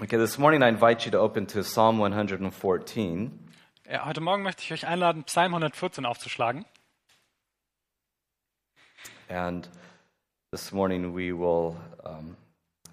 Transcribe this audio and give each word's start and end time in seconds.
Okay, 0.00 0.16
this 0.16 0.38
morning 0.38 0.62
I 0.62 0.68
invite 0.68 1.04
you 1.06 1.10
to 1.10 1.18
open 1.18 1.46
to 1.46 1.64
Psalm 1.64 1.98
114. 1.98 3.32
Ja, 3.90 4.04
heute 4.04 4.20
Morgen 4.20 4.44
möchte 4.44 4.62
ich 4.62 4.72
euch 4.72 4.86
einladen, 4.86 5.24
Psalm 5.24 5.54
114 5.54 6.06
aufzuschlagen. 6.06 6.64
And 9.28 9.68
this 10.52 10.70
morning 10.70 11.16
we 11.16 11.32
will 11.32 11.74
um, 12.04 12.36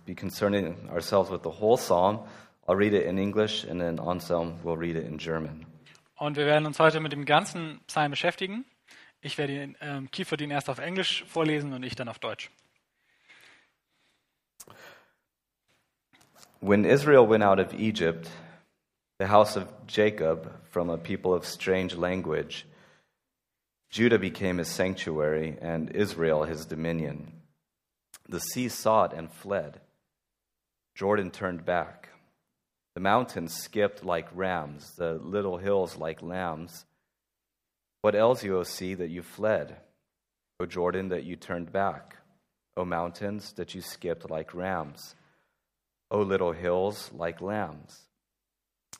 be 0.07 0.15
concerning 0.15 0.89
ourselves 0.89 1.29
with 1.29 1.41
the 1.43 1.61
whole 1.61 1.77
psalm. 1.77 2.21
I'll 2.67 2.75
read 2.75 2.93
it 2.93 3.05
in 3.05 3.19
English, 3.19 3.65
and 3.69 3.79
then 3.79 3.99
Anselm 3.99 4.55
will 4.63 4.75
read 4.75 4.95
it 4.95 5.05
in 5.05 5.19
German. 5.19 5.67
Und 6.15 6.37
wir 6.37 6.47
werden 6.47 6.65
uns 6.65 6.79
heute 6.79 7.01
mit 7.01 7.11
dem 7.11 7.25
ganzen 7.25 7.81
Psalm 7.85 8.09
beschäftigen. 8.09 8.65
Ich 9.21 9.37
werde 9.37 9.53
ihn, 9.53 9.77
ähm, 9.79 10.09
Kiefer 10.09 10.37
den 10.37 10.49
erst 10.49 10.71
auf 10.71 10.79
Englisch 10.79 11.23
vorlesen 11.27 11.71
und 11.73 11.83
ich 11.83 11.93
dann 11.93 12.09
auf 12.09 12.17
Deutsch. 12.17 12.49
When 16.65 16.83
Israel 16.83 17.27
went 17.27 17.43
out 17.43 17.59
of 17.59 17.75
Egypt, 17.75 18.27
the 19.19 19.27
house 19.27 19.55
of 19.55 19.71
Jacob 19.85 20.51
from 20.71 20.89
a 20.89 20.97
people 20.97 21.35
of 21.35 21.45
strange 21.45 21.93
language, 21.93 22.65
Judah 23.91 24.17
became 24.17 24.57
his 24.57 24.67
sanctuary 24.67 25.59
and 25.61 25.91
Israel 25.91 26.43
his 26.43 26.65
dominion. 26.65 27.33
The 28.27 28.39
sea 28.39 28.67
saw 28.69 29.03
it 29.03 29.13
and 29.13 29.31
fled. 29.31 29.79
Jordan 30.95 31.29
turned 31.29 31.65
back. 31.65 32.09
The 32.95 32.99
mountains 32.99 33.53
skipped 33.53 34.03
like 34.03 34.27
rams, 34.33 34.91
the 34.97 35.19
little 35.21 35.57
hills 35.57 35.97
like 35.97 36.23
lambs. 36.23 36.85
What 38.01 38.15
else 38.15 38.43
you, 38.43 38.57
O 38.57 38.63
sea, 38.63 38.95
that 38.95 39.11
you 39.11 39.21
fled? 39.21 39.77
O 40.59 40.65
Jordan, 40.65 41.09
that 41.09 41.25
you 41.25 41.35
turned 41.35 41.71
back? 41.71 42.15
O 42.75 42.85
mountains, 42.85 43.53
that 43.53 43.75
you 43.75 43.81
skipped 43.81 44.31
like 44.31 44.55
rams? 44.55 45.13
O 46.15 46.21
little 46.21 46.53
hills, 46.53 47.11
like 47.13 47.41
lambs? 47.41 48.03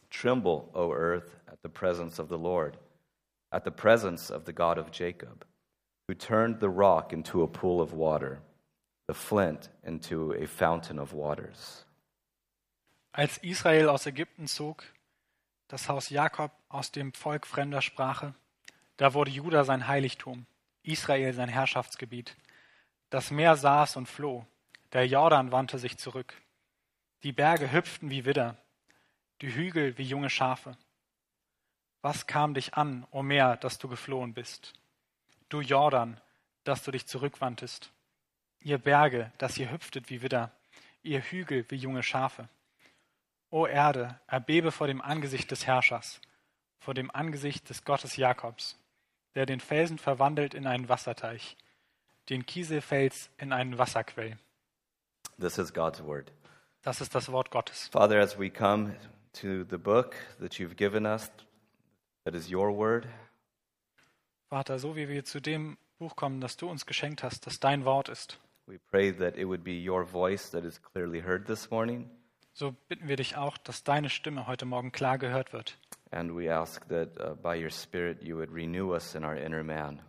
Tremble, 0.09 0.69
O 0.75 0.91
earth, 0.91 1.37
at 1.47 1.61
the 1.61 1.69
presence 1.69 2.19
of 2.19 2.27
the 2.27 2.37
Lord, 2.37 2.75
at 3.53 3.63
the 3.63 3.71
presence 3.71 4.29
of 4.29 4.43
the 4.43 4.51
God 4.51 4.77
of 4.77 4.91
Jacob, 4.91 5.45
who 6.09 6.13
turned 6.13 6.59
the 6.59 6.69
rock 6.69 7.13
into 7.13 7.41
a 7.41 7.47
pool 7.47 7.79
of 7.79 7.93
water, 7.93 8.39
the 9.07 9.13
flint 9.13 9.69
into 9.81 10.33
a 10.33 10.45
fountain 10.45 10.99
of 10.99 11.13
waters. 11.13 11.85
Als 13.13 13.37
Israel 13.37 13.87
aus 13.89 14.05
Ägypten 14.05 14.47
zog, 14.47 14.83
das 15.69 15.87
Haus 15.87 16.09
Jakob 16.09 16.51
aus 16.67 16.91
dem 16.91 17.13
Volk 17.13 17.47
fremder 17.47 17.81
Sprache, 17.81 18.33
da 18.97 19.13
wurde 19.13 19.31
Juda 19.31 19.63
sein 19.63 19.87
Heiligtum, 19.87 20.47
Israel 20.83 21.31
sein 21.31 21.47
Herrschaftsgebiet. 21.47 22.35
Das 23.09 23.31
Meer 23.31 23.55
saß 23.55 23.95
und 23.95 24.09
floh, 24.09 24.45
der 24.91 25.07
Jordan 25.07 25.53
wandte 25.53 25.79
sich 25.79 25.97
zurück. 25.97 26.33
Die 27.25 27.31
Berge 27.31 27.71
hüpften 27.71 28.11
wie 28.11 28.23
Widder, 28.23 28.55
die 29.41 29.51
Hügel 29.51 29.97
wie 29.97 30.03
junge 30.03 30.29
Schafe. 30.29 30.77
Was 32.03 32.27
kam 32.27 32.53
dich 32.53 32.75
an, 32.75 33.07
o 33.09 33.23
Meer, 33.23 33.57
dass 33.57 33.79
du 33.79 33.87
geflohen 33.87 34.35
bist? 34.35 34.73
Du 35.49 35.61
Jordan, 35.61 36.21
dass 36.65 36.83
du 36.83 36.91
dich 36.91 37.07
zurückwandtest. 37.07 37.91
Ihr 38.61 38.77
Berge, 38.77 39.31
dass 39.39 39.57
ihr 39.57 39.71
hüpftet 39.71 40.11
wie 40.11 40.21
Widder, 40.21 40.51
ihr 41.01 41.19
Hügel 41.19 41.65
wie 41.69 41.77
junge 41.77 42.03
Schafe. 42.03 42.47
O 43.49 43.65
Erde, 43.65 44.19
erbebe 44.27 44.71
vor 44.71 44.85
dem 44.85 45.01
Angesicht 45.01 45.49
des 45.49 45.65
Herrschers, 45.65 46.21
vor 46.77 46.93
dem 46.93 47.09
Angesicht 47.09 47.67
des 47.71 47.85
Gottes 47.85 48.17
Jakobs, 48.17 48.77
der 49.33 49.47
den 49.47 49.61
Felsen 49.61 49.97
verwandelt 49.97 50.53
in 50.53 50.67
einen 50.67 50.89
Wasserteich, 50.89 51.57
den 52.29 52.45
Kieselfels 52.45 53.31
in 53.39 53.51
einen 53.51 53.79
Wasserquell. 53.79 54.37
This 55.39 55.57
is 55.57 55.73
God's 55.73 56.03
word. 56.03 56.31
Das 56.85 57.01
ist 57.01 57.15
das 57.15 57.31
Wort 57.31 57.49
Gottes. 57.49 57.87
Father, 57.87 58.21
as 58.21 58.37
we 58.37 58.47
come 58.47 58.93
to 59.41 59.65
the 59.71 59.77
book 59.77 60.15
that 60.39 60.59
you've 60.59 60.75
given 60.75 61.07
us, 61.07 61.31
that 62.25 62.35
is 62.35 62.47
your 62.51 62.77
word, 62.77 63.07
Vater, 64.49 64.77
so 64.77 64.95
wie 64.95 65.09
wir 65.09 65.25
zu 65.25 65.39
dem 65.41 65.79
Buch 65.97 66.15
kommen, 66.15 66.41
das 66.41 66.57
du 66.57 66.69
uns 66.69 66.85
geschenkt 66.85 67.23
hast, 67.23 67.47
das 67.47 67.59
dein 67.59 67.85
Wort 67.85 68.07
ist, 68.07 68.39
we 68.67 68.77
pray 68.91 69.11
that 69.11 69.35
it 69.35 69.47
would 69.47 69.63
be 69.63 69.71
your 69.71 70.05
voice 70.05 70.51
that 70.51 70.63
is 70.63 70.79
clearly 70.79 71.23
heard 71.23 71.47
this 71.47 71.71
morning. 71.71 72.07
so 72.53 72.75
bitten 72.87 73.07
wir 73.07 73.15
dich 73.15 73.35
auch, 73.35 73.57
dass 73.57 73.83
deine 73.83 74.11
Stimme 74.11 74.45
heute 74.45 74.65
Morgen 74.65 74.91
klar 74.91 75.17
gehört 75.17 75.53
wird. 75.53 75.79
And 76.11 76.37
we 76.37 76.53
ask 76.53 76.87
that 76.89 77.19
uh, 77.19 77.33
by 77.33 77.59
your 77.59 77.71
Spirit 77.71 78.21
you 78.21 78.37
would 78.37 78.53
renew 78.53 78.93
us 78.93 79.15
in 79.15 79.25
our 79.25 79.35
inner 79.35 79.63
man. 79.63 80.03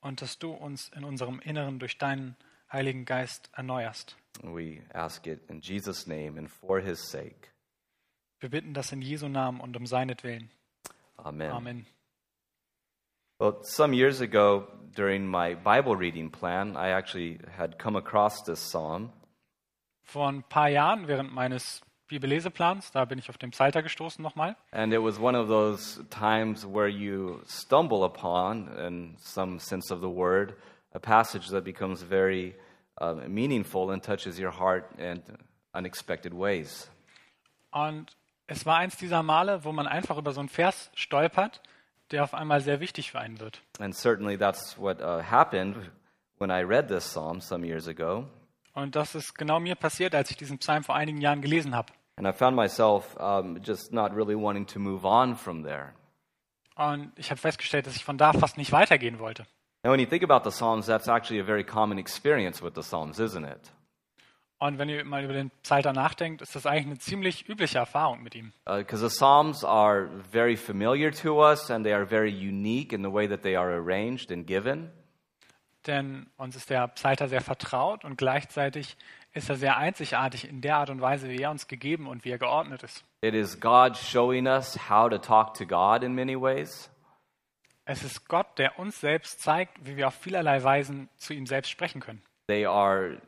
Und 0.00 0.22
dass 0.22 0.38
du 0.38 0.52
uns 0.52 0.88
in 0.96 1.04
unserem 1.04 1.38
Inneren 1.40 1.78
durch 1.78 1.98
deinen 1.98 2.34
Heiligen 2.72 3.04
Geist 3.04 3.50
erneuerst. 3.52 4.16
We 4.42 4.82
ask 4.92 5.26
it 5.26 5.40
in 5.48 5.60
Jesus' 5.60 6.06
name 6.06 6.38
and 6.38 6.50
for 6.50 6.80
his 6.80 7.00
sake. 7.10 7.52
Wir 8.40 8.50
bitten 8.50 8.74
das 8.74 8.92
in 8.92 9.00
Jesu 9.00 9.28
Namen 9.28 9.60
und 9.60 9.76
um 9.76 9.86
seinetwillen. 9.86 10.50
Amen. 11.18 11.50
Amen. 11.50 11.86
Well, 13.38 13.58
some 13.62 13.92
years 13.92 14.20
ago, 14.20 14.66
during 14.94 15.26
my 15.26 15.54
Bible 15.54 15.96
reading 15.96 16.30
plan, 16.30 16.76
I 16.76 16.90
actually 16.90 17.38
had 17.56 17.78
come 17.78 17.96
across 17.96 18.42
this 18.44 18.60
psalm. 18.60 19.12
Vor 20.04 20.28
ein 20.28 20.42
paar 20.42 20.68
Jahren, 20.68 21.08
während 21.08 21.32
meines 21.32 21.82
Bibelleseplans, 22.08 22.92
da 22.92 23.04
bin 23.04 23.18
ich 23.18 23.28
auf 23.28 23.36
den 23.36 23.50
Psalter 23.50 23.82
gestoßen 23.82 24.22
nochmal. 24.22 24.56
And 24.70 24.92
it 24.92 25.02
was 25.02 25.18
one 25.18 25.36
of 25.36 25.48
those 25.48 26.00
times 26.08 26.64
where 26.64 26.88
you 26.88 27.42
stumble 27.46 28.04
upon, 28.04 28.68
in 28.78 29.16
some 29.18 29.58
sense 29.58 29.92
of 29.92 30.00
the 30.00 30.08
word, 30.08 30.54
a 30.92 31.00
passage 31.00 31.48
that 31.48 31.64
becomes 31.64 32.02
very 32.02 32.54
meaningful 33.28 33.90
and 33.90 34.04
touches 34.04 34.38
your 34.38 34.58
heart 34.58 34.84
in 34.98 35.22
unexpected 35.72 36.32
ways. 36.32 36.90
Und 37.70 38.16
es 38.46 38.64
war 38.64 38.76
eins 38.76 38.96
dieser 38.96 39.22
Male, 39.22 39.64
wo 39.64 39.72
man 39.72 39.86
einfach 39.86 40.16
über 40.18 40.32
so 40.32 40.40
einen 40.40 40.48
Vers 40.48 40.90
stolpert, 40.94 41.60
der 42.10 42.22
auf 42.24 42.34
einmal 42.34 42.60
sehr 42.60 42.80
wichtig 42.80 43.10
für 43.10 43.18
einen 43.18 43.40
wird. 43.40 43.62
And 43.78 43.94
certainly 43.94 44.38
that's 44.38 44.78
what 44.78 45.00
uh, 45.00 45.22
happened 45.22 45.76
when 46.38 46.50
I 46.50 46.62
read 46.62 46.88
this 46.88 47.04
psalm 47.04 47.40
some 47.40 47.66
years 47.66 47.88
ago. 47.88 48.28
Und 48.74 48.94
das 48.94 49.14
ist 49.14 49.34
genau 49.34 49.58
mir 49.58 49.74
passiert, 49.74 50.14
als 50.14 50.30
ich 50.30 50.36
diesen 50.36 50.58
Psalm 50.58 50.84
vor 50.84 50.94
einigen 50.94 51.20
Jahren 51.20 51.40
gelesen 51.40 51.74
habe. 51.74 51.92
And 52.16 52.26
I 52.26 52.32
found 52.32 52.56
myself 52.56 53.16
um, 53.16 53.60
just 53.62 53.92
not 53.92 54.12
really 54.12 54.34
wanting 54.34 54.66
to 54.68 54.78
move 54.78 55.06
on 55.06 55.36
from 55.36 55.62
there. 55.62 55.92
Und 56.76 57.12
ich 57.16 57.30
habe 57.30 57.40
festgestellt, 57.40 57.86
dass 57.86 57.96
ich 57.96 58.04
von 58.04 58.18
da 58.18 58.32
fast 58.32 58.58
nicht 58.58 58.72
weitergehen 58.72 59.18
wollte. 59.18 59.46
Now, 59.86 59.92
when 59.92 60.00
you 60.00 60.06
think 60.06 60.24
about 60.24 60.42
the 60.42 60.50
Psalms, 60.50 60.86
that's 60.86 61.06
actually 61.06 61.38
a 61.38 61.44
very 61.44 61.62
common 61.62 61.96
experience 61.96 62.60
with 62.60 62.74
the 62.74 62.82
Psalms, 62.82 63.20
isn't 63.20 63.44
it? 63.44 63.70
Und 64.58 64.78
wenn 64.78 64.88
ihr 64.88 65.04
mal 65.04 65.22
über 65.22 65.32
den 65.32 65.52
Psalter 65.62 65.92
nachdenkt, 65.92 66.42
ist 66.42 66.56
das 66.56 66.66
eigentlich 66.66 66.86
eine 66.86 66.98
ziemlich 66.98 67.48
übliche 67.48 67.78
Erfahrung 67.78 68.20
mit 68.24 68.34
ihm. 68.34 68.52
Because 68.64 69.00
the 69.00 69.14
Psalms 69.14 69.62
are 69.62 70.08
very 70.32 70.56
familiar 70.56 71.12
to 71.12 71.40
us 71.40 71.70
and 71.70 71.84
they 71.84 71.92
are 71.92 72.04
very 72.04 72.32
unique 72.32 72.92
in 72.92 73.04
the 73.04 73.12
way 73.12 73.28
that 73.28 73.42
they 73.42 73.54
are 73.54 73.72
arranged 73.76 74.32
and 74.32 74.44
given. 74.44 74.90
Denn 75.86 76.26
uns 76.36 76.56
ist 76.56 76.68
der 76.68 76.88
Psalter 76.88 77.28
sehr 77.28 77.40
vertraut 77.40 78.04
und 78.04 78.18
gleichzeitig 78.18 78.96
ist 79.34 79.48
er 79.50 79.54
sehr 79.54 79.76
einzigartig 79.76 80.48
in 80.48 80.62
der 80.62 80.78
Art 80.78 80.90
und 80.90 81.00
Weise, 81.00 81.28
wie 81.28 81.40
er 81.40 81.52
uns 81.52 81.68
gegeben 81.68 82.08
und 82.08 82.24
wie 82.24 82.30
er 82.30 82.38
geordnet 82.38 82.82
ist. 82.82 83.04
It 83.20 83.34
is 83.34 83.60
God 83.60 83.96
showing 83.96 84.48
us 84.48 84.76
how 84.90 85.08
to 85.08 85.18
talk 85.18 85.54
to 85.54 85.64
God 85.64 86.02
in 86.02 86.12
many 86.12 86.34
ways. 86.34 86.90
Es 87.88 88.02
ist 88.02 88.28
Gott, 88.28 88.58
der 88.58 88.78
uns 88.80 89.00
selbst 89.00 89.40
zeigt, 89.40 89.86
wie 89.86 89.96
wir 89.96 90.08
auf 90.08 90.14
vielerlei 90.14 90.62
Weisen 90.62 91.08
zu 91.16 91.32
ihm 91.32 91.46
selbst 91.46 91.70
sprechen 91.70 92.00
können. 92.00 92.20
They 92.48 92.66
are 92.66 93.20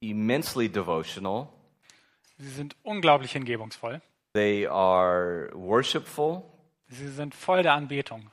immensely 0.00 0.68
devotional, 0.68 1.48
Sie 2.38 2.48
sind 2.50 2.76
unglaublich 2.82 3.32
hingebungsvoll. 3.32 4.00
they 4.34 4.66
are 4.66 5.50
worshipful, 5.54 6.42
Sie 6.88 7.08
sind 7.08 7.34
voll 7.34 7.62
der 7.62 7.72
Anbetung. 7.74 8.30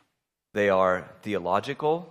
they 0.54 0.70
are 0.70 1.06
theological, 1.24 2.06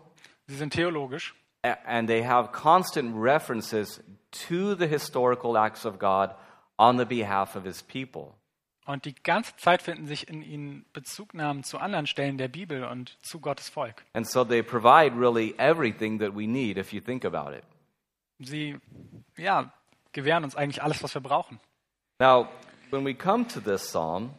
Sie 0.47 0.57
sind 0.57 0.73
theologisch 0.73 1.35
and 1.63 2.09
they 2.09 2.25
have 2.25 2.51
constant 2.51 3.15
references 3.17 4.03
to 4.49 4.75
the 4.75 4.89
historical 4.89 5.57
acts 5.57 5.85
of 5.87 5.99
God 6.01 6.35
on 6.79 6.99
the 6.99 7.05
behalf 7.05 7.55
of 7.55 7.65
his 7.65 7.83
people. 7.83 8.35
Und 8.85 9.05
die 9.05 9.15
ganze 9.15 9.57
Zeit 9.57 9.83
finden 9.83 10.07
sich 10.07 10.29
in 10.29 10.43
ihnen 10.43 10.85
Bezugnahmen 10.93 11.63
zu 11.65 11.79
anderen 11.79 12.07
Stellen 12.07 12.39
der 12.39 12.49
Bibel 12.49 12.85
und 12.85 13.17
zu 13.25 13.41
Gottes 13.41 13.69
Volk. 13.69 14.05
And 14.13 14.29
so 14.29 14.45
they 14.45 14.63
provide 14.63 15.17
really 15.17 15.55
everything 15.59 16.19
that 16.19 16.35
we 16.35 16.47
need 16.47 16.77
if 16.77 16.93
you 16.93 17.01
think 17.01 17.25
about 17.25 17.57
it. 17.57 17.65
Sie 18.39 18.77
ja, 19.37 19.73
gewähren 20.13 20.45
uns 20.45 20.57
eigentlich 20.57 20.83
alles, 20.83 21.03
was 21.03 21.15
wir 21.15 21.21
brauchen. 21.21 21.61
Now, 22.19 22.49
when 22.91 23.05
we 23.05 23.15
come 23.15 23.47
to 23.49 23.61
this 23.61 23.83
psalm, 23.83 24.31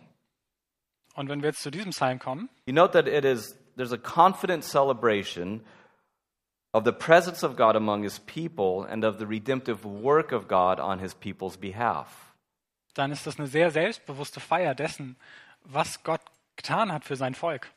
Und 1.16 1.30
wenn 1.30 1.42
wir 1.42 1.50
jetzt 1.50 1.62
zu 1.62 1.70
diesem 1.70 1.92
Psalm 1.92 2.20
kommen, 2.20 2.50
you 2.66 2.74
note 2.74 2.94
that 2.94 3.08
it 3.08 3.24
is 3.24 3.56
there's 3.76 3.94
a 3.94 3.98
confident 3.98 4.64
celebration 4.64 5.64
of 6.74 6.84
the 6.86 6.92
presence 6.92 7.44
of 7.44 7.56
God 7.56 7.76
among 7.76 8.04
his 8.04 8.20
people 8.20 8.86
and 8.90 9.06
of 9.06 9.20
the 9.20 9.26
redemptive 9.26 9.86
work 9.86 10.32
of 10.32 10.48
God 10.48 10.80
on 10.80 11.00
his 11.00 11.14
people's 11.14 11.56
behalf. 11.56 12.33
Dann 12.94 13.12
ist 13.12 13.26
das 13.28 13.40
eine 13.40 13.48
sehr 13.48 13.72
selbstbewusste 13.72 14.40
Feier 14.40 14.76
dessen, 14.76 15.16
was 15.64 16.04
Gott 16.04 16.22
getan 16.56 16.92
hat 16.92 17.06
für 17.06 17.16
sein 17.16 17.36
Volk. 17.36 17.72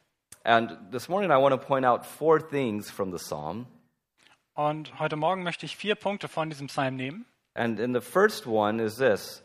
And 0.45 0.93
this 0.93 1.09
morning 1.09 1.31
I 1.31 1.41
want 1.41 1.53
to 1.53 1.59
point 1.59 1.85
out 1.85 2.07
four 2.07 2.39
things 2.39 2.91
from 2.91 3.11
the 3.11 3.19
psalm. 3.19 3.67
Und 4.55 4.99
heute 4.99 5.17
Morgen 5.17 5.43
möchte 5.43 5.67
ich 5.67 5.77
vier 5.77 5.97
Punkte 5.97 6.29
von 6.29 6.51
diesem 6.51 6.69
Psalm 6.69 6.97
nehmen. 6.97 7.27
And 7.55 7.81
in 7.81 7.95
the 7.95 8.01
first 8.01 8.47
one 8.47 8.83
is 8.83 8.97
this 8.97 9.43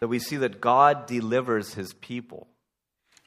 that 0.00 0.10
we 0.10 0.18
see 0.18 0.38
that 0.38 0.60
God 0.60 1.08
delivers 1.08 1.74
his 1.74 1.94
people. 1.94 2.46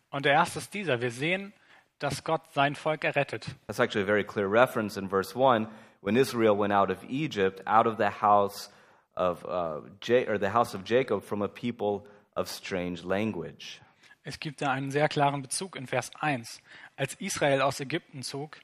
Und 0.09 0.25
der 0.25 0.33
erste 0.33 0.59
ist 0.59 0.73
dieser. 0.73 1.01
Wir 1.01 1.11
sehen, 1.11 1.53
dass 1.99 2.23
Gott 2.23 2.41
sein 2.53 2.75
Volk 2.75 3.03
errettet. 3.03 3.47
That's 3.67 3.79
actually 3.79 4.03
a 4.03 4.05
very 4.05 4.23
clear 4.23 4.49
reference 4.49 4.97
in 4.97 5.09
verse 5.09 5.35
1 5.35 5.67
when 6.01 6.15
Israel 6.15 6.57
went 6.57 6.73
out 6.73 6.89
of 6.89 7.03
Egypt, 7.09 7.61
out 7.65 7.87
of 7.87 7.97
the 7.97 8.21
house 8.21 8.69
of, 9.17 9.43
uh, 9.45 9.81
ja- 10.03 10.27
or 10.29 10.39
the 10.39 10.51
house 10.53 10.75
of 10.75 10.81
Jacob 10.85 11.23
from 11.23 11.41
a 11.41 11.47
people 11.47 12.07
of 12.35 12.47
strange 12.49 13.01
language. 13.03 13.81
Es 14.23 14.39
gibt 14.39 14.61
da 14.61 14.71
einen 14.71 14.91
sehr 14.91 15.07
klaren 15.07 15.41
Bezug 15.41 15.75
in 15.75 15.87
Vers 15.87 16.11
1. 16.19 16.59
Als 16.97 17.15
Israel 17.15 17.61
aus 17.61 17.79
Ägypten 17.79 18.23
zog, 18.23 18.57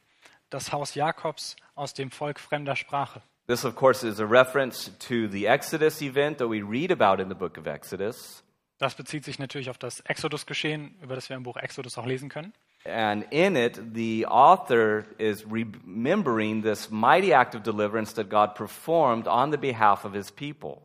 das 0.50 0.72
Haus 0.72 0.94
Jakobs 0.96 1.56
aus 1.76 1.94
dem 1.94 2.12
Volk 2.12 2.40
fremder 2.40 2.76
Sprache. 2.76 3.22
This, 3.48 3.66
of 3.66 3.76
course, 3.76 4.08
is 4.08 4.20
a 4.20 4.26
reference 4.26 4.92
to 5.00 5.28
the 5.28 5.46
Exodus 5.48 6.02
event 6.02 6.38
that 6.38 6.50
we 6.50 6.62
read 6.62 6.92
about 6.92 7.22
in 7.22 7.30
the 7.30 7.36
book 7.36 7.58
of 7.58 7.66
Exodus. 7.66 8.44
Das 8.78 8.96
bezieht 8.96 9.24
sich 9.24 9.40
natürlich 9.40 9.70
auf 9.70 9.78
das 9.78 10.02
Exodus-Geschehen, 10.02 10.96
über 11.02 11.16
das 11.16 11.30
wir 11.30 11.36
im 11.38 11.44
Buch 11.44 11.58
Exodus 11.58 11.98
auch 11.98 12.06
lesen 12.06 12.30
können. 12.30 12.54
And 12.86 13.26
in 13.32 13.56
it, 13.56 13.94
the 13.94 14.26
author 14.26 15.06
is 15.18 15.46
remembering 15.46 16.64
this 16.64 16.92
mighty 16.92 17.34
act 17.34 17.56
of 17.56 17.64
deliverance 17.64 18.14
that 18.14 18.30
God 18.30 18.56
performed 18.56 19.26
on 19.26 19.52
the 19.52 19.58
behalf 19.58 20.04
of 20.04 20.14
his 20.14 20.32
people. 20.32 20.82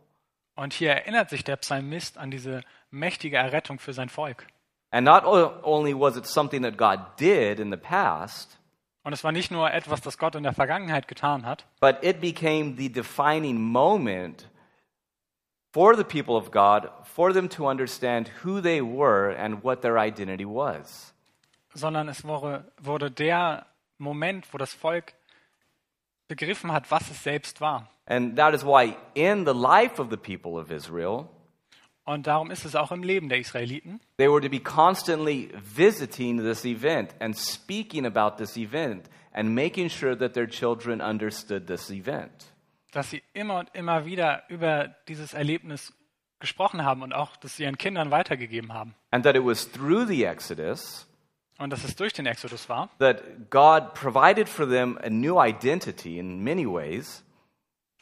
Und 0.54 0.72
hier 0.72 0.90
erinnert 0.90 1.30
sich 1.30 1.44
der 1.44 1.56
Psalmist 1.56 2.18
an 2.18 2.30
diese 2.30 2.62
mächtige 2.90 3.36
Errettung 3.36 3.78
für 3.78 3.92
sein 3.92 4.08
Volk. 4.08 4.46
And 4.90 5.04
not 5.04 5.24
only 5.24 5.92
was 5.92 6.16
it 6.16 6.26
something 6.26 6.62
that 6.62 6.76
God 6.76 7.00
did 7.18 7.60
in 7.60 7.70
the 7.70 7.76
past, 7.76 8.58
Und 9.04 9.12
es 9.12 9.24
war 9.24 9.32
nicht 9.32 9.50
nur 9.50 9.72
etwas, 9.72 10.00
das 10.00 10.18
Gott 10.18 10.34
in 10.34 10.42
der 10.42 10.52
Vergangenheit 10.52 11.08
getan 11.08 11.46
hat, 11.46 11.64
but 11.80 11.96
it 12.02 12.20
became 12.20 12.76
the 12.76 12.90
defining 12.92 13.60
moment 13.60 14.48
for 15.72 15.96
the 15.96 16.04
people 16.04 16.36
of 16.36 16.50
God 16.50 16.90
for 17.04 17.32
them 17.32 17.48
to 17.48 17.68
understand 17.68 18.30
who 18.44 18.60
they 18.60 18.82
were 18.82 19.34
and 19.36 19.64
what 19.64 19.80
their 19.82 19.98
identity 19.98 20.44
was. 20.44 21.14
Sondern 21.74 22.08
es 22.08 22.24
wurde, 22.24 22.70
wurde 22.80 23.10
der 23.10 23.66
Moment, 23.98 24.52
wo 24.52 24.58
das 24.58 24.72
Volk 24.72 25.14
begriffen 26.28 26.72
hat, 26.72 26.90
was 26.90 27.10
es 27.10 27.22
selbst 27.22 27.60
war. 27.60 27.88
And 28.06 28.36
that 28.36 28.54
is 28.54 28.64
why, 28.64 28.96
in 29.14 29.44
the 29.46 29.52
life 29.52 30.00
of 30.00 30.08
the 30.10 30.16
people 30.16 30.60
of 30.60 30.70
Israel, 30.70 31.28
Und 32.04 32.26
darum 32.26 32.50
ist 32.50 32.64
es 32.64 32.74
auch 32.74 32.90
im 32.90 33.02
Leben 33.02 33.28
der 33.28 33.38
Israeliten, 33.38 34.00
they 34.16 34.28
were 34.30 34.40
to 34.40 34.48
be 34.48 34.60
constantly 34.60 35.50
visiting 35.62 36.38
this 36.38 36.64
event 36.64 37.14
and 37.20 37.36
speaking 37.36 38.06
about 38.06 38.42
this 38.42 38.56
event 38.56 39.10
and 39.32 39.54
making 39.54 39.90
sure 39.90 40.16
that 40.16 40.32
their 40.32 40.48
children 40.48 41.02
understood 41.02 41.66
this 41.66 41.90
event. 41.90 42.46
dass 42.92 43.10
sie 43.10 43.22
immer 43.34 43.58
und 43.58 43.68
immer 43.74 44.06
wieder 44.06 44.44
über 44.48 44.88
dieses 45.08 45.34
Erlebnis 45.34 45.92
gesprochen 46.40 46.82
haben 46.84 47.02
und 47.02 47.12
auch 47.12 47.36
das 47.36 47.58
ihren 47.60 47.76
Kindern 47.76 48.10
weitergegeben 48.10 48.72
haben. 48.72 48.94
And 49.10 49.24
that 49.24 49.36
it 49.36 49.44
was 49.44 49.70
through 49.70 50.06
the 50.06 50.24
Exodus 50.24 51.06
Und 51.58 51.70
dass 51.70 51.82
es 51.84 51.96
durch 51.96 52.12
den 52.12 52.26
Exodus 52.26 52.68
war, 52.68 52.88
that 53.00 53.50
God 53.50 53.92
provided 53.94 54.48
for 54.48 54.68
them 54.68 54.96
a 55.02 55.10
new 55.10 55.40
identity 55.42 56.18
in 56.18 56.42
many 56.44 56.64
ways, 56.66 57.24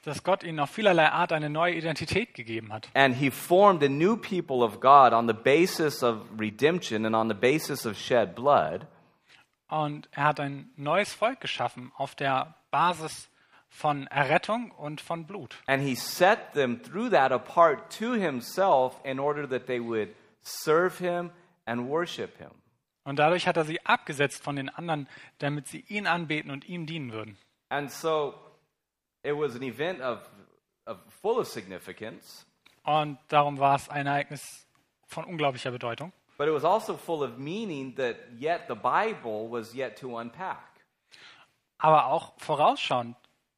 dass 0.03 0.23
Gott 0.23 0.45
ihnen 0.45 0.61
auf 0.61 0.71
vielerlei 0.71 1.11
Art 1.11 1.33
eine 1.33 1.49
neue 1.51 1.75
Identität 1.75 2.35
gegeben 2.35 2.73
hat. 2.73 2.89
and 2.95 3.17
He 3.17 3.31
formed 3.31 3.83
a 3.83 3.89
new 3.89 4.17
people 4.17 4.63
of 4.63 4.81
God 4.81 5.13
on 5.13 5.27
the 5.27 5.35
basis 5.35 6.03
of 6.03 6.19
redemption 6.39 7.05
and 7.07 7.15
on 7.17 7.29
the 7.29 7.35
basis 7.35 7.87
of 7.87 7.97
shed 7.99 8.35
blood. 8.35 8.87
Und 9.69 10.09
er 10.13 10.25
hat 10.25 10.39
ein 10.39 10.71
neues 10.77 11.13
Volk 11.13 11.41
geschaffen 11.41 11.91
auf 11.97 12.15
der 12.15 12.55
Basis 12.71 13.29
von 13.69 14.07
Errettung 14.07 14.71
und 14.71 15.01
von 15.01 15.27
Blut. 15.27 15.57
And 15.67 15.83
He 15.83 15.97
set 15.97 16.53
them 16.53 16.83
through 16.83 17.11
that 17.11 17.33
apart 17.33 17.91
to 17.99 18.13
Himself 18.13 19.01
in 19.03 19.19
order 19.19 19.49
that 19.49 19.67
they 19.67 19.81
would 19.81 20.11
serve 20.43 20.99
Him 20.99 21.31
and 21.65 21.89
worship 21.89 22.39
Him. 22.39 22.51
Und 23.07 23.17
dadurch 23.21 23.47
hat 23.47 23.57
er 23.57 23.65
sie 23.65 23.81
abgesetzt 23.87 24.43
von 24.43 24.57
den 24.57 24.69
anderen, 24.69 25.09
damit 25.39 25.69
sie 25.69 25.81
ihn 25.89 26.07
anbeten 26.07 26.51
und 26.51 26.69
ihm 26.69 26.87
dienen 26.87 27.13
würden. 27.13 27.39
And 27.69 27.91
so 27.91 28.35
it 29.23 29.33
was 29.35 29.55
an 29.57 29.63
event 29.63 30.01
of, 30.01 30.19
of 30.87 30.99
full 31.23 31.39
of 31.39 31.47
significance, 31.47 32.45
Und 32.83 33.19
darum 33.29 33.59
war 33.59 33.77
es 33.77 33.89
ein 33.89 34.07
Ereignis 34.07 34.67
von 35.07 35.25
unglaublicher 35.25 35.71
Bedeutung. 35.71 36.13
but 36.39 36.47
it 36.49 36.53
was 36.53 36.65
also 36.65 36.97
full 36.97 37.23
of 37.23 37.39
meaning 37.39 37.95
that 37.95 38.17
yet 38.39 38.63
the 38.69 38.75
Bible 38.75 39.49
was 39.51 39.73
yet 39.75 39.97
to 39.99 40.19
unpack. 40.19 40.59
Aber 41.79 42.07
auch 42.07 42.33
vorausschauend 42.39 43.17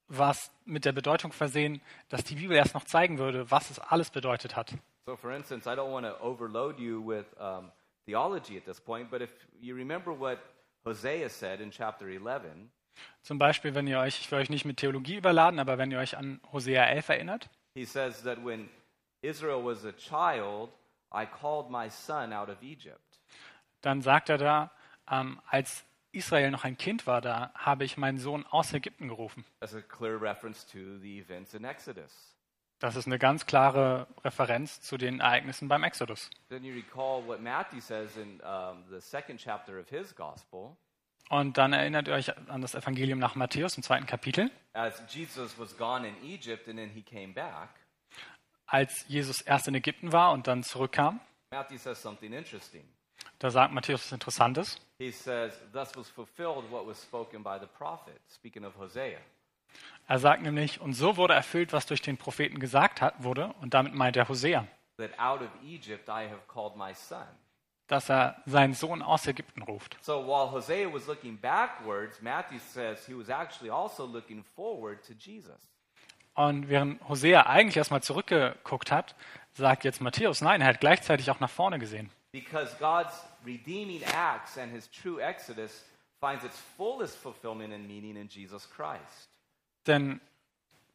war 0.09 0.31
es 0.33 0.51
mit 0.65 0.85
der 0.85 0.93
Bedeutung 0.93 1.33
versehen, 1.33 1.81
dass 2.09 2.23
die 2.25 2.35
Bibel 2.37 2.57
erst 2.57 2.75
noch 2.75 2.85
zeigen 2.85 3.19
würde, 3.19 3.51
was 3.51 3.71
es 3.71 3.79
alles 3.79 4.11
bedeutet 4.11 4.57
hat. 4.57 4.75
So, 5.07 5.17
for 5.17 5.33
instance, 5.33 5.67
I 5.67 5.75
don't 5.75 5.91
want 5.93 6.07
to 6.07 6.15
overload 6.23 6.79
you 6.79 7.03
with 7.05 7.25
um, 7.41 7.71
theology 8.09 8.57
at 8.57 8.65
this 8.65 8.81
point, 8.81 9.11
but 9.11 9.21
if 9.21 9.31
you 9.61 9.75
remember 9.75 10.13
what 10.13 10.39
Hosea 10.85 11.29
said 11.29 11.61
in 11.61 11.71
chapter 11.71 12.09
11, 12.09 12.71
Zum 13.23 13.39
Beispiel, 13.39 13.75
wenn 13.75 13.87
ihr 13.87 14.01
euch, 14.01 14.21
ich 14.21 14.31
will 14.33 14.39
euch 14.41 14.51
nicht 14.51 14.65
mit 14.65 14.79
Theologie 14.79 15.17
überladen, 15.17 15.61
aber 15.61 15.79
wenn 15.79 15.93
ihr 15.93 15.99
euch 15.99 16.17
an 16.17 16.41
Hosea 16.53 16.85
11 16.85 17.09
erinnert, 17.11 17.51
he 17.75 17.85
says 17.85 18.23
that 18.23 18.45
when 18.45 18.69
Israel 19.23 19.63
was 19.63 19.85
a 19.85 19.93
child, 19.93 20.71
I 21.13 21.25
called 21.27 21.71
my 21.71 21.89
son 21.89 22.33
out 22.33 22.49
of 22.49 22.61
Egypt. 22.63 23.21
dann 23.83 24.03
sagt 24.03 24.29
er 24.31 24.39
da, 24.39 24.71
ähm, 25.11 25.41
als 25.47 25.85
Israel 26.11 26.51
noch 26.51 26.65
ein 26.65 26.77
Kind 26.77 27.07
war, 27.07 27.21
da 27.21 27.53
habe 27.55 27.85
ich 27.85 27.97
meinen 27.97 28.19
Sohn 28.19 28.45
aus 28.47 28.73
Ägypten 28.73 29.09
gerufen. 29.09 29.45
That's 29.61 29.75
a 29.75 29.83
clear 29.83 30.21
reference 30.21 30.67
to 30.67 30.99
the 31.01 31.21
events 31.21 31.55
in 31.55 31.65
Exodus. 31.65 32.35
Das 32.81 32.95
ist 32.95 33.07
eine 33.07 33.19
ganz 33.19 33.47
klare 33.47 34.07
Referenz 34.25 34.81
zu 34.81 34.97
den 34.97 35.19
Ereignissen 35.21 35.67
beim 35.67 35.83
Exodus. 35.83 36.31
Then 36.49 36.65
you 36.65 36.75
recall 36.75 37.27
what 37.27 37.41
Matthew 37.41 37.81
says 37.81 38.17
in 38.17 38.41
the 38.91 39.01
second 39.01 39.41
chapter 39.41 39.81
of 39.81 39.89
his 39.89 40.15
gospel. 40.15 40.77
Und 41.29 41.59
dann 41.59 41.73
erinnert 41.73 42.09
ihr 42.09 42.15
euch 42.15 42.35
an 42.49 42.63
das 42.63 42.75
Evangelium 42.75 43.19
nach 43.19 43.35
Matthäus 43.35 43.77
im 43.77 43.83
zweiten 43.83 44.07
Kapitel, 44.07 44.51
als 44.73 45.03
Jesus 49.09 49.41
erst 49.43 49.69
in 49.69 49.75
Ägypten 49.75 50.13
war 50.13 50.33
und 50.33 50.47
dann 50.47 50.63
zurückkam. 50.63 51.21
Matthew 51.51 51.79
says 51.79 52.01
something 52.01 52.33
interesting. 52.33 52.85
Da 53.39 53.51
sagt 53.51 53.75
Matthäus 53.75 54.05
was 54.05 54.13
Interessantes. 54.13 54.81
He 54.99 55.11
says, 55.11 55.53
Thus 55.73 55.95
was 55.97 56.09
fulfilled 56.09 56.71
what 56.71 56.87
was 56.87 57.03
spoken 57.03 57.43
by 57.43 57.59
the 57.61 57.67
prophet, 57.67 58.21
speaking 58.29 58.65
of 58.65 58.77
Hosea. 58.77 59.19
Er 60.11 60.19
sagt 60.19 60.43
nämlich, 60.43 60.81
und 60.81 60.95
so 60.95 61.19
wurde 61.19 61.35
erfüllt, 61.35 61.75
was 61.75 61.85
durch 61.85 62.01
den 62.01 62.17
Propheten 62.17 62.59
gesagt 62.61 63.03
hat, 63.03 63.23
wurde, 63.23 63.55
und 63.61 63.75
damit 63.75 63.95
meint 63.95 64.17
er 64.17 64.27
Hosea, 64.27 64.67
dass 67.87 68.11
er 68.11 68.43
seinen 68.47 68.73
Sohn 68.73 69.03
aus 69.03 69.27
Ägypten 69.27 69.63
ruft. 69.63 69.99
So 70.01 70.27
while 70.27 70.51
Hosea 70.51 70.91
was 70.91 71.07
looking 71.07 71.37
backwards, 71.37 72.23
Matthew 72.23 72.59
says 72.59 73.05
he 73.07 73.15
was 73.15 73.29
actually 73.29 73.71
also 73.71 74.07
looking 74.07 74.43
forward 74.57 75.07
to 75.07 75.13
Jesus. 75.13 75.69
Und 76.33 76.71
während 76.71 77.07
Hosea 77.07 77.47
eigentlich 77.47 77.77
erstmal 77.77 78.03
zurückgeguckt 78.03 78.91
hat, 78.91 79.15
sagt 79.53 79.85
jetzt 79.85 80.01
Matthäus, 80.01 80.41
nein, 80.41 80.63
er 80.63 80.69
hat 80.69 80.81
gleichzeitig 80.81 81.31
auch 81.31 81.41
nach 81.41 81.51
vorne 81.51 81.79
gesehen. 81.79 82.11
Because 82.33 82.75
God's 82.79 83.27
redeeming 83.45 84.03
acts 84.03 84.57
and 84.57 84.73
his 84.73 84.89
true 84.91 85.21
exodus 85.21 85.85
finds 86.19 86.45
its 86.45 86.59
fullest 86.79 87.17
fulfillment 87.19 87.75
and 87.75 87.87
meaning 87.87 88.17
in 88.17 88.29
Jesus 88.29 88.71
Christ. 88.71 89.29
Denn 89.87 90.21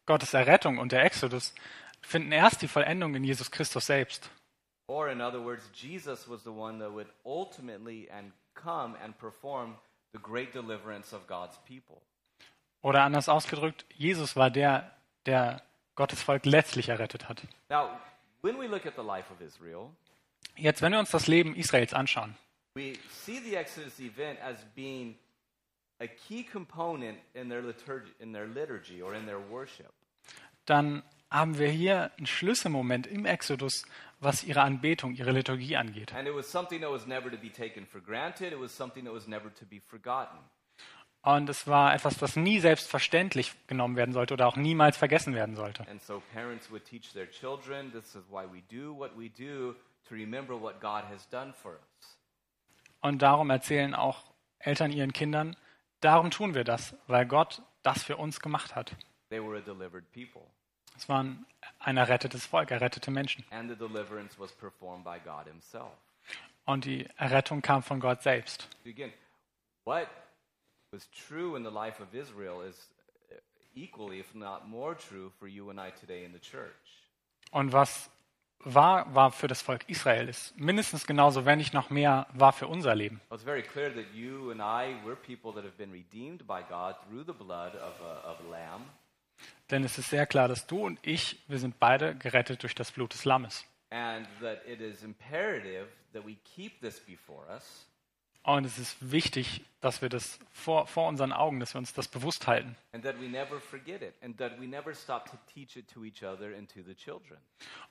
Gottes 0.06 0.34
Errettung 0.34 0.78
und 0.78 0.92
der 0.92 1.04
Exodus 1.04 1.54
finden 2.00 2.32
erst 2.32 2.62
die 2.62 2.68
Vollendung 2.68 3.14
in 3.14 3.24
Jesus 3.24 3.50
Christus 3.50 3.86
selbst. 3.86 4.30
Or 4.86 5.08
in 5.08 5.20
other 5.20 5.42
words, 5.42 5.70
Jesus 5.74 6.28
was 6.28 6.42
the 6.44 6.50
one 6.50 6.78
that 6.78 6.92
would 6.92 7.08
ultimately 7.24 8.08
and 8.10 8.32
come 8.54 8.94
and 9.02 9.16
perform 9.18 9.76
the 10.12 10.18
great 10.18 10.52
deliverance 10.52 11.14
of 11.14 11.26
God's 11.26 11.58
people. 11.66 12.02
Oder 12.82 13.02
anders 13.02 13.30
ausgedrückt, 13.30 13.86
Jesus 13.96 14.36
war 14.36 14.50
der, 14.50 14.90
der 15.24 15.62
Gottes 15.94 16.22
Volk 16.22 16.44
letztlich 16.44 16.90
errettet 16.90 17.28
hat. 17.30 17.42
Now, 17.70 17.98
when 18.42 18.58
we 18.58 18.66
look 18.66 18.84
at 18.84 18.94
the 18.96 19.02
life 19.02 19.32
of 19.32 19.40
Israel, 19.40 19.90
Jetzt, 20.56 20.82
wenn 20.82 20.92
wir 20.92 21.00
uns 21.00 21.10
das 21.10 21.26
Leben 21.26 21.56
Israels 21.56 21.94
anschauen, 21.94 22.36
we 22.74 22.92
see 23.08 23.40
the 23.40 23.56
Exodus 23.56 23.98
event 23.98 24.40
as 24.40 24.56
being 24.76 25.16
a 26.00 26.06
key 26.06 26.42
component 26.44 27.18
in 27.34 27.48
their 27.48 27.62
liturgy, 27.62 28.12
in 28.18 28.32
their 28.32 28.46
liturgy 28.46 29.02
or 29.02 29.14
in 29.14 29.26
their 29.26 29.40
worship. 29.50 29.92
dann 30.66 31.02
haben 31.30 31.58
wir 31.58 31.68
hier 31.68 32.12
einen 32.16 32.26
Schlüsselmoment 32.26 33.06
im 33.06 33.26
Exodus, 33.26 33.84
was 34.20 34.44
ihre 34.44 34.62
Anbetung, 34.62 35.14
ihre 35.14 35.32
Liturgie 35.32 35.76
angeht. 35.76 36.14
And 36.14 36.28
it 36.28 36.34
was 36.34 36.50
something 36.50 36.80
that 36.80 36.90
was 36.90 37.06
never 37.06 37.30
to 37.30 37.36
be 37.36 37.50
taken 37.50 37.86
for 37.86 38.00
granted. 38.00 38.52
It 38.52 38.60
was 38.60 38.74
something 38.74 39.04
that 39.04 39.12
was 39.12 39.26
never 39.26 39.52
to 39.54 39.66
be 39.66 39.80
forgotten. 39.80 40.38
Und 41.22 41.48
es 41.48 41.66
war 41.66 41.94
etwas, 41.94 42.20
was 42.20 42.36
nie 42.36 42.60
selbstverständlich 42.60 43.52
genommen 43.66 43.96
werden 43.96 44.12
sollte 44.12 44.34
oder 44.34 44.46
auch 44.46 44.56
niemals 44.56 44.96
vergessen 44.96 45.34
werden 45.34 45.56
sollte. 45.56 45.88
And 45.88 46.02
so 46.02 46.22
parents 46.32 46.70
would 46.70 46.84
teach 46.84 47.12
their 47.14 47.28
children 47.28 47.90
this 47.92 48.14
is 48.14 48.22
why 48.30 48.44
we 48.44 48.62
do 48.70 48.96
what 48.96 49.10
we 49.16 49.30
do 49.30 49.74
to 50.06 50.14
remember 50.14 50.54
what 50.60 50.80
God 50.80 51.04
has 51.10 51.26
done 51.30 51.52
for 51.54 51.72
us. 51.72 52.18
Und 53.00 53.22
darum 53.22 53.50
erzählen 53.50 53.94
auch 53.94 54.22
Eltern 54.58 54.92
ihren 54.92 55.12
Kindern, 55.12 55.56
darum 56.04 56.30
tun 56.30 56.54
wir 56.54 56.64
das, 56.64 56.94
weil 57.06 57.26
Gott 57.26 57.62
das 57.82 58.02
für 58.02 58.16
uns 58.16 58.40
gemacht 58.40 58.74
hat. 58.74 58.96
They 59.30 59.42
were 59.42 59.58
a 59.58 59.60
delivered 59.60 60.10
people. 60.12 60.42
Es 60.96 61.08
waren 61.08 61.44
ein 61.80 61.96
errettetes 61.96 62.46
Volk, 62.46 62.70
errettete 62.70 63.10
Menschen. 63.10 63.44
And 63.50 63.68
the 63.68 63.76
deliverance 63.76 64.38
was 64.38 64.52
performed 64.52 65.04
by 65.04 65.18
God 65.18 65.46
Himself. 65.46 65.92
Und 66.66 66.84
die 66.84 67.06
Errettung 67.16 67.62
kam 67.62 67.82
von 67.82 68.00
Gott 68.00 68.22
selbst. 68.22 68.68
Again, 68.86 69.12
what 69.84 70.08
was 70.92 71.08
true 71.10 71.56
in 71.56 71.64
the 71.64 71.70
life 71.70 72.02
of 72.02 72.14
Israel 72.14 72.62
is 72.66 72.90
equally, 73.74 74.20
if 74.20 74.34
not 74.34 74.66
more 74.66 74.96
true, 74.96 75.30
for 75.38 75.48
you 75.48 75.70
and 75.70 75.80
I 75.80 75.90
today 75.90 76.24
in 76.24 76.32
the 76.32 76.40
church. 76.40 76.72
Und 77.50 77.72
was 77.72 78.10
war, 78.64 79.14
war 79.14 79.30
für 79.30 79.46
das 79.46 79.62
Volk 79.62 79.88
Israel, 79.88 80.28
ist 80.28 80.58
mindestens 80.58 81.06
genauso, 81.06 81.44
wenn 81.44 81.58
nicht 81.58 81.74
noch 81.74 81.90
mehr, 81.90 82.26
war 82.32 82.52
für 82.52 82.66
unser 82.66 82.94
Leben. 82.94 83.20
Denn 89.70 89.84
es 89.84 89.98
ist 89.98 90.10
sehr 90.10 90.26
klar, 90.26 90.48
dass 90.48 90.66
du 90.66 90.84
und 90.84 90.98
ich, 91.02 91.42
wir 91.48 91.58
sind 91.58 91.78
beide 91.78 92.14
gerettet 92.14 92.62
durch 92.62 92.74
das 92.74 92.92
Blut 92.92 93.12
des 93.12 93.24
Lammes. 93.24 93.64
And 93.90 94.26
that 94.40 94.66
it 94.66 94.80
is 94.80 95.04
imperative 95.04 95.86
that 96.12 96.26
we 96.26 96.36
keep 96.44 96.80
this 96.80 96.98
before 96.98 97.46
us. 97.48 97.86
Und 98.44 98.66
es 98.66 98.78
ist 98.78 99.10
wichtig, 99.10 99.62
dass 99.80 100.02
wir 100.02 100.10
das 100.10 100.38
vor, 100.52 100.86
vor 100.86 101.08
unseren 101.08 101.32
Augen, 101.32 101.60
dass 101.60 101.74
wir 101.74 101.78
uns 101.78 101.94
das 101.94 102.08
bewusst 102.08 102.46
halten. 102.46 102.76
And 102.92 103.02
that 103.02 103.18
we 103.18 103.26
never 103.26 103.58
forget 103.58 104.02
it, 104.02 104.14
and 104.22 104.36
that 104.38 104.60
we 104.60 104.66
never 104.66 104.94
stop 104.94 105.24
to 105.30 105.38
teach 105.52 105.76
it 105.76 105.90
to 105.92 106.04
each 106.04 106.22
other 106.22 106.54
and 106.54 106.70
to 106.72 106.82
the 106.82 106.94
children. 106.94 107.38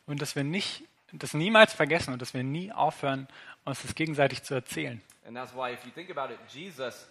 Und 0.06 0.22
dass 0.22 0.36
wir 0.36 0.44
nicht, 0.44 0.84
das 1.12 1.34
niemals 1.34 1.74
vergessen 1.74 2.14
und 2.14 2.22
dass 2.22 2.36
wir 2.36 2.44
nie 2.44 2.72
aufhören, 2.72 3.28
uns 3.66 3.82
das 3.82 3.96
gegenseitig 3.96 4.44
zu 4.44 4.54
erzählen. 4.54 5.02
And 5.26 5.36
that's 5.36 5.56
why, 5.56 5.74
if 5.74 5.84
you 5.86 5.92
think 5.92 6.16
about 6.16 6.32
it, 6.32 6.40
Jesus, 6.48 7.08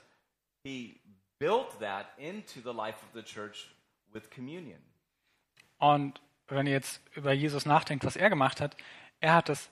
he 0.63 1.01
built 1.41 1.81
that 1.81 2.07
into 2.19 2.61
the 2.63 2.77
life 2.77 2.99
of 3.03 3.09
the 3.13 3.23
church 3.23 3.75
with 4.13 4.31
communion. 4.31 4.79
Und 5.79 6.21
wenn 6.47 6.69
ihr 6.69 6.75
jetzt 6.75 7.01
über 7.17 7.33
Jesus 7.33 7.67
nachdenkt, 7.67 8.05
was 8.05 8.15
er 8.15 8.31
gemacht 8.31 8.61
hat, 8.61 8.77
er 9.21 9.35
hat 9.35 9.49
es 9.49 9.69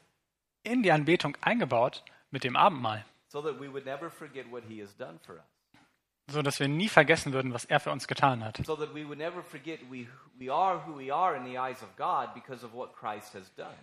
in 0.64 0.82
die 0.82 0.90
Anbetung 0.90 1.36
eingebaut 1.40 2.04
mit 2.32 2.42
dem 2.42 2.56
Abendmahl, 2.56 3.04
so 3.30 3.40
that 3.42 3.60
we 3.60 3.68
would 3.72 3.84
never 3.84 4.10
forget 4.10 4.50
what 4.50 4.62
he 4.68 4.80
has 4.80 4.94
done 4.96 5.18
for 5.24 5.36
us. 5.36 5.44
so 6.30 6.42
dass 6.42 6.60
wir 6.60 6.68
nie 6.68 6.88
vergessen 6.88 7.32
würden, 7.32 7.52
was 7.52 7.64
er 7.64 7.80
für 7.80 7.90
uns 7.90 8.06
getan 8.06 8.44
hat. 8.44 8.60
So 8.64 8.76
that 8.76 8.94
we 8.94 9.04
would 9.06 9.18
never 9.18 9.42
forget 9.42 9.80
we, 9.90 10.06
we 10.38 10.52
are 10.52 10.80
who 10.86 10.96
we 10.96 11.12
are 11.12 11.36
in 11.36 11.44
the 11.44 11.58
eyes 11.58 11.82
of 11.82 11.88
God 11.96 12.34
because 12.34 12.64
of 12.64 12.72
what 12.72 12.92
Christ 12.94 13.34
has 13.34 13.52
done. 13.56 13.74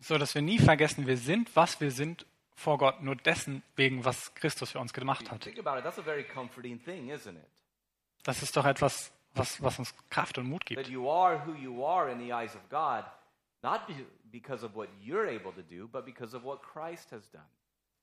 So 0.00 0.16
dass 0.16 0.34
wir 0.34 0.42
nie 0.42 0.58
vergessen, 0.58 1.06
wir 1.06 1.16
sind, 1.16 1.54
was 1.56 1.80
wir 1.80 1.90
sind 1.90 2.26
vor 2.54 2.78
Gott, 2.78 3.02
nur 3.02 3.16
dessen 3.16 3.62
wegen, 3.76 4.04
was 4.04 4.34
Christus 4.34 4.70
für 4.72 4.78
uns 4.78 4.92
gemacht 4.92 5.30
hat. 5.30 5.40
Think 5.42 5.58
about 5.58 5.78
it, 5.78 5.84
that's 5.84 5.98
a 5.98 6.02
very 6.02 6.24
comforting 6.24 6.78
thing, 6.78 7.10
isn't 7.10 7.36
it? 7.36 7.48
Das 8.22 8.42
ist 8.42 8.56
doch 8.56 8.64
etwas, 8.66 9.12
was, 9.34 9.62
was 9.62 9.78
uns 9.78 9.94
Kraft 10.10 10.38
und 10.38 10.46
Mut 10.48 10.62
That 10.68 10.76
gibt. 10.84 10.88
you 10.88 11.08
are 11.10 11.44
who 11.46 11.54
you 11.54 11.84
are 11.84 12.10
in 12.10 12.18
the 12.18 12.32
eyes 12.32 12.54
of 12.54 12.60
God, 12.70 13.04
not 13.62 13.86
be, 13.86 13.94
because 14.30 14.64
of 14.64 14.74
what 14.76 14.88
you're 15.02 15.26
able 15.28 15.52
to 15.52 15.62
do, 15.62 15.88
but 15.88 16.04
because 16.04 16.36
of 16.36 16.44
what 16.44 16.60
Christ 16.62 17.10
has 17.10 17.28
done. 17.30 17.42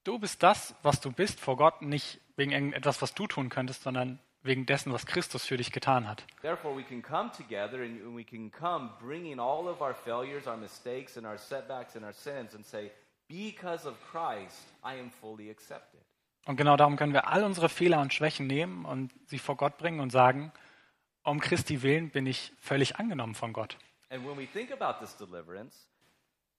Du 0.08 0.18
bist 0.18 0.42
das, 0.42 0.74
was 0.84 1.02
du 1.02 1.12
bist 1.12 1.38
vor 1.38 1.58
Gott, 1.58 1.82
nicht 1.82 2.22
wegen 2.38 2.54
irgendetwas, 2.54 3.02
was 3.02 3.14
du 3.14 3.28
tun 3.28 3.50
könntest, 3.50 3.84
sondern 3.84 4.20
wegen 4.42 4.66
dessen, 4.66 4.94
was 4.94 5.06
Christus 5.06 5.44
für 5.44 5.58
dich 5.58 5.70
getan 5.74 6.08
hat. 6.08 6.24
Therefore, 6.42 6.74
we 6.74 6.82
can 6.82 7.02
come 7.02 7.30
together 7.36 7.82
and 7.82 8.16
we 8.16 8.24
can 8.24 8.50
come 8.50 8.92
bringing 9.02 9.38
all 9.38 9.68
of 9.68 9.82
our 9.82 9.94
failures, 9.94 10.48
our 10.48 10.56
mistakes, 10.56 11.18
and 11.18 11.28
our 11.28 11.38
setbacks 11.38 11.98
and 11.98 12.06
our 12.06 12.14
sins 12.14 12.56
and 12.56 12.66
say, 12.66 12.90
Because 13.28 13.86
of 13.86 13.96
Christ, 14.10 14.70
I 14.82 14.98
am 14.98 15.12
fully 15.12 15.52
accepted. 15.52 16.00
Und 16.46 16.56
genau 16.56 16.78
darum 16.78 16.96
können 16.96 17.12
wir 17.12 17.28
all 17.28 17.44
unsere 17.44 17.68
Fehler 17.68 18.00
und 18.00 18.14
Schwächen 18.14 18.48
nehmen 18.48 18.86
und 18.86 19.12
sie 19.26 19.40
vor 19.40 19.58
Gott 19.58 19.78
bringen 19.78 20.00
und 20.00 20.12
sagen, 20.12 20.54
um 21.24 21.42
Christi 21.42 21.82
willen 21.82 22.12
bin 22.12 22.28
ich 22.28 22.54
völlig 22.62 22.96
angenommen 22.96 23.36
von 23.36 23.52
Gott. 23.52 23.78
And 24.10 24.26
when 24.26 24.38
we 24.38 24.46
think 24.46 24.72
about 24.72 25.06
this 25.06 25.18
deliverance, 25.18 25.90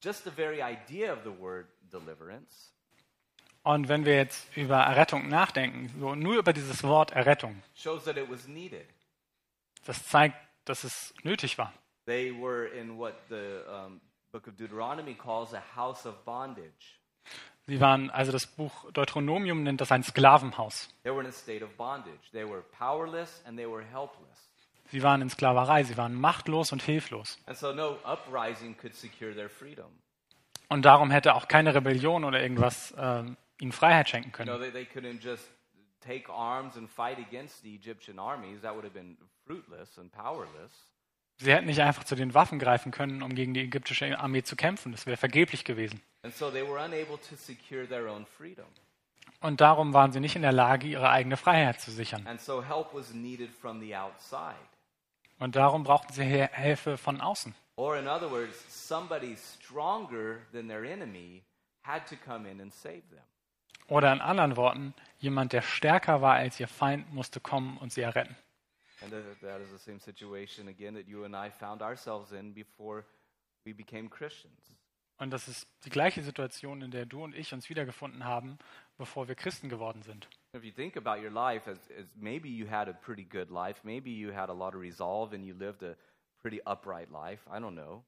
just 0.05 0.25
the 0.25 0.31
very 0.31 0.61
idea 0.61 1.11
of 1.11 1.21
the 1.25 1.31
word 1.31 1.69
deliverance 1.91 2.75
Und 3.69 3.91
wenn 3.91 4.07
wir 4.07 4.17
jetzt 4.17 4.57
über 4.57 4.77
Errettung 4.77 5.29
nachdenken, 5.29 5.91
so 6.01 6.15
nur 6.15 6.39
über 6.39 6.55
dieses 6.55 6.83
Wort 6.85 7.11
Errettung, 7.11 7.63
shows 7.75 8.03
that 8.05 8.17
it 8.17 8.31
was 8.31 8.49
needed. 8.49 8.87
das 9.85 10.07
zeigt, 10.07 10.39
dass 10.65 10.85
es 10.85 11.13
nötig 11.23 11.59
war. 11.59 11.75
They 12.07 12.33
were 12.33 12.67
in 12.69 12.97
what 12.97 13.13
the 13.29 13.61
um, 13.69 14.01
book 14.33 14.47
of 14.47 14.57
Deuteronomy 14.57 15.13
calls 15.13 15.53
a 15.53 15.63
house 15.77 16.07
of 16.07 16.15
bondage. 16.25 16.99
Sie 17.67 17.79
waren, 17.79 18.09
also 18.09 18.33
das 18.33 18.47
Buch 18.47 18.91
Deuteronomium 18.93 19.63
nennt 19.65 19.83
das 19.83 19.93
ein 19.93 20.03
Sklavenhaus. 20.03 20.89
They 21.03 21.13
were 21.13 21.21
in 21.21 21.27
a 21.27 21.33
state 21.33 21.63
of 21.63 21.77
bondage. 21.77 22.31
They 22.33 22.49
were 22.49 22.63
powerless 22.79 23.43
and 23.47 23.59
they 23.59 23.67
were 23.67 23.85
helpless. 23.85 24.49
Sie 24.91 25.03
waren 25.03 25.21
in 25.21 25.29
Sklaverei, 25.29 25.85
sie 25.85 25.99
waren 25.99 26.15
machtlos 26.15 26.73
und 26.73 26.81
hilflos. 26.81 27.37
And 27.45 27.55
so 27.55 27.75
no 27.75 27.99
uprising 28.03 28.75
could 28.79 28.95
secure 28.95 29.35
their 29.35 29.51
freedom. 29.51 29.91
Und 30.71 30.87
darum 30.87 31.11
hätte 31.11 31.35
auch 31.35 31.49
keine 31.49 31.75
Rebellion 31.75 32.25
oder 32.25 32.41
irgendwas 32.41 32.95
ähm, 32.97 33.37
ihnen 33.61 33.73
Freiheit 33.73 34.09
schenken 34.09 34.31
You 34.39 34.45
know, 34.45 34.59
können. 34.59 34.73
they, 34.73 34.85
they 34.85 34.87
couldn't 34.87 35.23
just 35.23 35.45
take 36.01 36.31
arms 36.31 36.77
and 36.77 36.89
fight 36.89 37.19
against 37.19 37.63
the 37.63 37.75
Egyptian 37.75 38.19
armies. 38.19 38.61
That 38.63 38.75
would 38.75 38.85
have 38.85 38.95
been 38.95 39.17
fruitless 39.47 39.99
and 39.99 40.11
powerless. 40.13 40.73
Sie 41.41 41.53
hätten 41.53 41.67
nicht 41.67 41.81
einfach 41.81 42.03
zu 42.05 42.17
den 42.17 42.35
Waffen 42.35 42.59
greifen 42.59 42.91
können, 42.91 43.23
um 43.23 43.35
gegen 43.35 43.55
die 43.55 43.61
ägyptische 43.61 44.19
Armee 44.19 44.43
zu 44.43 44.57
kämpfen. 44.57 44.91
Das 44.93 45.07
wäre 45.07 45.17
vergeblich 45.17 45.65
gewesen. 45.65 46.01
And 46.23 46.35
so 46.35 46.51
they 46.51 46.63
were 46.67 46.83
unable 46.85 47.19
to 47.29 47.37
secure 47.37 47.87
their 47.87 48.09
own 48.09 48.27
freedom. 48.27 48.67
Und 49.41 49.61
darum 49.61 49.95
waren 49.95 50.11
sie 50.11 50.19
nicht 50.19 50.35
in 50.35 50.43
der 50.43 50.51
Lage, 50.53 50.89
ihre 50.89 51.11
eigene 51.11 51.37
Freiheit 51.37 51.81
zu 51.81 51.93
sichern. 51.93 52.27
And 52.27 52.41
so 52.41 52.61
help 52.65 52.93
was 52.93 53.13
needed 53.15 53.51
from 53.51 53.81
the 53.81 53.95
outside. 53.95 54.57
Und 55.39 55.55
darum 55.55 55.85
brauchten 55.85 56.13
sie 56.13 56.25
Hilfe 56.25 56.97
von 56.99 57.21
außen. 57.21 57.55
Or, 57.77 57.97
in 57.97 58.09
other 58.09 58.29
words, 58.29 58.57
somebody 58.69 59.37
stronger 59.37 60.39
than 60.53 60.67
their 60.67 60.83
enemy 60.83 61.45
had 61.83 62.05
to 62.09 62.17
come 62.17 62.51
in 62.51 62.61
and 62.61 62.73
save 62.75 63.03
them. 63.11 63.23
Oder 63.89 64.13
in 64.13 64.21
anderen 64.21 64.57
Worten, 64.57 64.95
jemand, 65.19 65.53
der 65.53 65.63
stärker 65.63 66.21
war 66.21 66.35
als 66.35 66.61
ihr 66.61 66.69
Feind, 66.69 67.13
musste 67.13 67.41
kommen 67.41 67.79
und 67.79 67.93
sie 67.93 68.03
erretten. 68.03 68.37
And 69.01 69.13
that, 69.13 69.61
is 69.61 69.71
the 69.71 69.79
same 69.79 70.01
situation, 70.01 70.69
again, 70.69 70.95
that 70.95 71.07
you 71.07 71.25
and 71.25 71.35
I 71.35 71.51
found 71.51 71.83
ourselves 71.83 72.33
in 72.33 72.53
before 72.53 73.05
we 73.65 73.73
became 73.73 74.09
Christians. 74.09 74.59
Und 75.19 75.31
das 75.31 75.49
ist 75.49 75.67
die 75.85 75.91
gleiche 75.91 76.23
Situation, 76.23 76.83
in 76.83 76.91
der 76.91 77.07
du 77.07 77.25
und 77.25 77.35
ich 77.35 77.53
uns 77.53 77.69
wiedergefunden 77.69 78.25
haben, 78.25 78.59
bevor 78.97 79.27
wir 79.27 79.35
Christen 79.35 79.69
geworden 79.69 80.03
sind. 80.03 80.29
If 80.55 80.65
you 80.65 80.73
think 80.73 80.97
about 80.97 81.21
your 81.23 81.31
life, 81.31 81.69
as, 81.69 81.79
as 81.99 82.07
maybe 82.17 82.49
you 82.49 82.69
had 82.69 82.89
a 82.89 82.93
pretty 82.93 83.25
good 83.25 83.51
life, 83.51 83.81
maybe 83.83 84.11
you 84.11 84.33
had 84.33 84.49
a 84.49 84.53
lot 84.53 84.75
of 84.75 84.81
resolve 84.81 85.35
and 85.35 85.45
you 85.45 85.55
lived 85.55 85.83
a 85.83 85.97
pretty 86.41 86.61
upright 86.67 87.11
life. 87.11 87.43
I 87.49 87.59
don't 87.61 87.75
know. 87.75 88.05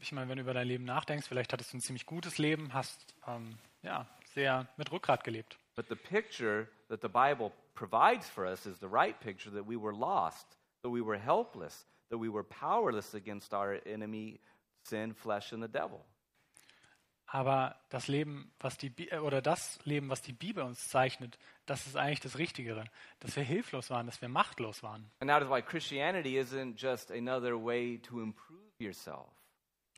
Ich 0.00 0.12
meine, 0.12 0.28
wenn 0.28 0.36
du 0.36 0.42
über 0.42 0.52
dein 0.52 0.66
Leben 0.66 0.84
nachdenkst, 0.84 1.26
vielleicht 1.26 1.52
hattest 1.52 1.72
du 1.72 1.78
ein 1.78 1.80
ziemlich 1.80 2.04
gutes 2.04 2.36
Leben, 2.36 2.74
hast 2.74 3.14
ähm, 3.26 3.56
ja, 3.82 4.06
sehr 4.34 4.68
mit 4.76 4.90
Rückgrat 4.92 5.24
gelebt. 5.24 5.58
But 5.76 5.86
the 5.88 5.94
picture 5.96 6.68
that 6.88 7.00
the 7.02 7.08
Bible 7.08 7.52
provides 7.74 8.28
for 8.28 8.44
us 8.44 8.66
is 8.66 8.78
the 8.80 8.88
right 8.90 9.18
picture 9.20 9.50
that 9.52 9.66
we 9.66 9.76
were 9.80 9.94
lost, 9.96 10.56
that 10.82 10.92
we 10.92 11.00
were 11.04 11.18
helpless, 11.18 11.86
that 12.10 12.20
we 12.20 12.28
were 12.32 12.44
powerless 12.44 13.14
against 13.14 13.52
our 13.54 13.80
enemy, 13.86 14.40
sin, 14.82 15.14
flesh, 15.14 15.52
and 15.52 15.62
the 15.62 15.68
devil. 15.68 16.04
Aber 17.32 17.76
das 17.90 18.08
Leben, 18.08 18.50
was 18.58 18.76
die 18.76 18.90
Bi- 18.90 19.08
äh, 19.10 19.18
oder 19.18 19.40
das 19.40 19.78
Leben, 19.84 20.08
was 20.10 20.20
die 20.20 20.32
Bibel 20.32 20.64
uns 20.64 20.88
zeichnet, 20.88 21.38
das 21.64 21.86
ist 21.86 21.96
eigentlich 21.96 22.18
das 22.20 22.38
Richtigere, 22.38 22.84
dass 23.20 23.36
wir 23.36 23.44
hilflos 23.44 23.88
waren, 23.90 24.06
dass 24.06 24.20
wir 24.20 24.28
machtlos 24.28 24.82
waren. 24.82 25.08
And 25.20 25.30
that 25.30 25.40
is 25.42 25.48
why 25.48 25.62
Christianity 25.62 26.40
isn't 26.40 26.74
just 26.76 27.12
another 27.12 27.54
way 27.54 27.98
to 28.02 28.20
improve 28.20 28.58
yourself. 28.78 29.28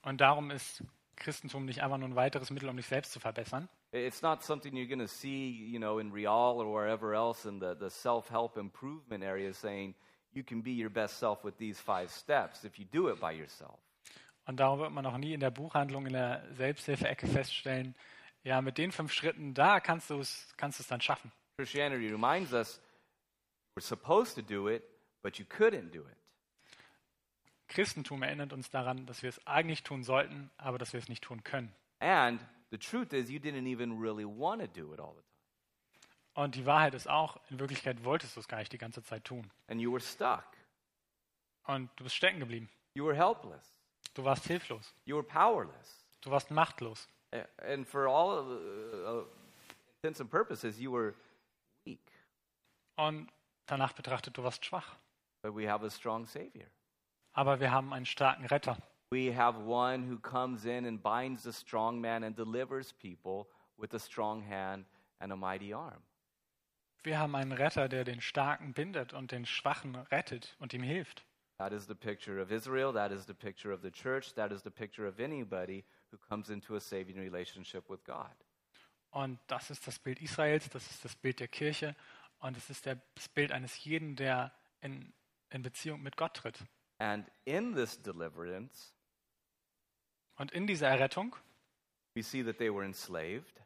Und 0.02 0.20
darum 0.20 0.50
ist 0.50 0.84
Christentum 1.16 1.64
nicht 1.64 1.82
einfach 1.82 1.96
nur 1.96 2.08
ein 2.08 2.16
weiteres 2.16 2.50
Mittel, 2.50 2.68
um 2.68 2.76
dich 2.76 2.86
selbst 2.86 3.12
zu 3.12 3.20
verbessern, 3.20 3.68
It's 3.92 4.22
not 4.22 4.42
something 4.42 4.74
you're 4.74 4.86
going 4.86 5.06
to 5.06 5.08
see, 5.08 5.50
you 5.50 5.78
know, 5.78 5.98
in 5.98 6.10
Real 6.12 6.56
or 6.58 6.72
wherever 6.72 7.14
else 7.14 7.44
in 7.44 7.58
the, 7.58 7.74
the 7.74 7.90
self-help 7.90 8.56
improvement 8.56 9.22
area 9.22 9.52
saying 9.52 9.94
you 10.32 10.42
can 10.42 10.62
be 10.62 10.72
your 10.72 10.88
best 10.88 11.18
self 11.18 11.44
with 11.44 11.58
these 11.58 11.78
five 11.78 12.10
steps 12.10 12.64
if 12.64 12.78
you 12.78 12.86
do 12.90 13.08
it 13.08 13.20
by 13.20 13.32
yourself. 13.32 13.78
Und 14.46 14.58
darum 14.58 14.80
wird 14.80 14.92
man 14.92 15.04
auch 15.06 15.18
nie 15.18 15.34
in 15.34 15.40
der 15.40 15.50
Buchhandlung, 15.50 16.06
in 16.06 16.14
der 16.14 16.42
Selbsthilfe-Ecke 16.56 17.28
feststellen, 17.28 17.94
ja, 18.44 18.60
mit 18.60 18.78
den 18.78 18.90
fünf 18.90 19.12
Schritten, 19.12 19.54
da 19.54 19.78
kannst 19.78 20.10
du 20.10 20.18
es 20.18 20.52
kannst 20.56 20.78
du 20.78 20.82
es 20.82 20.88
dann 20.88 21.00
schaffen. 21.00 21.30
Christianity 21.58 22.08
reminds 22.08 22.52
us 22.52 22.80
we're 23.76 23.82
supposed 23.82 24.34
to 24.34 24.42
do 24.42 24.68
it, 24.68 24.82
but 25.22 25.38
you 25.38 25.44
couldn't 25.44 25.92
do 25.92 26.00
it. 26.00 26.16
Christentum 27.68 28.22
erinnert 28.22 28.52
uns 28.52 28.70
daran, 28.70 29.06
dass 29.06 29.22
wir 29.22 29.28
es 29.28 29.46
eigentlich 29.46 29.82
tun 29.82 30.02
sollten, 30.02 30.50
aber 30.56 30.78
dass 30.78 30.92
wir 30.92 30.98
es 30.98 31.08
nicht 31.08 31.22
tun 31.22 31.44
können. 31.44 31.72
And 32.00 32.40
the 32.72 32.78
truth 32.78 33.12
is, 33.12 33.30
you 33.30 33.38
didn't 33.38 33.66
even 33.68 34.00
really 34.00 34.24
want 34.24 34.60
to 34.60 34.66
do 34.66 34.92
it 34.92 34.98
all 34.98 35.14
the 35.14 35.22
time. 35.22 35.32
Und 36.34 36.54
die 36.54 36.64
Wahrheit 36.64 36.94
ist 36.94 37.08
auch, 37.08 37.38
in 37.50 37.60
Wirklichkeit 37.60 38.04
wolltest 38.04 38.36
du 38.36 38.40
es 38.40 38.48
gar 38.48 38.58
nicht 38.58 38.72
die 38.72 38.78
ganze 38.78 39.02
Zeit 39.02 39.24
tun. 39.24 39.50
And 39.68 39.80
you 39.80 39.92
were 39.92 40.00
stuck. 40.00 40.56
Und 41.64 41.90
du 41.96 42.04
bist 42.04 42.16
stecken 42.16 42.40
geblieben. 42.40 42.70
You 42.94 43.04
were 43.04 43.14
helpless. 43.14 43.74
Du 44.14 44.24
warst 44.24 44.46
hilflos. 44.46 44.94
You 45.04 45.16
were 45.16 45.22
powerless. 45.22 46.04
Du 46.22 46.30
warst 46.30 46.50
machtlos. 46.50 47.06
And 47.58 47.86
for 47.86 48.08
all 48.08 48.38
of 48.38 48.46
uh, 48.46 49.26
intents 49.96 50.20
and 50.20 50.30
purposes, 50.30 50.80
you 50.80 50.90
were 50.90 51.14
weak. 51.84 52.00
Und 52.96 53.30
danach 53.66 53.92
betrachtet, 53.92 54.36
du 54.36 54.42
warst 54.42 54.64
schwach. 54.64 54.96
But 55.42 55.54
we 55.54 55.70
have 55.70 55.84
a 55.84 55.90
strong 55.90 56.26
Savior. 56.26 56.66
Aber 57.34 57.60
wir 57.60 57.70
haben 57.70 57.92
einen 57.92 58.06
starken 58.06 58.46
Retter. 58.46 58.76
We 59.12 59.30
have 59.30 59.58
one 59.58 60.04
who 60.04 60.18
comes 60.18 60.64
in 60.64 60.86
and 60.86 61.02
binds 61.02 61.42
the 61.42 61.52
strong 61.52 62.00
man 62.00 62.24
and 62.24 62.34
delivers 62.34 62.92
people 62.92 63.46
with 63.76 63.92
a 63.92 63.98
strong 63.98 64.40
hand 64.40 64.86
and 65.20 65.30
a 65.30 65.36
mighty 65.36 65.74
arm. 65.74 66.02
Wir 67.02 67.18
haben 67.18 67.34
einen 67.34 67.52
Retter, 67.52 67.90
der 67.90 68.04
den 68.04 68.22
Starken 68.22 68.72
bindet 68.72 69.12
und 69.12 69.30
den 69.32 69.44
Schwachen 69.44 69.96
rettet 70.10 70.56
und 70.60 70.72
ihm 70.72 70.82
hilft. 70.82 71.26
That 71.58 71.74
is 71.74 71.86
the 71.86 71.94
picture 71.94 72.40
of 72.40 72.50
Israel. 72.50 72.90
That 72.94 73.12
is 73.12 73.26
the 73.26 73.34
picture 73.34 73.74
of 73.74 73.82
the 73.82 73.90
church. 73.90 74.32
That 74.34 74.50
is 74.50 74.62
the 74.62 74.70
picture 74.70 75.06
of 75.06 75.20
anybody 75.20 75.84
who 76.10 76.16
comes 76.16 76.48
into 76.48 76.74
a 76.76 76.80
saving 76.80 77.18
relationship 77.18 77.90
with 77.90 78.02
God. 78.04 78.34
Und 79.10 79.38
das 79.46 79.70
ist 79.70 79.86
das 79.86 79.98
Bild 79.98 80.22
Israels, 80.22 80.70
das 80.70 80.90
ist 80.90 81.04
das 81.04 81.14
Bild 81.16 81.38
der 81.38 81.48
Kirche 81.48 81.94
und 82.38 82.56
es 82.56 82.70
ist 82.70 82.86
das 82.86 83.28
Bild 83.34 83.52
eines 83.52 83.84
jeden, 83.84 84.16
der 84.16 84.54
in, 84.80 85.12
in 85.50 85.60
Beziehung 85.60 86.02
mit 86.02 86.16
Gott 86.16 86.32
tritt. 86.32 86.64
And 86.98 87.30
in 87.44 87.74
this 87.74 88.00
deliverance, 88.00 88.94
Und 90.42 90.50
in 90.50 90.66
dieser 90.66 90.88
Errettung 90.88 91.36
we 92.16 92.22
see 92.24 92.42
that 92.42 92.58
they 92.58 92.68
were 92.68 92.84
enslaved. 92.84 93.62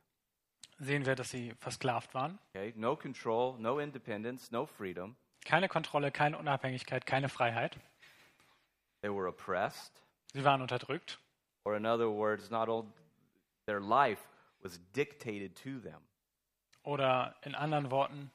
sehen 0.78 1.06
wir, 1.06 1.14
dass 1.14 1.30
sie 1.30 1.54
versklavt 1.54 2.12
waren. 2.12 2.38
Okay, 2.50 2.74
no 2.76 2.94
control, 2.94 3.56
no 3.58 3.78
independence, 3.78 4.52
no 4.52 4.66
freedom. 4.66 5.16
Keine 5.46 5.68
Kontrolle, 5.70 6.12
keine 6.12 6.36
Unabhängigkeit, 6.36 7.06
keine 7.06 7.30
Freiheit. 7.30 7.78
They 9.00 9.10
were 9.10 9.26
oppressed, 9.26 10.02
Sie 10.34 10.44
waren 10.44 10.60
unterdrückt. 10.60 11.18
or 11.64 11.78
in 11.78 11.86
other 11.86 12.10
words, 12.10 12.50
not 12.50 12.68
all 12.68 12.84
their 13.64 13.80
life 13.80 14.20
was 14.60 14.78
dictated 14.94 15.56
to 15.56 15.80
them. 15.80 16.02
Oder 16.82 17.36
in 17.40 17.54
anderen 17.54 17.90
Worten, 17.90 18.30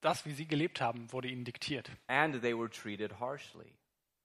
das, 0.00 0.26
wie 0.26 0.32
sie 0.32 0.48
gelebt 0.48 0.80
haben, 0.80 1.12
wurde 1.12 1.28
ihnen 1.28 1.44
diktiert. 1.44 1.92
And 2.08 2.42
they 2.42 2.58
were 2.58 2.68
treated 2.68 3.20
harshly. 3.20 3.72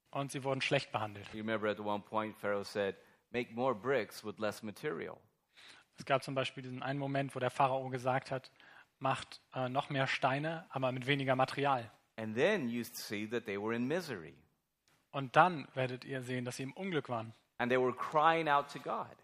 Und 0.10 0.32
sie 0.32 0.44
wurden 0.44 0.62
schlecht 0.62 0.92
behandelt. 0.92 1.32
You 1.34 1.42
remember 1.42 1.70
at 1.70 1.80
one 1.80 2.02
point, 2.02 2.36
Pharaoh 2.36 2.64
said, 2.64 2.96
Make 3.32 3.54
more 3.54 3.76
bricks 3.76 4.24
with 4.24 4.38
less 4.40 4.64
material. 4.64 5.18
Es 5.98 6.06
gab 6.06 6.24
zum 6.24 6.34
Beispiel 6.36 6.64
diesen 6.64 6.82
einen 6.82 6.98
Moment, 7.00 7.36
wo 7.36 7.40
der 7.40 7.52
Pharao 7.52 7.90
gesagt 7.90 8.32
hat, 8.32 8.52
macht 9.00 9.42
äh, 9.54 9.70
noch 9.70 9.90
mehr 9.90 10.08
Steine, 10.08 10.66
aber 10.70 10.92
mit 10.92 11.08
weniger 11.08 11.36
Material. 11.36 11.92
And 12.18 12.36
then 12.36 12.68
you 12.70 12.84
see 12.84 13.28
that 13.28 13.46
they 13.46 13.58
were 13.62 13.76
in 13.76 13.88
misery. 13.88 14.36
Und 15.12 15.36
dann 15.36 15.68
werdet 15.74 16.06
ihr 16.06 16.22
sehen, 16.22 16.46
dass 16.46 16.58
sie 16.58 16.64
im 16.64 16.74
Unglück 16.74 17.10
waren 17.10 17.34
And 17.58 17.70
they 17.72 17.80
were 17.80 17.94
crying 17.94 18.48
out 18.48 18.72
to 18.72 18.80
God. 18.80 19.16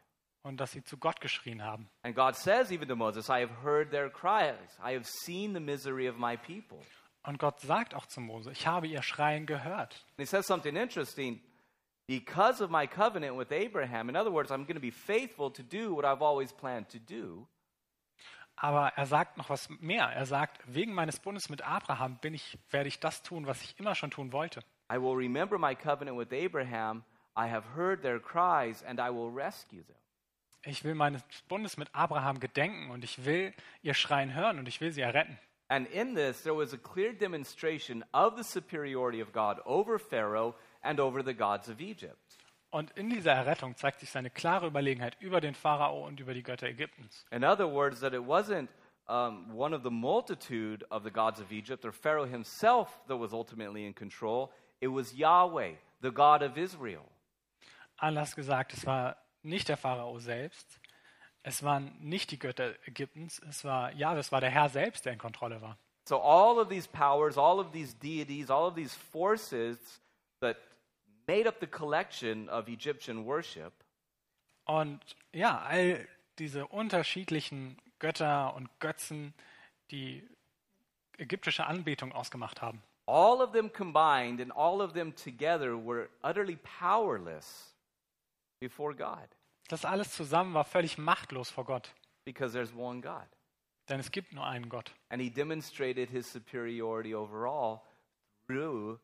und 0.43 0.59
dass 0.59 0.71
sie 0.73 0.83
zu 0.83 0.97
Gott 0.97 1.21
geschrien 1.21 1.63
haben. 1.63 1.89
And 2.03 2.15
God 2.15 2.35
says 2.35 2.71
even 2.71 2.87
to 2.87 2.95
Moses, 2.95 3.29
I 3.29 3.41
have 3.41 3.63
heard 3.63 3.89
their 3.91 4.09
cries. 4.09 4.77
I 4.79 4.93
have 4.95 5.05
seen 5.05 5.53
the 5.53 5.59
misery 5.59 6.07
of 6.07 6.17
my 6.17 6.37
people. 6.37 6.79
Und 7.23 7.39
Gott 7.39 7.59
sagt 7.61 7.95
auch 7.95 8.05
zu 8.05 8.21
Mose, 8.21 8.51
ich 8.51 8.67
habe 8.67 8.87
ihr 8.87 9.01
Schreien 9.01 9.45
gehört. 9.47 10.05
And 10.17 10.19
he 10.19 10.25
says 10.25 10.45
something 10.45 10.75
interesting. 10.75 11.41
Because 12.07 12.61
of 12.61 12.69
my 12.69 12.85
covenant 12.85 13.35
with 13.35 13.51
Abraham, 13.51 14.09
in 14.09 14.15
other 14.15 14.29
words, 14.29 14.51
I'm 14.51 14.63
going 14.63 14.75
to 14.75 14.79
be 14.79 14.91
faithful 14.91 15.49
to 15.51 15.63
do 15.63 15.95
what 15.95 16.05
I've 16.05 16.21
always 16.21 16.51
planned 16.51 16.89
to 16.89 16.99
do. 16.99 17.47
Aber 18.57 18.93
er 18.95 19.05
sagt 19.05 19.37
noch 19.37 19.49
was 19.49 19.69
mehr. 19.81 20.05
Er 20.15 20.25
sagt, 20.25 20.59
wegen 20.67 20.93
meines 20.93 21.19
Bundes 21.19 21.49
mit 21.49 21.61
Abraham 21.67 22.17
bin 22.21 22.33
ich, 22.33 22.57
werde 22.69 22.87
ich 22.87 22.99
das 22.99 23.21
tun, 23.23 23.47
was 23.47 23.61
ich 23.63 23.77
immer 23.79 23.95
schon 23.95 24.11
tun 24.11 24.31
wollte. 24.31 24.61
I 24.91 24.97
will 24.97 25.15
remember 25.15 25.57
my 25.57 25.75
covenant 25.75 26.17
with 26.17 26.31
Abraham. 26.31 27.03
I 27.35 27.47
have 27.47 27.65
heard 27.75 28.01
their 28.01 28.19
cries, 28.19 28.83
and 28.83 28.99
I 28.99 29.09
will 29.09 29.29
rescue 29.29 29.83
them. 29.83 29.97
Ich 30.63 30.83
will 30.83 30.95
meines 30.95 31.21
Bundes 31.47 31.77
mit 31.77 31.89
Abraham 31.93 32.39
gedenken 32.39 32.91
und 32.91 33.03
ich 33.03 33.25
will 33.25 33.53
ihr 33.83 33.93
Schreien 33.93 34.33
hören 34.33 34.57
und 34.57 34.67
ich 34.67 34.79
will 34.79 34.91
sie 34.91 35.01
erretten. 35.01 35.37
And 35.67 35.87
in 35.87 36.15
this, 36.15 36.43
there 36.43 36.55
was 36.55 36.73
a 36.73 36.77
clear 36.77 37.11
demonstration 37.11 38.05
of 38.13 38.37
the 38.37 38.43
superiority 38.43 39.19
of 39.21 39.31
God 39.31 39.59
over 39.65 39.99
Pharaoh 39.99 40.55
and 40.85 40.99
over 40.99 41.23
the 41.23 41.33
gods 41.33 41.67
of 41.69 41.79
Egypt. 41.79 42.37
Und 42.69 42.91
in 42.91 43.09
dieser 43.09 43.31
Errettung 43.31 43.75
zeigt 43.77 44.01
sich 44.01 44.09
seine 44.09 44.29
klare 44.29 44.67
Überlegenheit 44.67 45.15
über 45.21 45.39
den 45.39 45.55
Pharao 45.55 46.05
und 46.05 46.19
über 46.19 46.33
die 46.33 46.43
Götter 46.43 46.67
Ägyptens. 46.67 47.25
In 47.31 47.43
other 47.43 47.71
words, 47.71 48.01
that 48.01 48.13
it 48.13 48.21
wasn't 48.21 48.67
um, 49.07 49.49
one 49.55 49.73
of 49.73 49.83
the 49.83 49.89
multitude 49.89 50.85
of 50.89 51.03
the 51.03 51.11
gods 51.11 51.39
of 51.39 51.51
Egypt 51.51 51.85
or 51.85 51.93
Pharaoh 51.93 52.25
himself 52.25 52.99
that 53.07 53.17
was 53.17 53.33
ultimately 53.33 53.85
in 53.85 53.93
control. 53.93 54.51
It 54.81 54.89
was 54.89 55.13
Yahweh, 55.13 55.75
the 56.01 56.11
God 56.11 56.43
of 56.43 56.57
Israel. 56.57 57.05
Anders 57.97 58.35
gesagt, 58.35 58.73
es 58.73 58.85
war 58.85 59.15
nicht 59.41 59.69
der 59.69 59.77
Pharao 59.77 60.19
selbst, 60.19 60.81
es 61.43 61.63
waren 61.63 61.95
nicht 62.01 62.31
die 62.31 62.39
Götter 62.39 62.73
Ägyptens, 62.85 63.39
es 63.47 63.63
war 63.63 63.93
ja, 63.93 64.17
es 64.17 64.31
war 64.31 64.41
der 64.41 64.49
Herr 64.49 64.67
selbst, 64.67 65.05
der 65.05 65.13
in 65.13 65.19
Kontrolle 65.19 65.61
war. 65.61 65.77
So 66.07 66.19
all 66.19 66.59
of 66.59 66.67
these 66.67 66.87
powers, 66.87 67.37
all 67.37 67.59
of 67.59 67.71
these 67.71 67.95
deities, 67.95 68.49
all 68.49 68.67
of 68.67 68.75
these 68.75 68.93
forces 68.93 70.01
that 70.41 70.57
made 71.27 71.47
up 71.47 71.59
the 71.59 71.67
collection 71.67 72.49
of 72.49 72.67
Egyptian 72.67 73.25
worship 73.25 73.73
Und 74.65 74.99
ja, 75.31 75.61
all 75.61 76.07
diese 76.39 76.67
unterschiedlichen 76.67 77.77
Götter 77.99 78.53
und 78.55 78.69
Götzen, 78.79 79.33
die 79.91 80.27
ägyptische 81.17 81.65
Anbetung 81.65 82.11
ausgemacht 82.11 82.61
haben, 82.61 82.81
all 83.05 83.41
of 83.41 83.51
them 83.51 83.71
combined 83.71 84.41
and 84.41 84.51
all 84.51 84.81
of 84.81 84.93
them 84.93 85.15
together 85.15 85.75
were 85.77 86.09
utterly 86.23 86.57
powerless 86.79 87.75
before 88.59 88.95
God 88.95 89.29
das 89.67 89.85
alles 89.85 90.15
zusammen 90.15 90.53
war 90.53 90.63
völlig 90.65 90.97
machtlos 90.97 91.49
vor 91.49 91.65
Gott, 91.65 91.93
because 92.23 92.53
there's 92.53 92.73
one 92.73 93.01
God. 93.01 93.27
denn 93.89 93.99
es 93.99 94.11
gibt 94.11 94.33
nur 94.33 94.45
einen 94.45 94.69
Gott. 94.69 94.93
And 95.09 95.21
he 95.21 95.29
demonstrated 95.29 96.09
his 96.09 96.31
superiority 96.31 97.13
over 97.13 97.47
all 97.47 97.81
through 98.47 98.99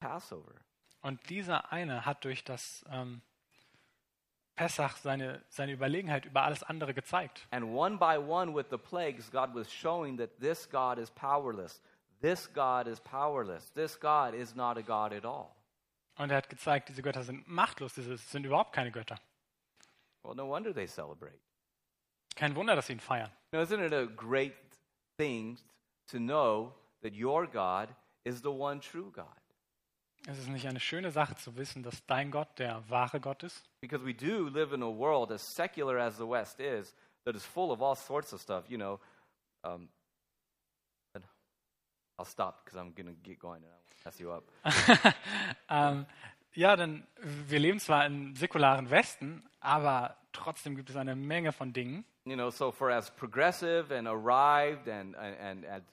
Passover. 0.00 0.54
Und 1.00 1.28
dieser 1.30 1.72
eine 1.72 2.04
hat 2.04 2.24
durch 2.24 2.44
das 2.44 2.84
ähm, 2.90 3.22
Pessach 4.56 4.96
seine, 4.96 5.44
seine 5.48 5.72
Überlegenheit 5.72 6.24
über 6.24 6.42
alles 6.42 6.62
andere 6.64 6.92
gezeigt. 6.92 7.46
And 7.50 7.64
one 7.64 7.96
by 7.96 8.18
one, 8.18 8.54
with 8.54 8.66
the 8.70 8.78
plagues, 8.78 9.30
God 9.30 9.54
was 9.54 9.72
showing 9.72 10.18
that 10.18 10.30
this 10.40 10.68
God 10.68 10.98
is 10.98 11.10
powerless. 11.10 11.80
This 12.20 12.52
God 12.52 12.88
is 12.88 13.00
powerless. 13.00 13.72
This 13.74 13.98
God 13.98 14.34
is 14.34 14.56
not 14.56 14.76
a 14.76 14.82
God 14.82 15.12
at 15.12 15.24
all. 15.24 15.54
Und 16.16 16.30
er 16.30 16.38
hat 16.38 16.48
gezeigt, 16.48 16.88
diese 16.88 17.02
Götter 17.02 17.22
sind 17.22 17.46
machtlos, 17.46 17.94
diese 17.94 18.16
sind 18.16 18.44
überhaupt 18.44 18.72
keine 18.72 18.90
Götter. 18.90 19.20
Well, 20.24 20.34
no 20.34 20.48
wonder 20.48 20.74
they 20.74 20.88
celebrate. 20.88 21.38
Kein 22.34 22.56
Wunder, 22.56 22.74
dass 22.74 22.88
sie 22.88 22.94
ihn 22.94 23.00
feiern. 23.00 23.30
Now, 23.52 23.60
isn't 23.62 23.80
it 23.80 23.92
a 23.92 24.06
great 24.06 24.54
thing 25.16 25.58
to 26.08 26.18
know 26.18 26.74
that 27.02 27.14
your 27.14 27.46
God 27.46 27.88
is 28.24 28.42
the 28.42 28.50
one 28.50 28.80
true 28.80 29.12
God? 29.12 29.37
Es 30.30 30.38
ist 30.38 30.48
nicht 30.48 30.68
eine 30.68 30.78
schöne 30.78 31.10
Sache 31.10 31.36
zu 31.36 31.56
wissen, 31.56 31.82
dass 31.82 32.04
dein 32.04 32.30
Gott 32.30 32.58
der 32.58 32.82
wahre 32.90 33.18
Gott 33.18 33.42
ist. 33.42 33.66
Because 33.80 34.04
we 34.04 34.12
do 34.12 34.48
live 34.48 34.74
in 34.74 34.82
a 34.82 34.86
world, 34.86 35.32
as 35.32 35.54
secular 35.54 35.96
as 35.96 36.18
the 36.18 36.28
West 36.28 36.60
is, 36.60 36.94
that 37.24 37.34
is 37.34 37.46
full 37.46 37.72
of 37.72 37.80
all 37.80 37.96
sorts 37.96 38.34
of 38.34 38.40
stuff. 38.42 38.68
You 38.68 38.76
know, 38.76 39.00
um, 39.64 39.88
I'll 42.18 42.26
stop 42.26 42.62
because 42.62 42.78
I'm 42.78 42.92
to 42.94 43.14
get 43.22 43.38
going 43.38 43.62
and 43.62 43.72
I 43.72 43.78
won't 43.78 44.04
mess 44.04 44.20
you 44.20 44.30
up. 44.32 44.44
Ähm, 45.70 46.04
ja, 46.52 46.76
denn 46.76 47.06
wir 47.22 47.58
leben 47.58 47.80
zwar 47.80 48.04
im 48.04 48.34
säkularen 48.34 48.90
Westen, 48.90 49.48
aber 49.60 50.16
trotzdem 50.32 50.76
gibt 50.76 50.90
es 50.90 50.96
eine 50.96 51.16
Menge 51.16 51.52
von 51.52 51.72
Dingen. 51.72 52.04
You 52.26 52.34
know, 52.34 52.50
so 52.50 52.70
for 52.70 52.90
as 52.90 53.10
progressive 53.10 53.90
and 53.90 54.06
arrived 54.06 54.88
and, 54.88 55.14
and, 55.16 55.64
and, 55.64 55.84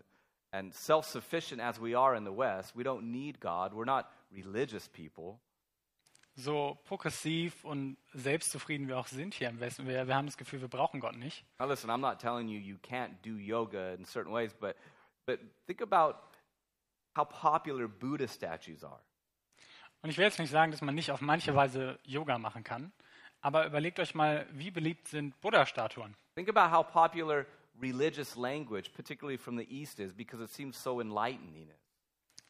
and 0.52 0.74
self 0.74 1.06
sufficient 1.06 1.62
as 1.62 1.80
we 1.80 1.98
are 1.98 2.18
in 2.18 2.26
the 2.26 2.36
West, 2.36 2.76
we 2.76 2.84
don't 2.84 3.12
need 3.12 3.40
God. 3.40 3.74
We're 3.74 3.86
not 3.86 4.08
religious 4.32 4.88
people. 4.90 5.40
So 6.38 6.78
progressiv 6.84 7.64
und 7.64 7.98
selbstzufrieden 8.14 8.88
wir 8.88 8.98
auch 8.98 9.08
sind 9.08 9.34
hier 9.34 9.48
im 9.48 9.60
Westen. 9.62 9.88
Wir, 9.88 10.06
wir 10.06 10.16
haben 10.16 10.26
das 10.26 10.38
Gefühl, 10.38 10.60
wir 10.60 10.68
brauchen 10.68 11.00
Gott 11.00 11.16
nicht. 11.16 11.46
Now, 11.60 11.68
listen, 11.68 11.90
I'm 11.90 12.00
not 12.00 12.20
telling 12.20 12.50
you 12.50 12.60
you 12.60 12.78
can't 12.78 13.14
do 13.24 13.38
yoga 13.38 13.94
in 13.94 14.04
certain 14.06 14.34
ways, 14.34 14.54
but, 14.54 14.76
but 15.26 15.40
think 15.66 15.82
about 15.82 16.20
how 17.16 17.26
popular 17.26 17.88
Buddha 17.88 18.28
statues 18.28 18.84
are. 18.84 19.00
Und 20.02 20.10
ich 20.10 20.18
will 20.18 20.26
jetzt 20.26 20.38
nicht 20.38 20.52
sagen, 20.52 20.72
dass 20.72 20.82
man 20.82 20.94
nicht 20.94 21.10
auf 21.10 21.22
manche 21.22 21.56
Weise 21.56 22.00
Yoga 22.04 22.38
machen 22.38 22.64
kann, 22.64 22.92
aber 23.42 23.66
überlegt 23.66 24.00
euch 24.00 24.14
mal, 24.14 24.46
wie 24.52 24.72
beliebt 24.72 25.08
sind 25.08 25.40
Buddha-Statuen? 25.42 26.16
Think 26.36 26.50
about 26.50 26.76
how 26.76 26.84
popular 26.86 27.46
religious 27.82 28.36
language, 28.36 28.92
particularly 28.94 29.38
from 29.38 29.58
the 29.58 29.66
East, 29.70 30.00
is 30.00 30.14
because 30.14 30.44
it 30.44 30.50
seems 30.50 30.82
so 30.82 31.00
enlightening. 31.00 31.70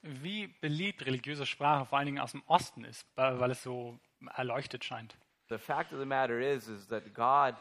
Wie 0.08 0.48
beliebt 0.48 1.04
religiöse 1.04 1.48
Sprache 1.48 1.88
vor 1.88 1.98
allen 1.98 2.06
Dingen 2.06 2.20
aus 2.20 2.32
dem 2.32 2.44
Osten 2.46 2.84
ist, 2.84 3.08
weil 3.16 3.50
es 3.50 3.64
so 3.64 4.00
erleuchtet 4.36 4.84
scheint. 4.84 5.18
The 5.50 5.58
fact 5.58 5.94
of 5.94 6.00
the 6.00 6.06
matter 6.06 6.40
is, 6.40 6.68
is 6.68 6.88
that 6.90 7.12
God, 7.16 7.56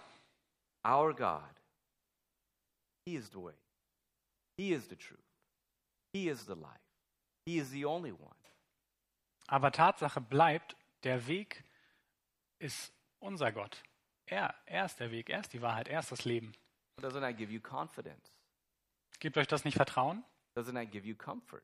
our 0.87 1.15
God, 1.15 1.55
He 3.07 3.17
is 3.17 3.31
the 3.31 3.43
way, 3.43 3.55
He 4.59 4.75
is 4.75 4.89
the 4.89 4.97
truth, 4.97 5.25
He 6.13 6.29
is 6.29 6.45
the 6.45 6.55
life, 6.55 6.81
He 7.47 7.59
is 7.59 7.71
the 7.71 7.87
only 7.87 8.13
one. 8.13 8.37
Aber 9.47 9.73
Tatsache 9.73 10.21
bleibt, 10.21 10.77
der 11.03 11.27
Weg 11.27 11.65
ist 12.59 12.93
unser 13.21 13.53
Gott. 13.53 13.83
Er, 14.27 14.55
er 14.67 14.85
ist 14.85 15.01
der 15.01 15.11
Weg, 15.11 15.31
er 15.31 15.41
ist 15.41 15.55
die 15.55 15.63
Wahrheit, 15.63 15.89
er 15.89 16.01
ist 16.01 16.13
das 16.13 16.27
Leben. 16.27 16.53
Doesn't 17.01 17.21
that 17.21 17.39
give 17.39 17.51
you 17.51 17.61
confidence? 17.61 18.31
Gibt 19.19 19.39
euch 19.39 19.47
das 19.47 19.65
nicht 19.65 19.77
Vertrauen? 19.77 20.25
Doesn't 20.57 20.75
that 20.75 20.91
give 20.91 21.07
you 21.07 21.15
comfort? 21.15 21.63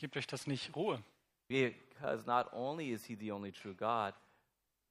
Gibt 0.00 0.16
euch 0.16 0.26
das 0.26 0.46
nicht 0.46 0.74
Ruhe? 0.74 1.02
Because 1.48 2.24
not 2.26 2.50
only 2.54 2.90
is 2.90 3.04
he 3.04 3.14
the 3.14 3.30
only 3.32 3.52
true 3.52 3.74
God, 3.74 4.14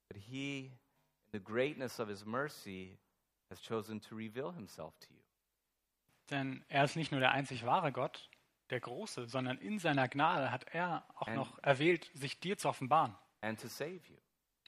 but 0.08 0.16
he, 0.16 0.66
in 0.66 1.32
the 1.32 1.40
greatness 1.40 1.98
of 1.98 2.08
his 2.08 2.24
mercy, 2.24 2.96
has 3.50 3.60
chosen 3.60 4.00
to 4.02 4.14
reveal 4.14 4.52
himself 4.52 4.96
to 5.00 5.12
you. 5.12 5.20
Denn 6.30 6.64
er 6.68 6.84
ist 6.84 6.94
nicht 6.94 7.10
nur 7.10 7.18
der 7.18 7.32
einzig 7.32 7.66
wahre 7.66 7.90
Gott, 7.90 8.30
der 8.70 8.78
Große, 8.78 9.26
sondern 9.26 9.58
in 9.58 9.80
seiner 9.80 10.06
Gnade 10.06 10.52
hat 10.52 10.64
er 10.72 11.04
auch 11.16 11.26
And- 11.26 11.36
noch 11.36 11.58
erwählt, 11.58 12.08
sich 12.14 12.38
dir 12.38 12.56
zu 12.56 12.68
offenbaren 12.68 13.16
and 13.40 13.60
to 13.60 13.66
save 13.66 14.00
you. 14.08 14.16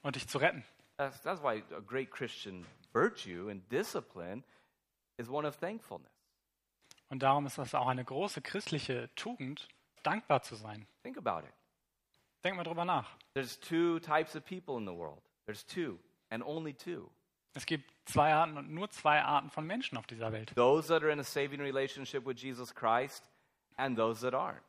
und 0.02 0.16
dich 0.16 0.26
zu 0.26 0.38
retten. 0.38 0.64
That's, 0.96 1.22
that's 1.22 1.40
why 1.40 1.62
a 1.72 1.78
great 1.80 2.10
Christian 2.10 2.66
virtue 2.92 3.48
and 3.48 3.62
discipline 3.70 4.42
is 5.18 5.28
one 5.28 5.46
of 5.46 5.56
thankfulness. 5.58 6.10
Und 7.10 7.22
darum 7.22 7.46
ist 7.46 7.58
das 7.58 7.76
auch 7.76 7.86
eine 7.86 8.04
große 8.04 8.42
christliche 8.42 9.08
Tugend, 9.14 9.68
dankbar 10.02 10.42
zu 10.42 10.56
sein. 10.56 10.86
Think 11.02 11.16
about 11.16 11.46
it. 11.46 11.52
Denk 12.44 12.56
mal 12.56 12.64
drüber 12.64 12.84
nach. 12.84 13.16
There's 13.34 13.58
two 13.58 14.00
types 14.00 14.34
of 14.34 14.44
people 14.44 14.76
in 14.76 14.86
the 14.86 14.92
world. 14.92 15.22
There's 15.46 15.64
two, 15.64 15.98
and 16.30 16.42
only 16.44 16.74
two. 16.74 17.10
Es 17.54 17.66
gibt 17.66 17.90
zwei 18.06 18.32
Arten 18.32 18.56
und 18.56 18.70
nur 18.70 18.90
zwei 18.90 19.22
Arten 19.22 19.50
von 19.50 19.66
Menschen 19.66 19.98
auf 19.98 20.06
dieser 20.06 20.32
Welt. 20.32 20.54
Those 20.54 20.88
that 20.88 21.02
are 21.02 21.12
in 21.12 21.20
a 21.20 21.24
saving 21.24 21.60
relationship 21.60 22.26
with 22.26 22.40
Jesus 22.40 22.74
Christ 22.74 23.30
and 23.76 23.96
those 23.96 24.22
that 24.22 24.34
aren't. 24.34 24.62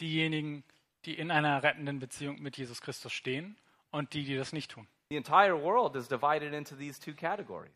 Diejenigen, 0.00 0.64
die 1.04 1.18
in 1.18 1.30
einer 1.30 1.62
rettenden 1.62 1.98
Beziehung 1.98 2.40
mit 2.40 2.56
Jesus 2.56 2.80
Christus 2.80 3.12
stehen 3.12 3.56
und 3.90 4.14
die, 4.14 4.24
die 4.24 4.36
das 4.36 4.52
nicht 4.52 4.70
tun. 4.70 4.86
The 5.10 5.16
entire 5.16 5.62
world 5.62 5.96
is 5.96 6.08
divided 6.08 6.52
into 6.52 6.76
these 6.76 7.00
two 7.00 7.14
categories. 7.14 7.72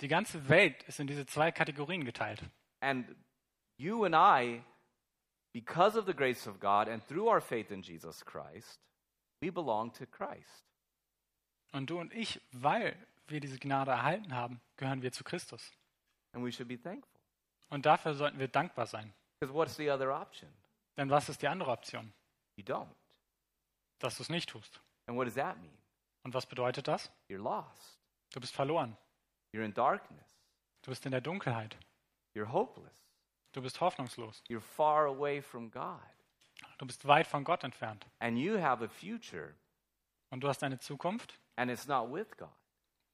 Die 0.00 0.08
ganze 0.08 0.48
Welt 0.48 0.82
ist 0.84 1.00
in 1.00 1.06
diese 1.06 1.26
zwei 1.26 1.52
Kategorien 1.52 2.04
geteilt. 2.04 2.42
And 2.80 3.06
you 3.76 4.04
and 4.04 4.14
I, 4.14 4.62
because 5.54 5.96
of 5.96 6.04
the 6.04 6.12
grace 6.12 6.46
of 6.46 6.60
God 6.60 6.88
and 6.88 7.02
through 7.06 7.28
our 7.28 7.40
faith 7.40 7.70
in 7.70 7.80
Jesus 7.80 8.22
Christ, 8.22 8.80
we 9.40 9.50
belong 9.50 9.92
to 9.92 10.04
Christ. 10.04 10.64
Und 11.72 11.88
du 11.88 11.98
und 11.98 12.12
ich, 12.12 12.40
weil 12.52 12.94
wir 13.28 13.40
diese 13.40 13.58
Gnade 13.58 13.92
erhalten 13.92 14.34
haben, 14.34 14.60
gehören 14.76 15.00
wir 15.00 15.12
zu 15.12 15.24
Christus. 15.24 15.72
And 16.32 16.44
we 16.44 16.52
should 16.52 16.68
be 16.68 16.76
thankful. 16.76 17.20
Und 17.70 17.86
dafür 17.86 18.14
sollten 18.14 18.38
wir 18.38 18.48
dankbar 18.48 18.86
sein. 18.86 19.14
Because 19.38 19.54
what's 19.54 19.76
the 19.76 19.90
other 19.90 20.12
option? 20.12 20.52
Denn 20.96 21.08
was 21.08 21.28
ist 21.28 21.40
die 21.40 21.48
andere 21.48 21.70
Option? 21.70 22.12
You 22.56 22.64
don't. 22.64 22.88
Dass 24.00 24.16
du 24.16 24.22
es 24.22 24.28
nicht 24.28 24.48
tust. 24.48 24.80
And 25.06 25.16
what 25.16 25.26
does 25.26 25.34
that 25.34 25.56
mean? 25.58 25.76
Und 26.24 26.34
was 26.34 26.46
bedeutet 26.46 26.88
das? 26.88 27.10
You're 27.28 27.42
lost. 27.42 27.98
Du 28.32 28.40
bist 28.40 28.54
verloren. 28.54 28.96
You're 29.52 29.64
in 29.64 29.74
darkness. 29.74 30.26
Du 30.82 30.90
bist 30.90 31.06
in 31.06 31.12
der 31.12 31.20
Dunkelheit. 31.20 31.76
You're 32.34 32.50
hopeless. 32.50 33.03
Du 33.54 33.62
bist 33.62 33.80
hoffnungslos. 33.80 34.42
You're 34.48 34.60
far 34.60 35.06
away 35.06 35.40
from 35.40 35.70
God. 35.70 36.00
Du 36.78 36.86
bist 36.86 37.06
weit 37.06 37.26
von 37.26 37.44
Gott 37.44 37.62
entfernt. 37.62 38.04
And 38.18 38.36
you 38.36 38.58
have 38.60 38.84
a 38.84 38.88
future, 38.88 39.54
Und 40.30 40.40
du 40.40 40.48
hast 40.48 40.62
eine 40.64 40.78
Zukunft 40.80 41.38
and 41.56 41.70
it's 41.70 41.86
not 41.86 42.12
with 42.12 42.26
God. 42.36 42.50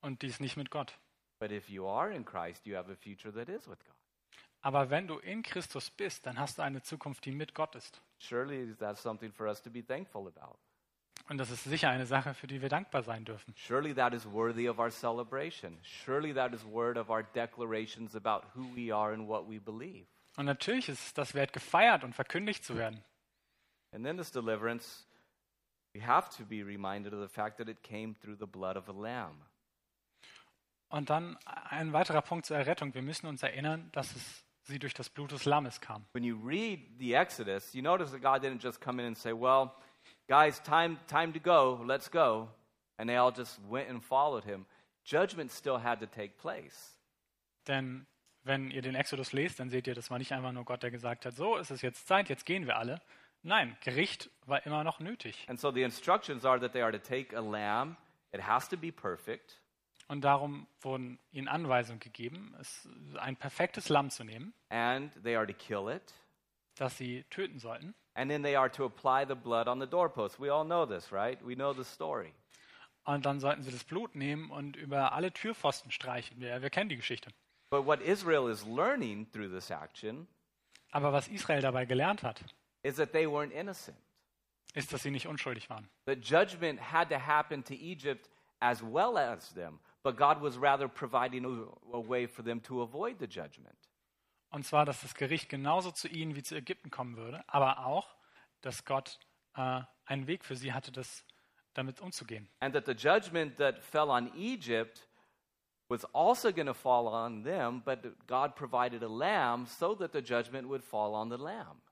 und 0.01 0.23
die 0.23 0.29
ist 0.29 0.41
nicht 0.41 0.57
mit 0.57 0.71
Gott. 0.71 0.99
But 1.41 1.53
if 1.53 1.69
you 1.69 1.87
are 1.87 2.11
in 2.11 2.25
Christ, 2.25 2.67
you 2.67 2.75
have 2.75 2.91
a 2.91 2.97
future 2.97 3.31
that 3.35 3.51
is 3.51 3.69
with 3.69 3.79
God. 3.85 3.95
Aber 4.63 4.89
wenn 4.89 5.07
du 5.07 5.19
in 5.19 5.43
Christus 5.43 5.91
bist, 5.91 6.25
dann 6.25 6.39
hast 6.39 6.57
du 6.59 6.63
eine 6.63 6.83
Zukunft, 6.83 7.25
die 7.27 7.33
mit 7.33 7.55
Gott 7.55 7.75
ist. 7.75 8.01
Surely 8.19 8.75
that's 8.77 9.03
something 9.03 9.31
for 9.33 9.47
us 9.47 9.63
to 9.63 9.71
be 9.71 9.85
thankful 9.85 10.27
about. 10.27 10.59
Und 11.29 11.37
das 11.37 11.51
ist 11.51 11.65
sicher 11.65 11.91
eine 11.91 12.07
Sache, 12.07 12.33
für 12.33 12.47
die 12.47 12.63
wir 12.63 12.71
dankbar 12.71 13.03
sein 13.03 13.27
dürfen. 13.27 13.55
Surely 13.57 13.95
that 13.95 14.15
is 14.15 14.25
worthy 14.25 14.69
of 14.71 14.79
our 14.79 14.91
celebration. 14.91 15.79
Surely 15.83 16.33
that 16.33 16.55
is 16.55 16.65
worth 16.65 16.97
of 16.97 17.11
our 17.11 17.23
declarations 17.23 18.17
about 18.17 18.47
who 18.55 18.65
we 18.75 18.91
are 18.95 19.13
and 19.13 19.29
what 19.29 19.47
we 19.47 19.59
believe. 19.61 20.07
Und 20.41 20.47
natürlich 20.47 20.89
ist 20.89 21.19
das 21.19 21.35
wert, 21.35 21.53
gefeiert 21.53 22.03
und 22.03 22.15
verkündigt 22.15 22.65
zu 22.65 22.75
werden. 22.79 23.05
And 23.93 24.03
then 24.03 24.17
this 24.17 24.33
deliverance, 24.33 25.07
we 25.93 26.01
have 26.03 26.35
to 26.39 26.47
be 26.47 26.65
reminded 26.65 27.13
of 27.13 27.21
the 27.21 27.29
fact 27.29 27.59
that 27.59 27.69
it 27.69 27.83
came 27.83 28.15
through 28.23 28.39
the 28.39 28.47
blood 28.47 28.75
of 28.79 28.89
a 28.89 28.93
lamb. 28.93 29.37
Und 30.89 31.11
dann 31.11 31.37
ein 31.45 31.93
weiterer 31.93 32.23
Punkt 32.23 32.47
zur 32.47 32.57
Errettung. 32.57 32.95
Wir 32.95 33.03
müssen 33.03 33.27
uns 33.27 33.43
erinnern, 33.43 33.91
dass 33.93 34.17
es 34.17 34.47
sie 34.63 34.79
durch 34.79 34.95
das 34.95 35.11
Blut 35.11 35.31
des 35.31 35.45
Lammes 35.45 35.79
kam. 35.79 36.07
When 36.15 36.25
you 36.25 36.39
read 36.43 36.81
the 36.99 37.13
Exodus, 37.13 37.75
you 37.75 37.83
notice 37.83 38.11
that 38.11 38.23
God 38.23 38.43
didn't 38.43 38.63
just 38.63 38.81
come 38.81 38.99
in 38.99 39.09
and 39.09 39.19
say, 39.19 39.35
Well, 39.35 39.75
guys, 40.27 40.63
time, 40.63 40.97
time 41.07 41.35
to 41.35 41.39
go, 41.39 41.85
let's 41.87 42.11
go. 42.11 42.49
And 42.97 43.11
they 43.11 43.19
all 43.19 43.31
just 43.31 43.61
went 43.69 43.91
and 43.91 44.03
followed 44.03 44.45
him. 44.45 44.65
Judgment 45.05 45.51
still 45.51 45.77
had 45.77 46.01
to 46.01 46.07
take 46.07 46.39
place. 46.39 46.97
Denn 47.67 48.07
wenn 48.45 48.71
ihr 48.71 48.83
den 48.83 48.95
Exodus 48.95 49.33
lest, 49.33 49.61
dann 49.61 49.71
seht 49.71 49.87
ihr, 49.87 49.95
das 49.95 50.11
war 50.11 50.19
nicht 50.19 50.33
einfach 50.33 50.53
nur 50.53 50.65
Gott, 50.65 50.83
der 50.83 50.91
gesagt 50.91 51.27
hat, 51.27 51.35
so 51.35 51.57
ist 51.57 51.71
es 51.71 51.83
jetzt 51.83 52.07
Zeit, 52.07 52.29
jetzt 52.29 52.47
gehen 52.47 52.67
wir 52.67 52.77
alle. 52.77 53.01
Nein, 53.43 53.77
Gericht 53.83 54.31
war 54.47 54.65
immer 54.67 54.85
noch 54.85 55.01
nötig. 55.01 55.47
And 55.49 55.59
so 55.59 55.71
the 55.73 55.83
instructions 55.83 56.45
are 56.45 56.61
that 56.61 56.73
they 56.73 56.83
are 56.83 56.93
to 56.93 56.99
take 56.99 57.37
a 57.37 57.41
lamb, 57.41 57.97
it 58.33 58.47
has 58.47 58.69
to 58.69 58.77
be 58.77 58.93
perfect, 58.93 59.61
Und 60.09 60.23
darum 60.23 60.67
wurden 60.81 61.19
ihnen 61.33 61.49
Anweisungen 61.49 62.01
gegeben, 62.01 62.55
es 62.61 62.89
ein 63.19 63.37
perfektes 63.37 63.89
Lamm 63.89 64.11
zu 64.11 64.25
nehmen, 64.25 64.53
and 64.69 65.13
they 65.23 65.37
are 65.37 65.47
to 65.47 65.55
kill 65.55 65.89
it, 65.89 66.03
das 66.77 66.97
sie 66.99 67.25
töten 67.31 67.59
sollten. 67.59 67.95
and 68.15 68.31
then 68.31 68.43
they 68.43 68.57
are 68.57 68.71
to 68.71 68.85
apply 68.85 69.25
the 69.27 69.35
blood 69.35 69.69
on 69.69 69.81
the 69.81 69.87
doorpost. 69.87 70.41
We 70.41 70.51
all 70.53 70.65
know 70.65 70.85
this, 70.85 71.13
right? 71.13 71.39
We 71.47 71.55
know 71.55 71.73
the 71.73 71.85
story. 71.85 72.35
Und 73.05 73.25
dann 73.25 73.41
sollten 73.41 73.63
sie 73.63 73.71
das 73.71 73.85
Blut 73.85 74.15
nehmen 74.15 74.51
und 74.51 74.77
über 74.77 75.13
alle 75.13 75.33
Türpfosten 75.33 75.91
streichen. 75.91 76.39
Wir, 76.41 76.61
wir 76.61 76.69
kennen 76.71 76.91
die 76.91 76.97
Geschichte. 76.97 77.31
But 77.71 77.87
what 77.87 78.01
Israel 78.03 78.49
is 78.49 78.65
learning 78.67 79.29
through 79.33 79.49
this 79.49 79.71
action 79.71 80.27
Aber 80.93 81.13
was 81.13 81.29
Israel 81.29 81.61
dabei 81.63 81.87
gelernt 81.87 82.23
hat, 82.23 82.43
is 82.83 82.97
that 82.97 83.13
they 83.13 83.27
weren't 83.27 83.53
innocent. 83.53 83.97
ist, 84.75 84.93
dass 84.93 85.03
sie 85.03 85.11
nicht 85.11 85.27
unschuldig 85.27 85.71
waren. 85.71 85.89
That 86.07 86.19
judgment 86.25 86.81
had 86.81 87.09
to 87.11 87.19
happen 87.19 87.65
to 87.65 87.75
Egypt 87.75 88.29
as 88.61 88.83
well 88.83 89.17
as 89.17 89.53
them, 89.55 89.79
but 90.03 90.17
God 90.17 90.43
was 90.43 90.61
rather 90.61 90.89
providing 90.89 91.45
a, 91.45 91.97
a 91.97 92.09
way 92.09 92.27
for 92.27 92.45
them 92.45 92.63
to 92.63 92.83
avoid 92.83 93.19
the 93.19 93.27
judgment. 93.27 93.77
Und 94.51 94.67
zwar, 94.67 94.85
dass 94.85 95.03
das 95.03 95.15
Gericht 95.15 95.49
genauso 95.49 95.93
zu 95.93 96.09
ihnen 96.09 96.35
wie 96.35 96.43
zu 96.43 96.57
Ägypten 96.57 96.91
kommen 96.91 97.17
würde, 97.17 97.45
aber 97.47 97.87
auch, 97.87 98.17
dass 98.63 98.85
Gott 98.85 99.21
äh, 99.55 99.83
einen 100.07 100.27
Weg 100.27 100.45
für 100.45 100.57
sie 100.57 100.73
hatte, 100.73 100.91
das, 100.91 101.25
damit 101.75 102.01
umzugehen. 102.01 102.49
And 102.59 102.75
that 102.75 102.87
the 102.87 102.93
judgment 102.93 103.57
that 103.59 103.79
fell 103.79 104.11
on 104.11 104.33
Egypt 104.37 105.07
was 105.91 106.05
also 106.15 106.53
going 106.53 106.67
to 106.67 106.75
fall 106.75 107.09
on 107.09 107.43
them, 107.43 107.83
but 107.85 107.99
God 108.27 108.55
provided 108.55 109.03
a 109.03 109.09
lamb 109.09 109.67
so 109.67 109.95
that 109.97 110.13
the 110.13 110.23
judgment 110.23 110.69
would 110.69 110.85
fall 110.85 111.15
on 111.15 111.29
the 111.29 111.37
lamb. 111.37 111.83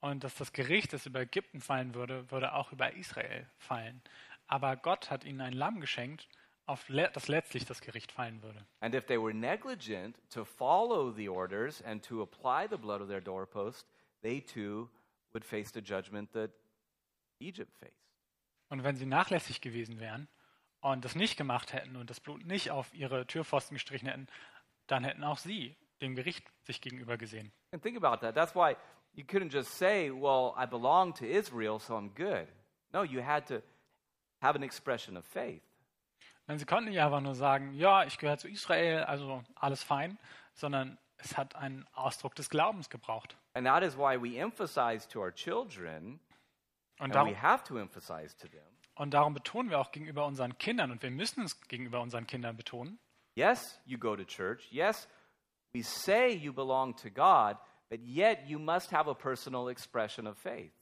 Und 0.00 0.24
dass 0.24 0.34
das 0.34 0.52
Gericht, 0.52 0.92
das 0.92 1.06
über 1.06 1.20
Ägypten 1.20 1.60
fallen 1.60 1.94
würde, 1.94 2.30
würde 2.30 2.54
auch 2.54 2.72
über 2.72 2.94
Israel 2.94 3.46
fallen. 3.58 4.00
Aber 4.46 4.76
Gott 4.76 5.10
hat 5.10 5.24
ihnen 5.24 5.40
ein 5.40 5.52
Lamm 5.52 5.80
geschenkt, 5.80 6.28
auf 6.64 6.88
le 6.88 7.10
das 7.12 7.28
letztlich 7.28 7.64
das 7.66 7.80
Gericht 7.80 8.10
fallen 8.10 8.42
würde. 8.42 8.64
And 8.80 8.94
if 8.94 9.04
they 9.06 9.20
were 9.20 9.34
negligent 9.34 10.16
to 10.30 10.44
follow 10.44 11.12
the 11.12 11.28
orders 11.28 11.82
and 11.82 12.02
to 12.06 12.22
apply 12.22 12.66
the 12.68 12.76
blood 12.76 13.00
of 13.00 13.08
their 13.08 13.20
doorpost, 13.20 13.86
they 14.22 14.40
too 14.40 14.88
would 15.32 15.44
face 15.44 15.70
the 15.72 15.80
judgment 15.80 16.32
that 16.32 16.50
Egypt 17.38 17.74
faced. 17.76 17.94
Und 18.68 18.82
wenn 18.82 18.96
sie 18.96 19.06
nachlässig 19.06 19.60
gewesen 19.60 20.00
wären 20.00 20.26
und 20.80 21.04
das 21.04 21.14
nicht 21.14 21.36
gemacht 21.36 21.72
hätten 21.72 21.96
und 21.96 22.10
das 22.10 22.20
Blut 22.20 22.44
nicht 22.46 22.70
auf 22.70 22.92
ihre 22.94 23.26
Türpfosten 23.26 23.74
gestrichen 23.74 24.08
hätten, 24.08 24.26
dann 24.86 25.04
hätten 25.04 25.24
auch 25.24 25.38
sie 25.38 25.76
dem 26.00 26.14
Gericht 26.14 26.44
sich 26.62 26.80
gegenüber 26.80 27.16
gesehen. 27.16 27.52
And 27.72 27.82
think 27.82 27.96
about 27.96 28.18
that. 28.24 28.34
That's 28.34 28.54
why 28.54 28.76
you 29.14 29.24
couldn't 29.24 29.52
just 29.52 29.76
say, 29.76 30.10
well, 30.10 30.52
I 30.56 30.66
belong 30.66 31.14
to 31.14 31.24
Israel, 31.24 31.78
so 31.78 31.94
I'm 31.94 32.14
good. 32.14 32.48
No, 32.92 33.02
you 33.02 33.22
had 33.24 33.46
to 33.48 33.62
have 34.40 34.56
an 34.56 34.62
expression 34.62 35.16
of 35.16 35.24
faith. 35.24 35.62
Denn 36.48 36.58
sie 36.58 36.64
konnten 36.64 36.90
nicht 36.90 37.00
einfach 37.00 37.20
nur 37.20 37.34
sagen, 37.34 37.72
ja, 37.74 38.04
ich 38.04 38.18
gehöre 38.18 38.38
zu 38.38 38.48
Israel, 38.48 39.02
also 39.04 39.42
alles 39.56 39.82
fein, 39.82 40.18
sondern 40.54 40.96
es 41.16 41.36
hat 41.36 41.56
einen 41.56 41.86
Ausdruck 41.92 42.34
des 42.34 42.50
Glaubens 42.50 42.88
gebraucht. 42.88 43.36
And 43.54 43.66
that 43.66 43.82
is 43.82 43.96
why 43.96 44.20
we 44.20 44.38
emphasize 44.38 45.08
to 45.08 45.20
our 45.20 45.34
children, 45.34 46.20
Und 46.98 47.06
and 47.06 47.14
darum, 47.14 47.30
we 47.30 47.40
have 47.40 47.64
to 47.64 47.78
emphasize 47.78 48.36
to 48.36 48.48
them, 48.48 48.62
und 48.96 49.14
darum 49.14 49.32
betonen 49.34 49.70
wir 49.70 49.78
auch 49.78 49.92
gegenüber 49.92 50.26
unseren 50.26 50.58
Kindern, 50.58 50.90
und 50.90 51.02
wir 51.02 51.10
müssen 51.10 51.44
es 51.44 51.60
gegenüber 51.68 52.00
unseren 52.00 52.26
Kindern 52.26 52.56
betonen, 52.56 52.98
yes, 53.34 53.80
you 53.86 53.98
go 53.98 54.16
to 54.16 54.24
church. 54.24 54.66
Yes, 54.72 55.08
we 55.72 55.82
say 55.82 56.32
you 56.32 56.52
belong 56.52 56.96
to 56.96 57.10
God, 57.10 57.56
but 57.88 58.00
yet 58.00 58.40
you 58.46 58.58
must 58.58 58.90
have 58.92 59.08
a 59.08 59.14
personal 59.14 59.68
expression 59.68 60.26
of 60.26 60.36
faith. 60.36 60.72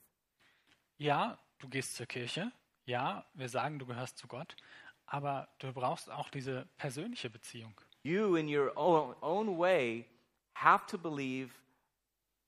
ja, 0.97 1.37
du 1.59 1.67
gehst 1.69 1.95
zur 1.95 2.05
Kirche, 2.05 2.51
ja, 2.85 3.25
wir 3.33 3.49
sagen, 3.49 3.79
du 3.79 3.85
gehörst 3.85 4.17
zu 4.17 4.27
Gott, 4.27 4.55
aber 5.05 5.47
du 5.59 5.71
brauchst 5.73 6.09
auch 6.09 6.29
diese 6.29 6.67
persönliche 6.77 7.29
Beziehung. 7.29 7.73
You, 8.03 8.35
in 8.35 8.47
your 8.47 8.71
own, 8.77 9.15
own 9.21 9.57
way, 9.57 10.05
have 10.53 10.85
to 10.87 10.97
believe 10.97 11.51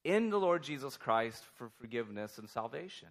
in 0.03 0.31
the 0.31 0.37
Lord 0.37 0.65
Jesus 0.65 0.97
Christ 0.97 1.43
for 1.55 1.69
forgiveness 1.69 2.39
and 2.39 2.49
salvation. 2.49 3.09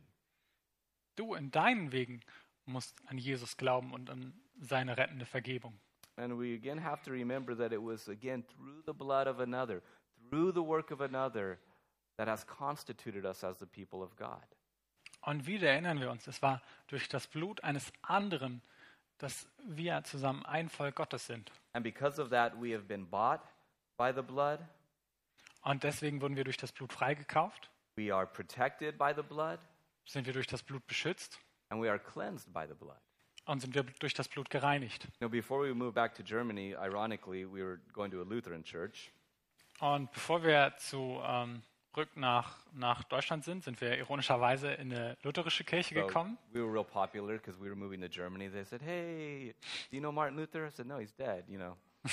Du 1.16 1.34
in 1.34 1.50
deinen 1.50 1.92
Wegen 1.92 2.20
musst 2.66 2.96
an 3.06 3.18
Jesus 3.18 3.56
glauben 3.56 3.92
und 3.92 4.10
an 4.10 4.32
seine 4.60 4.96
rettende 4.96 5.26
Vergebung. 5.26 5.78
And 6.16 6.38
we 6.38 6.54
again 6.54 6.82
have 6.82 7.02
to 7.02 7.10
remember 7.10 7.56
that 7.56 7.72
it 7.72 7.82
was 7.82 8.08
again 8.08 8.44
through 8.48 8.82
the 8.86 8.92
blood 8.92 9.26
of 9.26 9.38
another, 9.40 9.82
through 10.30 10.52
the 10.52 10.62
work 10.62 10.90
of 10.90 11.00
another, 11.00 11.58
that 12.16 12.26
has 12.28 12.46
constituted 12.46 13.24
us 13.26 13.44
as 13.44 13.58
the 13.58 13.66
people 13.66 14.02
of 14.02 14.16
God. 14.16 14.42
Und 15.20 15.46
wieder 15.46 15.68
erinnern 15.70 16.00
wir 16.00 16.10
uns, 16.10 16.26
es 16.26 16.40
war 16.40 16.62
durch 16.86 17.08
das 17.08 17.26
Blut 17.26 17.62
eines 17.64 17.92
anderen, 18.02 18.62
dass 19.18 19.48
wir 19.64 20.02
zusammen 20.04 20.44
ein 20.46 20.68
Volk 20.68 20.96
Gottes 20.96 21.26
sind. 21.26 21.52
And 21.72 21.82
because 21.82 22.20
of 22.20 22.30
that, 22.30 22.54
we 22.60 22.74
have 22.74 22.84
been 22.84 23.08
bought 23.08 23.42
by 23.98 24.12
the 24.14 24.22
blood. 24.22 24.60
Und 25.62 25.82
deswegen 25.82 26.20
wurden 26.20 26.36
wir 26.36 26.44
durch 26.44 26.56
das 26.56 26.72
Blut 26.72 26.92
freigekauft, 26.92 27.70
We 27.96 28.14
are 28.14 28.26
protected 28.26 28.98
by 28.98 29.12
the 29.14 29.22
blood. 29.22 29.58
sind 30.04 30.26
wir 30.26 30.32
durch 30.32 30.46
das 30.46 30.62
Blut 30.62 30.86
beschützt 30.86 31.40
And 31.68 31.82
we 31.82 31.88
are 31.90 31.98
cleansed 31.98 32.52
by 32.52 32.66
the 32.68 32.74
blood. 32.74 32.98
und 33.46 33.60
sind 33.60 33.74
wir 33.74 33.84
durch 34.00 34.14
das 34.14 34.28
Blut 34.28 34.50
gereinigt. 34.50 35.06
Know, 35.18 35.28
before 35.28 35.62
we 35.68 35.72
moved 35.74 35.94
back 35.94 36.14
to 36.14 36.22
Germany, 36.24 36.72
ironically, 36.72 37.44
we 37.46 37.62
were 37.64 37.78
going 37.92 38.10
to 38.10 38.20
a 38.20 38.24
Lutheran 38.24 38.64
church. 38.64 39.12
Und 39.80 40.10
bevor 40.12 40.42
wir 40.42 40.74
zu 40.78 41.20
ähm, 41.24 41.62
rück 41.96 42.16
nach, 42.16 42.56
nach 42.72 43.04
Deutschland 43.04 43.44
sind, 43.44 43.62
sind 43.62 43.80
wir 43.80 43.96
ironischerweise 43.98 44.72
in 44.72 44.92
eine 44.92 45.16
lutherische 45.22 45.64
Kirche 45.64 45.94
So 45.94 46.06
gekommen. 46.06 46.38
we 46.52 46.60
were 46.60 46.72
real 46.72 46.84
popular 46.84 47.34
because 47.36 47.58
we 47.60 47.66
were 47.66 47.76
moving 47.76 48.00
to 48.00 48.08
Germany. 48.08 48.50
They 48.50 48.64
said, 48.64 48.82
"Hey, 48.82 49.54
do 49.90 49.96
you 49.96 50.00
know 50.00 50.10
Martin 50.12 50.36
Luther?" 50.36 50.66
I 50.66 50.70
said, 50.70 50.86
"No, 50.86 50.98
he's 50.98 51.14
dead." 51.14 51.44
You 51.48 51.58
know. 51.58 51.76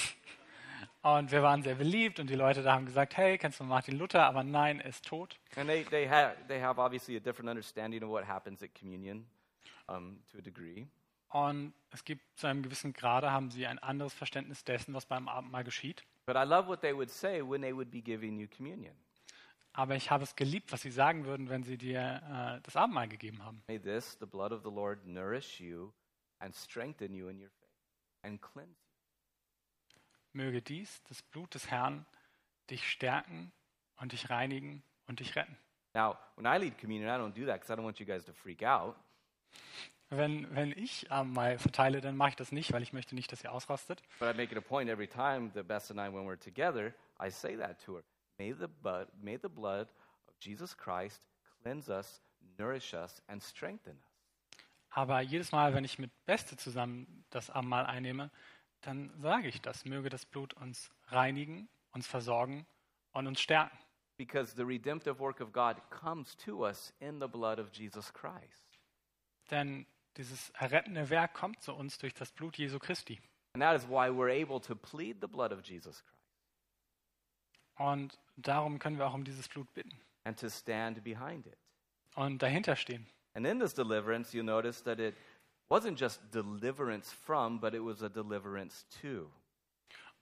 Und 1.02 1.32
wir 1.32 1.42
waren 1.44 1.64
sehr 1.64 1.76
beliebt 1.76 2.20
und 2.20 2.30
die 2.30 2.36
Leute 2.36 2.62
da 2.62 2.74
haben 2.74 2.86
gesagt, 2.86 3.16
hey, 3.18 3.38
kennst 3.38 3.60
du 3.60 3.64
Martin 3.66 3.98
Luther? 3.98 4.26
Aber 4.26 4.44
nein, 4.44 4.80
er 4.80 4.88
ist 4.90 5.06
tot. 5.06 5.38
And 5.56 5.68
they 5.70 5.84
they 5.86 6.08
have 6.08 6.36
they 6.48 6.62
have 6.62 6.80
obviously 6.80 7.16
a 7.18 7.20
different 7.20 7.50
understanding 7.50 8.04
of 8.04 8.10
what 8.10 8.26
happens 8.28 8.62
at 8.64 8.74
communion, 8.74 9.26
um, 9.88 10.24
to 10.30 10.38
a 10.38 10.42
degree. 10.42 10.88
Und 11.30 11.74
es 11.90 12.04
gibt 12.04 12.22
zu 12.38 12.48
einem 12.48 12.62
gewissen 12.62 12.94
Grade, 12.94 13.32
haben 13.32 13.50
sie 13.50 13.66
ein 13.66 13.80
anderes 13.80 14.14
Verständnis 14.14 14.64
dessen, 14.64 14.94
was 14.94 15.06
beim 15.06 15.28
Abendmahl 15.28 15.64
geschieht. 15.64 16.04
But 16.26 16.36
I 16.36 16.44
love 16.44 16.68
what 16.68 16.82
they 16.82 16.96
would 16.96 17.10
say 17.10 17.42
when 17.42 17.62
they 17.62 17.76
would 17.76 17.90
be 17.90 18.02
giving 18.02 18.40
you 18.40 18.48
communion. 18.48 18.96
Aber 19.74 19.96
ich 19.96 20.12
habe 20.12 20.24
es 20.24 20.36
geliebt, 20.36 20.72
was 20.72 20.84
sie 20.84 20.92
sagen 20.92 21.26
würden, 21.26 21.50
wenn 21.50 21.64
sie 21.64 21.78
dir 21.78 22.00
äh, 22.00 22.62
das 22.62 22.76
Abendmahl 22.76 23.08
gegeben 23.08 23.44
haben. 23.44 23.64
May 23.68 23.80
this, 23.80 24.16
the 24.20 24.28
blood 24.28 24.52
of 24.52 24.62
the 24.64 24.70
Lord, 24.70 25.06
nourish 25.08 25.60
you 25.60 25.92
and 26.38 26.56
strengthen 26.56 27.16
you 27.16 27.28
in 27.28 27.42
your 27.42 27.50
faith 27.50 27.72
and 28.22 28.40
cleanse 28.40 28.70
you. 28.70 30.00
Möge 30.34 30.62
dies, 30.62 31.02
das 31.10 31.24
Blut 31.24 31.56
des 31.56 31.72
Herrn, 31.72 32.06
dich 32.70 32.88
stärken 32.88 33.52
und 33.98 34.12
dich 34.12 34.30
reinigen 34.30 34.84
und 35.08 35.20
dich 35.20 35.36
retten. 35.36 35.58
Now, 35.96 36.18
when 36.36 36.46
I 36.46 36.58
lead 36.58 36.78
communion, 36.78 37.10
I 37.10 37.20
don't 37.20 37.34
do 37.34 37.46
that 37.46 37.60
because 37.60 37.72
I 37.72 37.76
don't 37.76 37.86
want 37.86 38.00
you 38.00 38.06
guys 38.06 38.24
to 38.26 38.34
freak 38.34 38.62
out. 38.64 38.96
Wenn, 40.10 40.54
wenn 40.56 40.72
ich 40.72 41.12
Abendmahl 41.12 41.58
verteile, 41.58 42.00
dann 42.00 42.16
mache 42.16 42.30
ich 42.30 42.36
das 42.36 42.52
nicht, 42.52 42.72
weil 42.72 42.84
ich 42.84 42.94
möchte 42.94 43.16
nicht, 43.16 43.32
dass 43.32 43.44
ihr 43.44 43.52
ausrastet. 43.52 44.02
But 44.20 44.34
I 44.34 44.38
make 44.38 44.52
it 44.52 44.58
a 44.58 44.62
point 44.62 44.90
every 44.90 45.08
time 45.08 45.52
that 45.54 45.68
Bess 45.68 45.90
and 45.90 46.00
I, 46.00 46.14
when 46.14 46.28
we're 46.28 46.38
together, 46.40 46.94
I 47.20 47.32
say 47.32 47.58
that 47.58 47.84
to 47.86 47.96
her. 47.96 48.04
May 48.38 48.54
the 48.54 48.68
blood, 48.68 49.08
may 49.22 49.38
the 49.38 49.50
blood 49.50 49.88
of 50.28 50.36
Jesus 50.40 50.76
Christ 50.78 51.26
cleanse 51.62 51.90
us, 51.90 52.22
nourish 52.58 52.94
us, 52.94 53.22
and 53.28 53.42
strengthen 53.42 53.94
us. 53.94 54.14
Aber 54.92 55.22
jedes 55.22 55.52
Mal, 55.52 55.74
wenn 55.74 55.84
ich 55.84 55.98
mit 55.98 56.12
Beste 56.26 56.56
zusammen 56.56 57.26
das 57.32 57.50
Abendmahl 57.50 57.88
einnehme, 57.88 58.30
dann 58.82 59.12
sage 59.18 59.48
ich 59.48 59.62
das. 59.62 59.86
Möge 59.86 60.10
das 60.10 60.26
Blut 60.26 60.54
uns 60.54 60.92
reinigen, 61.08 61.68
uns 61.92 62.06
versorgen 62.06 62.68
und 63.14 63.26
uns 63.26 63.42
stärken. 63.42 63.76
Because 64.18 64.56
the 64.56 64.64
redemptive 64.64 65.20
work 65.20 65.42
of 65.42 65.52
God 65.52 65.78
comes 65.90 66.38
to 66.38 66.64
us 66.64 66.94
in 67.00 67.20
the 67.20 67.28
blood 67.28 67.58
of 67.58 67.72
Jesus 67.74 68.14
Christ. 68.14 68.73
Denn 69.52 69.86
dieses 70.18 70.50
errettende 70.52 71.10
Werk 71.10 71.34
kommt 71.34 71.62
zu 71.62 71.74
uns 71.74 71.98
durch 71.98 72.14
das 72.14 72.32
Blut 72.32 72.58
Jesu 72.58 72.80
Christi. 72.80 73.20
And 73.54 73.62
that 73.64 73.76
is 73.76 73.88
why 73.88 74.10
we're 74.10 74.32
able 74.32 74.60
to 74.62 74.76
plead 74.76 75.18
the 75.22 75.28
blood 75.28 75.52
of 75.52 75.64
Jesus 75.64 76.04
Christ 76.04 76.20
Und 77.76 78.20
darum 78.38 78.80
können 78.80 78.98
wir 78.98 79.08
auch 79.08 79.14
um 79.14 79.24
dieses 79.24 79.48
Blut 79.48 79.72
bitten 79.74 80.00
and 80.24 80.40
to 80.40 80.50
stand 80.50 81.04
behind 81.04 81.46
it. 81.48 81.58
und 82.16 82.42
dahinter 82.42 82.76
stehen. 82.76 83.06
And 83.36 83.46
in 83.48 83.60
this 83.60 83.74
deliverance, 83.74 84.34
you 84.36 84.44
notice 84.44 84.84
that 84.84 85.00
it 85.00 85.16
wasn't 85.70 86.00
just 86.00 86.22
deliverance 86.34 87.12
from, 87.12 87.60
but 87.60 87.74
it 87.74 87.82
was 87.84 88.04
a 88.04 88.10
deliverance 88.10 88.86
to. 89.02 89.32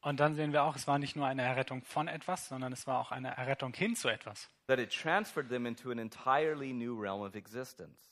Und 0.01 0.19
dann 0.19 0.33
sehen 0.33 0.51
wir 0.53 0.63
auch, 0.63 0.75
es 0.75 0.87
war 0.87 0.97
nicht 0.97 1.15
nur 1.15 1.27
eine 1.27 1.43
Errettung 1.43 1.83
von 1.83 2.07
etwas, 2.07 2.47
sondern 2.47 2.73
es 2.73 2.87
war 2.87 2.99
auch 2.99 3.11
eine 3.11 3.35
Errettung 3.37 3.73
hin 3.73 3.95
zu 3.95 4.07
etwas. 4.09 4.49
That 4.67 4.79
it 4.79 4.91
transferred 4.91 5.49
them 5.49 5.65
into 5.65 5.91
an 5.91 5.99
entirely 5.99 6.73
new 6.73 6.99
realm 6.99 7.21
of 7.21 7.35
existence. 7.35 8.10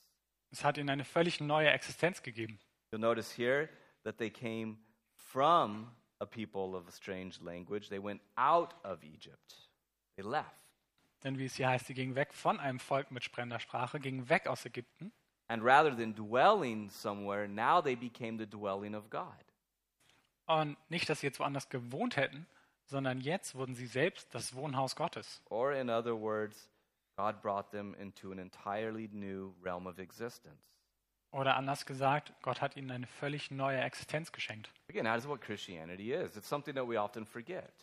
Es 0.52 0.64
hat 0.64 0.78
ihnen 0.78 0.90
eine 0.90 1.06
völlig 1.06 1.40
neue 1.40 1.70
Existenz 1.70 2.24
gegeben. 2.24 2.60
You'll 2.92 3.00
notice 3.00 3.38
here 3.38 3.70
that 4.04 4.18
they 4.18 4.30
came 4.30 4.78
from 5.14 5.96
a 6.20 6.26
people 6.26 6.76
of 6.76 6.88
a 6.88 6.92
strange 6.92 7.40
language. 7.42 7.90
They 7.90 8.04
went 8.04 8.22
out 8.36 8.74
of 8.84 9.04
Egypt. 9.04 9.70
They 10.16 10.24
left. 10.24 10.66
Denn 11.24 11.38
wie 11.38 11.46
es 11.46 11.56
hier 11.56 11.70
heißt, 11.70 11.88
sie 11.88 11.94
gingen 11.94 12.16
weg 12.16 12.34
von 12.34 12.60
einem 12.60 12.80
Volk 12.80 13.12
mit 13.12 13.24
sprechender 13.24 13.60
Sprache, 13.60 14.00
gingen 14.00 14.30
weg 14.30 14.48
aus 14.48 14.66
Ägypten. 14.66 15.12
And 15.48 15.64
rather 15.64 15.96
than 15.96 16.16
dwelling 16.16 16.90
somewhere, 16.90 17.48
now 17.48 17.82
they 17.82 17.96
became 17.96 18.38
the 18.38 18.46
dwelling 18.46 18.96
of 18.96 19.10
God. 19.10 19.46
Und 20.46 20.78
nicht, 20.90 21.10
dass 21.10 21.20
sie 21.20 21.28
jetzt 21.28 21.40
woanders 21.40 21.70
gewohnt 21.70 22.16
hätten, 22.16 22.48
sondern 22.86 23.22
jetzt 23.22 23.56
wurden 23.56 23.76
sie 23.76 23.86
selbst 23.86 24.34
das 24.34 24.56
Wohnhaus 24.56 24.96
Gottes. 24.96 25.42
Or, 25.50 25.74
in 25.74 25.90
other 25.90 26.20
words, 26.20 26.70
God 27.20 27.42
brought 27.42 27.72
them 27.72 27.94
into 28.00 28.32
an 28.32 28.40
entirely 28.40 29.10
new 29.12 29.54
realm 29.62 29.88
of 29.88 30.00
existence. 30.00 30.56
Oder 31.32 31.56
anders 31.58 31.86
gesagt, 31.86 32.32
Gott 32.42 32.62
hat 32.62 32.78
ihnen 32.78 32.92
eine 32.92 33.08
völlig 33.08 33.52
neue 33.52 33.78
Existenz 33.82 34.32
geschenkt. 34.32 34.72
Again, 34.90 35.04
that 35.04 35.18
is 35.18 35.28
what 35.28 35.42
Christianity 35.42 36.14
is. 36.14 36.38
It's 36.38 36.48
something 36.48 36.74
that 36.76 36.88
we 36.88 36.98
often 36.98 37.26
forget. 37.26 37.74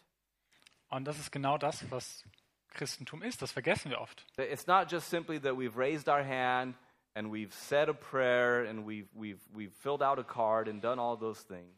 Und 0.88 1.04
das 1.04 1.18
ist 1.18 1.30
genau 1.30 1.58
das, 1.58 1.84
was 1.90 2.24
Christentum 2.70 3.22
ist. 3.22 3.42
Das 3.42 3.52
vergessen 3.52 3.90
wir 3.90 4.00
oft. 4.00 4.24
It's 4.38 4.66
not 4.66 4.90
just 4.90 5.10
simply 5.10 5.38
that 5.40 5.54
we've 5.56 5.76
raised 5.76 6.08
our 6.08 6.24
hand 6.24 6.74
and 7.14 7.30
we've 7.30 7.52
said 7.52 7.88
a 7.90 7.92
prayer 7.94 8.64
and 8.66 8.86
we've, 8.86 9.08
we've, 9.14 9.40
we've 9.54 9.72
filled 9.74 10.02
out 10.02 10.18
a 10.18 10.24
card 10.24 10.66
and 10.66 10.82
done 10.82 10.98
all 10.98 11.16
those 11.18 11.42
things, 11.46 11.70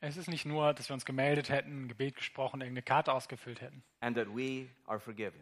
Es 0.00 0.16
ist 0.16 0.28
nicht 0.28 0.46
nur, 0.46 0.72
dass 0.72 0.88
wir 0.88 0.94
uns 0.94 1.04
gemeldet 1.04 1.48
hätten, 1.48 1.84
ein 1.84 1.88
Gebet 1.88 2.14
gesprochen, 2.16 2.60
irgendeine 2.60 2.82
Karte 2.82 3.12
ausgefüllt 3.12 3.60
hätten. 3.60 3.82
and 4.00 4.16
that 4.16 4.28
we 4.28 4.68
are 4.86 5.00
forgiven. 5.00 5.40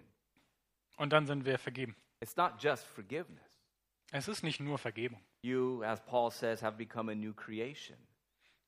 Und 0.96 1.12
dann 1.12 1.26
sind 1.26 1.44
wir 1.44 1.58
vergeben. 1.58 1.96
It's 2.20 2.36
not 2.36 2.62
just 2.62 2.86
forgiveness. 2.86 3.42
Es 4.12 4.28
ist 4.28 4.42
nicht 4.42 4.60
nur 4.60 4.78
Vergebung. 4.78 5.20
You, 5.42 5.82
as 5.82 6.00
Paul 6.04 6.30
says, 6.30 6.62
have 6.62 6.76
become 6.76 7.10
a 7.10 7.14
new 7.14 7.34
creation. 7.34 7.98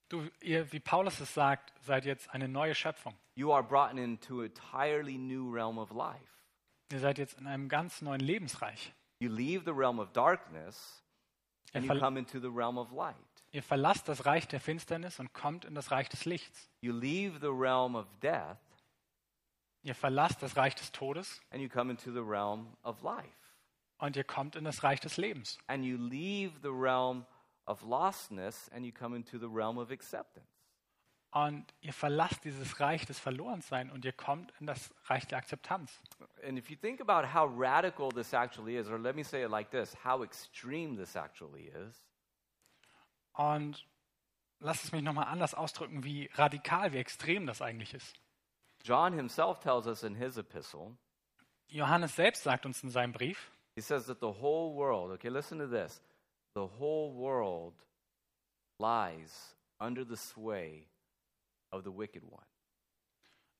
Du, 0.08 0.28
ihr, 0.40 0.72
wie 0.72 0.80
Paulus 0.80 1.20
es 1.20 1.34
sagt, 1.34 1.72
seid 1.82 2.04
jetzt 2.04 2.30
eine 2.30 2.48
neue 2.48 2.74
Schöpfung. 2.74 3.14
You 3.34 3.52
are 3.52 3.62
brought 3.62 3.96
into 3.96 4.40
an 4.40 4.46
entirely 4.46 5.18
new 5.18 5.50
realm 5.52 5.78
of 5.78 5.90
life. 5.90 6.20
Ihr 6.92 7.00
seid 7.00 7.18
jetzt 7.18 7.38
in 7.38 7.46
einem 7.46 7.68
ganz 7.68 8.02
neuen 8.02 8.20
Lebensreich. 8.20 8.92
You 9.18 9.30
leave 9.30 9.64
the 9.64 9.72
realm 9.72 9.98
of 9.98 10.12
darkness 10.12 11.02
and 11.72 11.84
you 11.84 11.98
come 11.98 12.18
into 12.18 12.38
the 12.38 12.48
realm 12.48 12.78
of 12.78 12.92
light. 12.92 13.16
Ihr 13.52 13.62
verlasst 13.62 14.08
das 14.08 14.26
Reich 14.26 14.46
der 14.46 14.60
Finsternis 14.60 15.18
und 15.18 15.32
kommt 15.32 15.64
in 15.64 15.74
das 15.74 15.90
Reich 15.90 16.08
des 16.08 16.24
Lichts. 16.24 16.70
You 16.80 16.92
leave 16.92 17.38
the 17.40 17.50
realm 17.50 17.96
of 17.96 18.06
death 18.20 18.58
Ihr 19.86 19.94
verlasst 19.94 20.42
das 20.42 20.56
Reich 20.56 20.74
des 20.74 20.90
Todes 20.90 21.40
and 21.50 21.62
you 21.62 21.68
come 21.68 21.92
into 21.92 22.10
the 22.10 22.18
realm 22.18 22.76
of 22.82 23.02
life. 23.02 23.54
und 23.98 24.16
ihr 24.16 24.24
kommt 24.24 24.56
in 24.56 24.64
das 24.64 24.82
Reich 24.82 24.98
des 24.98 25.16
Lebens. 25.16 25.58
And 25.68 25.84
you 25.84 25.96
leave 25.96 26.58
the 26.60 26.72
realm 26.72 27.24
of 27.66 27.82
lostness 27.82 28.68
and 28.70 28.84
you 28.84 28.92
come 28.92 29.14
into 29.14 29.38
the 29.38 29.46
realm 29.46 29.78
of 29.78 29.92
acceptance. 29.92 30.48
Und 31.30 31.72
ihr 31.82 31.92
verlasst 31.92 32.44
dieses 32.44 32.80
Reich 32.80 33.06
des 33.06 33.20
Verlorenseins 33.20 33.92
und 33.92 34.04
ihr 34.04 34.12
kommt 34.12 34.52
in 34.58 34.66
das 34.66 34.92
Reich 35.04 35.24
der 35.28 35.38
Akzeptanz. 35.38 36.02
And 36.42 36.58
if 36.58 36.68
you 36.68 36.76
think 36.76 37.00
about 37.00 37.32
how 37.32 37.48
radical 37.48 38.10
this 38.10 38.32
actually 38.32 38.76
is, 38.76 38.88
or 38.88 38.98
let 38.98 39.14
me 39.14 39.22
say 39.22 39.44
it 39.44 39.50
like 39.50 39.70
this 39.70 39.94
how 40.04 40.24
extreme 40.24 40.96
this 40.96 41.14
actually 41.14 41.68
is, 41.68 42.04
Und 43.34 43.86
lasst 44.58 44.82
es 44.82 44.90
mich 44.90 45.02
nochmal 45.02 45.26
anders 45.26 45.54
ausdrücken, 45.54 46.02
wie 46.02 46.28
radikal, 46.34 46.92
wie 46.92 46.98
extrem 46.98 47.46
das 47.46 47.62
eigentlich 47.62 47.94
ist. 47.94 48.18
John 48.86 49.14
himself 49.14 49.58
tells 49.58 49.88
us 49.88 50.04
in 50.04 50.14
his 50.14 50.38
epistle, 50.38 50.96
Johannes 51.68 52.14
selbst 52.14 52.44
sagt 52.44 52.64
uns 52.66 52.84
in 52.84 52.90
seinem 52.90 53.12
Brief, 53.12 53.50
he 53.74 53.80
says 53.80 54.06
that 54.06 54.20
the 54.20 54.30
whole 54.30 54.74
world, 54.74 55.10
okay, 55.10 55.28
listen 55.28 55.58
to 55.58 55.66
this, 55.66 56.00
the 56.54 56.66
whole 56.78 57.12
world 57.12 57.74
lies 58.78 59.56
under 59.80 60.04
the 60.04 60.16
sway 60.16 60.86
of 61.72 61.82
the 61.82 61.90
wicked 61.90 62.22
one. 62.22 62.46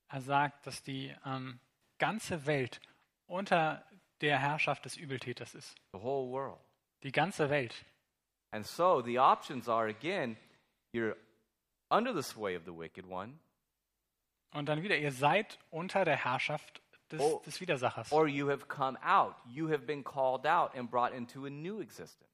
er 0.09 0.21
sagt, 0.21 0.65
dass 0.65 0.85
die 0.85 1.13
ähm, 1.25 1.59
ganze 1.99 2.47
Welt 2.47 2.81
unter 3.27 3.85
der 4.21 4.39
Herrschaft 4.39 4.85
des 4.85 4.97
Übeltäters 4.97 5.57
ist. 5.57 5.75
The 5.93 6.01
whole 6.01 6.31
world. 6.31 6.61
Die 7.03 7.11
ganze 7.11 7.51
Welt. 7.51 7.75
And 8.53 8.65
so 8.65 9.03
the 9.03 9.19
options 9.19 9.69
are 9.69 9.89
again, 9.89 10.37
you're 10.93 11.17
under 11.91 12.13
the 12.13 12.23
sway 12.23 12.55
of 12.55 12.65
the 12.65 12.73
wicked 12.73 13.05
one, 13.05 13.41
Und 14.57 14.67
dann 14.67 14.83
wieder, 14.83 14.97
ihr 14.97 15.13
seid 15.13 15.59
unter 15.71 16.05
der 16.05 16.17
Herrschaft 16.17 16.81
des, 17.13 17.21
Oh. 17.21 17.43
des 17.45 17.61
Widersachers. 17.61 18.11
or 18.11 18.27
you 18.27 18.49
have 18.51 18.67
come 18.67 18.99
out. 19.07 19.35
You 19.47 19.69
have 19.69 19.81
been 19.87 20.03
called 20.03 20.47
out 20.47 20.75
and 20.75 20.91
brought 20.91 21.13
into 21.13 21.45
a 21.47 21.51
new 21.51 21.81
existence. 21.81 22.25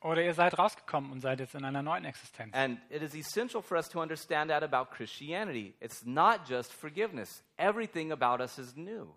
Oder 0.00 0.22
ihr 0.22 0.34
seid 0.34 0.58
rausgekommen 0.58 1.10
und 1.10 1.20
seid 1.20 1.40
jetzt 1.40 1.54
in 1.54 1.64
einer 1.64 1.82
neuen 1.82 2.04
Existenz. 2.04 2.54
And 2.54 2.78
it 2.90 3.00
is 3.00 3.14
essential 3.14 3.62
for 3.62 3.78
us 3.78 3.88
to 3.88 4.02
understand 4.02 4.50
that 4.50 4.62
about 4.62 4.94
Christianity. 4.94 5.74
It's 5.80 6.04
not 6.04 6.40
just 6.46 6.72
forgiveness, 6.72 7.42
everything 7.56 8.12
about 8.12 8.42
us 8.42 8.58
is 8.58 8.76
new. 8.76 9.14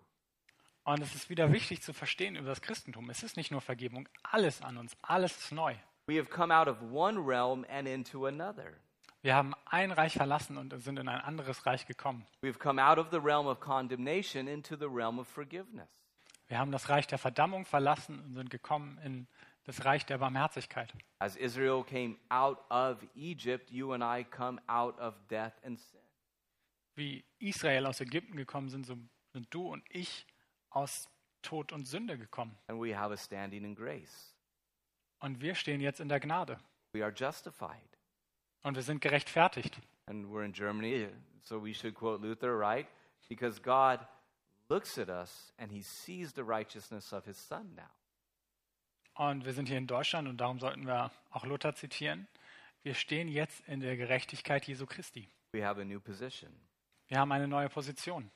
Und 0.84 1.00
es 1.02 1.14
ist 1.14 1.28
wieder 1.28 1.52
wichtig 1.52 1.82
zu 1.82 1.92
verstehen 1.92 2.36
über 2.36 2.48
das 2.48 2.62
Christentum. 2.62 3.10
Es 3.10 3.22
ist 3.22 3.36
nicht 3.36 3.50
nur 3.50 3.60
Vergebung, 3.60 4.08
alles 4.22 4.62
an 4.62 4.78
uns, 4.78 4.96
alles 5.02 5.36
ist 5.36 5.52
neu. 5.52 5.74
We 6.06 6.18
have 6.18 6.30
come 6.30 6.54
out 6.56 6.66
of 6.68 6.78
one 6.90 7.20
realm 7.20 7.66
and 7.68 7.86
into 7.86 8.24
another. 8.26 8.72
Wir 9.20 9.34
haben 9.34 9.54
ein 9.66 9.90
Reich 9.90 10.12
verlassen 10.14 10.56
und 10.56 10.78
sind 10.80 10.98
in 10.98 11.08
ein 11.08 11.20
anderes 11.20 11.66
Reich 11.66 11.86
gekommen. 11.86 12.24
We've 12.40 12.58
come 12.58 12.82
out 12.82 12.98
of 12.98 13.08
the 13.10 13.18
realm 13.18 13.46
of 13.46 13.58
condemnation 13.58 14.46
into 14.46 14.76
the 14.76 14.86
realm 14.86 15.18
of 15.18 15.26
forgiveness. 15.26 15.88
Wir 16.46 16.58
haben 16.58 16.70
das 16.70 16.88
Reich 16.88 17.06
der 17.06 17.18
Verdammung 17.18 17.64
verlassen 17.64 18.20
und 18.20 18.34
sind 18.34 18.50
gekommen 18.50 18.98
in 19.04 19.26
das 19.64 19.84
Reich 19.84 20.06
der 20.06 20.18
Barmherzigkeit. 20.18 20.94
As 21.18 21.36
Israel 21.36 21.84
came 21.84 22.16
out 22.30 22.58
of 22.70 23.04
Egypt, 23.14 23.70
you 23.70 23.92
and 23.92 24.02
I 24.02 24.24
come 24.24 24.60
out 24.68 24.98
of 25.00 25.14
death 25.28 25.52
and 25.64 25.78
sin. 25.78 26.00
Wie 26.94 27.24
Israel 27.38 27.86
aus 27.86 28.00
Ägypten 28.00 28.36
gekommen 28.36 28.70
sind, 28.70 28.86
so 28.86 28.96
sind 29.32 29.52
du 29.52 29.68
und 29.68 29.84
ich 29.90 30.26
aus 30.70 31.08
Tod 31.42 31.72
und 31.72 31.86
Sünde 31.86 32.16
gekommen. 32.16 32.56
And 32.68 32.80
we 32.80 32.96
have 32.96 33.12
a 33.12 33.16
standing 33.16 33.64
in 33.64 33.74
grace. 33.74 34.34
Und 35.18 35.40
wir 35.40 35.54
stehen 35.54 35.80
jetzt 35.80 36.00
in 36.00 36.08
der 36.08 36.20
Gnade. 36.20 36.58
We 36.92 37.04
are 37.04 37.12
justified. 37.12 37.97
Und 38.62 38.74
wir 38.74 38.82
sind 38.82 39.00
gerechtfertigt. 39.00 39.78
And 40.06 40.26
we're 40.26 40.44
in 40.44 40.52
Germany, 40.52 41.08
so 41.42 41.62
we 41.62 41.74
should 41.74 41.94
quote 41.94 42.22
Luther, 42.22 42.58
right? 42.58 42.86
Because 43.28 43.60
God 43.60 44.00
looks 44.68 44.98
at 44.98 45.08
us 45.08 45.52
and 45.58 45.70
he 45.70 45.82
sees 45.82 46.32
the 46.32 46.44
righteousness 46.44 47.12
of 47.12 47.24
his 47.24 47.36
son 47.36 47.74
now. 47.74 47.90
Und 49.14 49.44
wir 49.44 49.52
sind 49.52 49.68
hier 49.68 49.78
in 49.78 49.86
Deutschland 49.86 50.28
und 50.28 50.38
darum 50.38 50.60
sollten 50.60 50.86
wir 50.86 51.10
auch 51.30 51.44
Luther 51.44 51.74
zitieren. 51.74 52.28
Wir 52.82 52.94
stehen 52.94 53.28
jetzt 53.28 53.60
in 53.66 53.80
der 53.80 53.96
Gerechtigkeit 53.96 54.66
Jesu 54.66 54.86
Christi. 54.86 55.28
We 55.52 55.64
have 55.64 55.80
a 55.80 55.84
new 55.84 56.00
position. 56.00 56.52
Wir 57.08 57.18
haben 57.18 57.32
eine 57.32 57.48
neue 57.48 57.68
Position. 57.68 58.30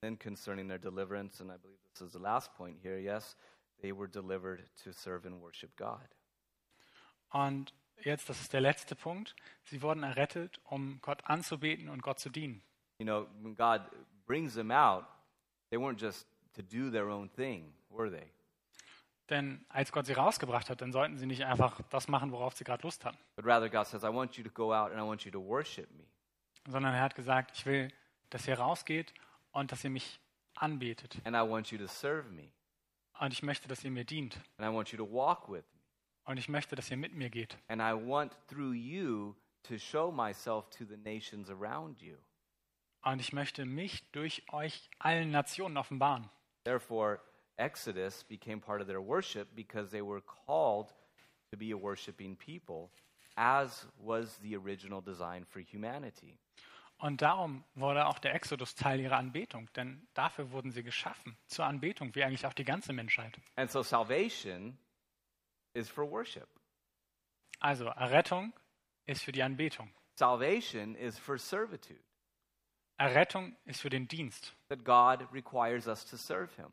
Then 0.00 0.16
concerning 0.18 0.68
their 0.68 0.78
deliverance, 0.78 1.40
and 1.40 1.50
I 1.50 1.56
believe 1.56 1.80
this 1.92 2.02
is 2.02 2.12
the 2.12 2.20
last 2.20 2.54
point 2.54 2.78
here, 2.80 2.98
yes, 2.98 3.36
they 3.80 3.92
were 3.92 4.08
delivered 4.08 4.62
to 4.84 4.92
serve 4.92 5.26
and 5.26 5.42
worship 5.42 5.76
God. 5.76 6.08
Und 7.30 7.74
jetzt, 8.04 8.28
das 8.28 8.40
ist 8.40 8.52
der 8.52 8.60
letzte 8.60 8.94
Punkt, 8.94 9.34
sie 9.64 9.82
wurden 9.82 10.02
errettet, 10.02 10.60
um 10.64 10.98
Gott 11.02 11.24
anzubeten 11.24 11.88
und 11.88 12.02
Gott 12.02 12.18
zu 12.18 12.30
dienen. 12.30 12.62
You 12.98 13.04
know, 13.06 13.26
when 13.42 13.54
God 13.54 13.82
brings 14.26 14.54
them 14.54 14.70
out, 14.70 15.04
they 15.70 15.78
weren't 15.78 16.00
just 16.00 16.26
to 16.54 16.62
do 16.62 16.90
their 16.90 17.06
own 17.08 17.30
thing, 17.32 17.72
were 17.90 18.10
they? 18.10 18.30
Denn 19.30 19.64
als 19.68 19.92
Gott 19.92 20.06
sie 20.06 20.14
rausgebracht 20.14 20.70
hat, 20.70 20.80
dann 20.80 20.90
sollten 20.90 21.18
sie 21.18 21.26
nicht 21.26 21.44
einfach 21.44 21.80
das 21.90 22.08
machen, 22.08 22.32
worauf 22.32 22.54
sie 22.56 22.64
gerade 22.64 22.82
Lust 22.82 23.04
haben, 23.04 23.18
But 23.36 23.44
rather, 23.46 23.68
God 23.68 23.86
says, 23.86 24.02
I 24.02 24.06
want 24.08 24.36
you 24.36 24.42
to 24.44 24.50
go 24.50 24.74
out 24.74 24.90
and 24.90 24.98
I 24.98 25.04
want 25.06 25.24
you 25.24 25.30
to 25.30 25.40
worship 25.40 25.90
me. 25.96 26.04
sondern 26.66 26.94
er 26.94 27.02
hat 27.02 27.14
gesagt, 27.14 27.52
ich 27.54 27.66
will, 27.66 27.92
dass 28.30 28.46
ihr 28.48 28.58
rausgeht 28.58 29.12
und 29.52 29.70
dass 29.72 29.84
ihr 29.84 29.90
mich 29.90 30.18
anbetet. 30.54 31.18
And 31.24 31.36
I 31.36 31.40
want 31.48 31.70
you 31.70 31.78
to 31.78 31.86
serve 31.86 32.28
me. 32.30 32.50
Und 33.20 33.32
ich 33.32 33.42
möchte, 33.42 33.68
dass 33.68 33.84
ihr 33.84 33.90
mir 33.90 34.04
dient. 34.04 34.36
And 34.56 34.66
I 34.70 34.74
want 34.74 34.90
you 34.92 34.96
to 34.98 35.10
walk 35.12 35.48
with 35.50 35.64
me. 35.74 35.77
Und 36.28 36.36
ich 36.36 36.50
möchte, 36.50 36.76
dass 36.76 36.90
ihr 36.90 36.98
mit 36.98 37.14
mir 37.14 37.30
geht. 37.30 37.56
And 37.68 37.80
I 37.80 37.94
want 37.94 38.36
through 38.48 38.74
you 38.74 39.34
to 39.62 39.78
show 39.78 40.12
myself 40.12 40.68
to 40.68 40.84
the 40.84 40.98
nations 40.98 41.48
around 41.48 42.02
you. 42.02 42.18
Und 43.02 43.20
ich 43.20 43.32
möchte 43.32 43.64
mich 43.64 44.10
durch 44.12 44.42
euch 44.52 44.90
allen 44.98 45.30
Nationen 45.30 45.78
offenbaren. 45.78 46.28
Therefore, 46.64 47.20
Exodus 47.56 48.24
became 48.24 48.60
part 48.60 48.82
of 48.82 48.86
their 48.86 49.00
worship 49.00 49.48
because 49.54 49.90
they 49.90 50.02
were 50.02 50.20
called 50.20 50.94
to 51.50 51.56
be 51.56 51.72
a 51.72 51.80
worshiping 51.80 52.36
people, 52.36 52.90
as 53.36 53.88
was 53.96 54.38
the 54.42 54.54
original 54.54 55.00
design 55.00 55.46
for 55.46 55.62
humanity. 55.62 56.36
Und 56.98 57.22
darum 57.22 57.64
wurde 57.74 58.06
auch 58.06 58.18
der 58.18 58.34
Exodus 58.34 58.74
Teil 58.74 59.00
ihrer 59.00 59.16
Anbetung, 59.16 59.72
denn 59.76 60.06
dafür 60.12 60.50
wurden 60.50 60.72
sie 60.72 60.82
geschaffen, 60.82 61.38
zur 61.46 61.64
Anbetung, 61.64 62.14
wie 62.14 62.22
eigentlich 62.22 62.44
auch 62.44 62.52
die 62.52 62.64
ganze 62.64 62.92
Menschheit. 62.92 63.40
And 63.56 63.70
so 63.70 63.82
salvation 63.82 64.76
is 65.78 65.88
for 65.88 66.04
worship. 66.04 66.48
Also 67.60 67.86
Errettung 67.86 68.52
ist 69.06 69.22
für 69.22 69.32
die 69.32 69.42
Anbetung. 69.42 69.90
Salvation 70.16 70.94
is 70.96 71.18
for 71.18 71.38
servitude, 71.38 72.00
Errettung 72.98 73.56
ist 73.64 73.80
für 73.80 73.90
den 73.90 74.08
Dienst. 74.08 74.54
that 74.68 74.84
God 74.84 75.26
requires 75.32 75.86
us 75.86 76.04
to 76.04 76.16
serve 76.16 76.54
Him. 76.56 76.72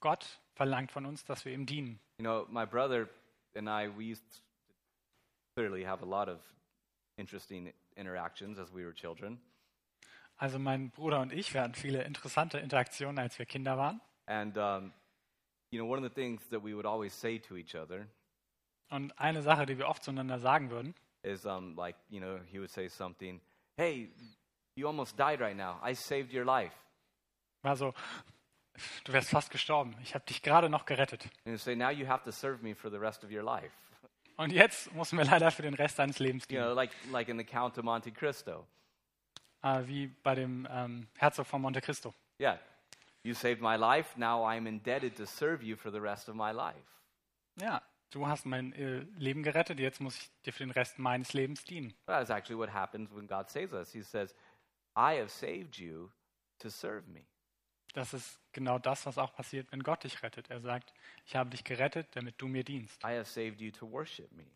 Gott 0.00 0.40
verlangt 0.54 0.90
von 0.92 1.04
uns, 1.06 1.24
dass 1.24 1.44
wir 1.44 1.52
ihm 1.52 1.66
dienen. 1.66 2.00
You 2.18 2.24
know, 2.24 2.46
my 2.48 2.64
brother 2.64 3.08
and 3.54 3.68
I, 3.68 3.88
we 3.88 4.04
used 4.04 4.24
to 4.30 4.38
clearly 5.56 5.84
have 5.84 6.02
a 6.02 6.06
lot 6.06 6.28
of 6.28 6.40
interesting 7.16 7.72
interactions 7.96 8.58
as 8.58 8.72
we 8.72 8.84
were 8.84 8.94
children. 8.94 9.40
Also 10.36 10.58
mein 10.58 10.90
Bruder 10.90 11.20
und 11.20 11.32
ich, 11.32 11.52
wir 11.52 11.62
hatten 11.62 11.74
viele 11.74 12.02
interessante 12.04 12.58
Interaktionen, 12.58 13.18
als 13.18 13.38
wir 13.38 13.46
Kinder 13.46 13.76
waren. 13.76 14.00
And, 14.26 14.56
um, 14.56 14.92
you 15.70 15.78
know, 15.78 15.90
one 15.90 15.98
of 15.98 16.04
the 16.04 16.14
things 16.14 16.40
that 16.50 16.62
we 16.62 16.74
would 16.74 16.86
always 16.86 17.12
say 17.12 17.38
to 17.38 17.56
each 17.56 17.74
other 17.74 18.06
Und 18.90 19.12
eine 19.18 19.42
Sache, 19.42 19.66
die 19.66 19.76
wir 19.76 19.86
oft 19.86 20.02
zueinander 20.02 20.38
sagen 20.38 20.70
würden, 20.70 20.94
is, 21.22 21.44
um, 21.44 21.76
like, 21.76 21.96
you 22.08 22.20
know, 22.20 22.38
he 22.50 22.58
would 22.58 22.70
say 22.70 22.88
something, 22.88 23.40
hey, 23.76 24.08
you 24.74 24.86
almost 24.86 25.18
died 25.18 25.40
right 25.40 25.56
now. 25.56 25.78
I 25.84 25.94
saved 25.94 26.32
your 26.32 26.44
life. 26.44 26.74
war 27.62 27.76
so, 27.76 27.92
du 29.04 29.12
wärst 29.12 29.30
fast 29.30 29.50
gestorben. 29.50 29.94
Ich 30.02 30.14
habe 30.14 30.24
dich 30.24 30.42
gerade 30.42 30.70
noch 30.70 30.86
gerettet. 30.86 31.24
And 31.44 31.54
he'd 31.54 31.60
say, 31.60 31.74
now 31.74 31.90
you 31.90 32.06
have 32.06 32.24
to 32.24 32.30
serve 32.30 32.62
me 32.62 32.74
for 32.74 32.90
the 32.90 32.98
rest 32.98 33.24
of 33.24 33.30
your 33.30 33.42
life. 33.42 33.72
Und 34.36 34.52
jetzt 34.52 34.94
muss 34.94 35.12
mir 35.12 35.24
leider 35.24 35.50
für 35.50 35.62
den 35.62 35.74
Rest 35.74 35.98
deines 35.98 36.20
Lebens 36.20 36.46
You 36.48 36.60
know, 36.60 36.72
like, 36.72 36.92
like 37.10 37.28
in 37.28 37.36
the 37.36 37.44
Count 37.44 37.76
of 37.76 37.84
Monte 37.84 38.12
Cristo. 38.12 38.66
Äh, 39.62 39.82
wie 39.86 40.06
bei 40.06 40.36
dem 40.36 40.66
ähm, 40.70 41.08
Herzog 41.16 41.46
von 41.46 41.60
Monte 41.60 41.80
Cristo. 41.80 42.14
Yeah, 42.40 42.60
you 43.28 43.34
saved 43.34 43.60
my 43.60 43.76
life. 43.76 44.16
Now 44.16 44.44
I'm 44.44 44.66
indebted 44.66 45.16
to 45.16 45.26
serve 45.26 45.62
you 45.62 45.76
for 45.76 45.90
the 45.92 46.00
rest 46.00 46.28
of 46.28 46.34
my 46.34 46.52
life. 46.52 46.76
Ja, 47.60 47.82
du 48.10 48.26
hast 48.26 48.46
mein 48.46 48.72
äh, 48.72 49.00
Leben 49.18 49.42
gerettet, 49.42 49.78
jetzt 49.78 50.00
muss 50.00 50.16
ich 50.16 50.30
dir 50.44 50.52
für 50.52 50.64
den 50.64 50.70
Rest 50.70 50.98
meines 50.98 51.32
Lebens 51.32 51.64
dienen. 51.64 51.94
That's 52.06 52.30
actually 52.30 52.58
what 52.58 52.72
happens 52.72 53.10
when 53.14 53.26
God 53.26 53.50
saves 53.50 53.72
us. 53.72 53.92
He 53.92 54.02
says, 54.02 54.34
I 54.96 55.18
have 55.18 55.28
saved 55.28 55.76
you 55.76 56.10
to 56.60 56.70
serve 56.70 57.06
me. 57.08 57.26
Das 57.94 58.14
ist 58.14 58.38
genau 58.52 58.78
das, 58.78 59.06
was 59.06 59.18
auch 59.18 59.32
passiert, 59.34 59.70
wenn 59.72 59.82
Gott 59.82 60.04
dich 60.04 60.22
rettet. 60.22 60.50
Er 60.50 60.60
sagt, 60.60 60.92
ich 61.24 61.36
habe 61.36 61.50
dich 61.50 61.64
gerettet, 61.64 62.08
damit 62.12 62.40
du 62.40 62.46
mir 62.46 62.62
dienst. 62.62 63.02
I 63.02 63.16
have 63.16 63.24
saved 63.24 63.60
you 63.60 63.70
to 63.72 63.90
worship 63.90 64.30
me. 64.32 64.46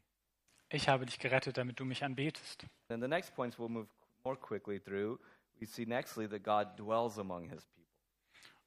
Ich 0.68 0.88
habe 0.88 1.06
dich 1.06 1.18
gerettet, 1.18 1.58
damit 1.58 1.78
du 1.80 1.84
mich 1.84 2.04
anbetest. 2.04 2.66
Then 2.88 3.00
the 3.00 3.08
next 3.08 3.34
points 3.34 3.58
we'll 3.58 3.68
move 3.68 3.88
more 4.24 4.36
quickly 4.36 4.80
through. 4.80 5.18
We 5.60 5.66
see 5.66 5.84
nextly 5.84 6.28
that 6.28 6.42
God 6.42 6.76
dwells 6.76 7.18
among 7.18 7.48
his 7.48 7.64
people. 7.64 7.81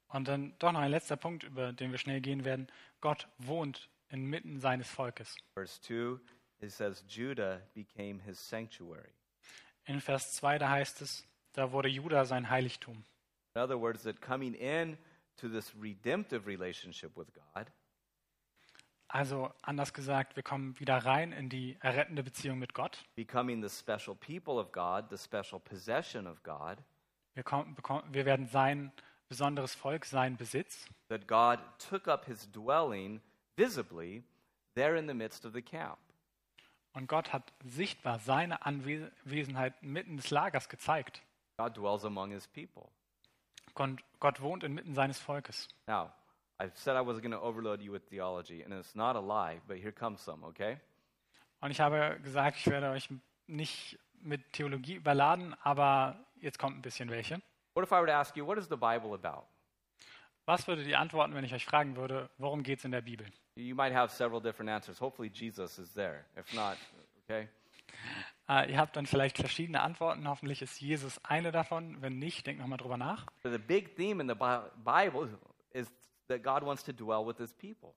Und 0.08 0.28
dann 0.28 0.54
doch 0.58 0.72
noch 0.72 0.80
ein 0.80 0.90
letzter 0.90 1.16
Punkt, 1.16 1.42
über 1.44 1.72
den 1.72 1.90
wir 1.90 1.98
schnell 1.98 2.20
gehen 2.20 2.44
werden. 2.44 2.68
Gott 3.00 3.28
wohnt 3.38 3.88
inmitten 4.08 4.60
seines 4.60 4.88
Volkes. 4.88 5.36
Verse 5.54 5.80
2, 5.82 6.20
it 6.60 6.70
says, 6.72 7.04
Judah 7.08 7.60
became 7.74 8.20
his 8.22 8.38
sanctuary. 8.48 9.10
In 9.84 10.00
Vers 10.00 10.32
2, 10.34 10.58
da 10.58 10.70
heißt 10.70 11.00
es, 11.02 11.26
da 11.52 11.72
wurde 11.72 11.88
Juda 11.88 12.24
sein 12.24 12.48
Heiligtum. 12.50 13.04
In 13.54 13.62
other 13.62 13.80
words, 13.80 14.02
that 14.04 14.20
coming 14.20 14.54
in 14.54 14.96
to 15.36 15.48
this 15.48 15.72
redemptive 15.80 16.46
relationship 16.46 17.16
with 17.16 17.26
God, 17.32 17.66
Also 19.08 19.52
anders 19.62 19.92
gesagt, 19.92 20.34
wir 20.36 20.42
kommen 20.42 20.78
wieder 20.80 20.96
rein 20.98 21.30
in 21.32 21.48
die 21.48 21.76
errettende 21.80 22.22
Beziehung 22.24 22.58
mit 22.58 22.74
Gott. 22.74 23.04
becoming 23.14 23.62
the 23.66 23.68
special 23.68 24.16
people 24.16 24.54
of 24.54 24.72
God, 24.72 25.04
the 25.10 25.16
special 25.18 25.60
possession 25.60 26.26
of 26.26 26.42
God, 26.42 26.78
Wir, 27.34 27.44
kommen, 27.44 27.76
wir 28.12 28.24
werden 28.24 28.46
sein 28.46 28.92
besonderes 29.28 29.74
Volk, 29.74 30.04
sein 30.04 30.36
Besitz. 30.36 30.88
that 31.08 31.26
God 31.26 31.58
took 31.78 32.08
up 32.08 32.26
his 32.26 32.50
dwelling 32.52 33.20
visibly 33.56 34.22
there 34.74 34.96
in 34.96 35.06
the 35.06 35.14
midst 35.14 35.44
of 35.44 35.52
the 35.52 35.62
camp. 35.62 35.98
Und 36.92 37.08
Gott 37.08 37.32
hat 37.32 37.52
sichtbar 37.64 38.18
seine 38.20 38.64
Anwesenheit 38.64 39.82
mitten 39.82 40.16
des 40.16 40.30
Lagers 40.30 40.68
gezeigt. 40.68 41.22
God 41.58 41.76
dwells 41.76 42.04
among 42.04 42.30
his 42.30 42.46
people. 42.48 42.88
Gott, 43.74 43.90
Gott 44.20 44.40
wohnt 44.40 44.64
inmitten 44.64 44.94
seines 44.94 45.18
Volkes. 45.18 45.68
Now, 45.86 46.10
I 46.58 46.70
said 46.74 46.96
I 46.96 47.06
was 47.06 47.18
going 47.20 47.32
to 47.32 47.40
overload 47.40 47.82
you 47.82 47.92
with 47.92 48.08
theology, 48.08 48.62
and 48.62 48.72
it's 48.72 48.94
not 48.94 49.14
a 49.14 49.20
lie, 49.20 49.60
but 49.68 49.76
here 49.76 49.92
comes 49.92 50.22
some, 50.22 50.42
okay? 50.46 50.78
Und 51.60 51.70
ich 51.70 51.80
habe 51.80 52.18
gesagt, 52.22 52.56
ich 52.58 52.66
werde 52.66 52.90
euch 52.90 53.08
nicht 53.46 53.98
mit 54.22 54.52
Theologie 54.54 54.94
überladen, 54.94 55.54
aber 55.62 56.16
jetzt 56.40 56.58
kommt 56.58 56.78
ein 56.78 56.82
bisschen 56.82 57.10
welche. 57.10 57.42
What 57.76 57.84
if 57.84 57.92
I 57.92 57.96
were 58.00 58.06
to 58.06 58.12
ask 58.14 58.34
you, 58.36 58.46
what 58.46 58.56
is 58.56 58.68
the 58.68 58.76
Bible 58.76 59.12
about? 59.12 59.44
Was 60.46 60.66
würdet 60.66 60.86
ihr 60.86 60.98
antworten, 60.98 61.34
wenn 61.34 61.44
ich 61.44 61.52
euch 61.52 61.66
fragen 61.66 61.94
würde, 61.96 62.30
worum 62.38 62.62
geht 62.62 62.78
es 62.78 62.86
in 62.86 62.90
der 62.90 63.02
Bibel? 63.02 63.26
You 63.56 63.74
might 63.74 63.92
have 63.92 64.14
several 64.14 64.40
different 64.40 64.70
answers. 64.70 64.98
Hopefully, 64.98 65.28
Jesus 65.30 65.78
is 65.78 65.92
there. 65.92 66.24
If 66.38 66.50
not, 66.54 66.78
okay? 67.24 67.48
Äh, 68.48 68.70
ihr 68.72 68.78
habt 68.78 68.96
dann 68.96 69.04
vielleicht 69.04 69.36
verschiedene 69.36 69.82
Antworten. 69.82 70.26
Hoffentlich 70.26 70.62
ist 70.62 70.80
Jesus 70.80 71.22
eine 71.22 71.52
davon. 71.52 72.00
Wenn 72.00 72.18
nicht, 72.18 72.46
denkt 72.46 72.62
nochmal 72.62 72.78
drüber 72.78 72.96
nach. 72.96 73.26
The 73.42 73.58
big 73.58 73.94
theme 73.96 74.22
in 74.22 74.28
the 74.28 74.34
Bi- 74.34 74.70
Bible 74.76 75.28
is 75.72 75.92
that 76.28 76.42
God 76.42 76.62
wants 76.64 76.82
to 76.84 76.92
dwell 76.92 77.26
with 77.26 77.36
his 77.36 77.52
people. 77.52 77.92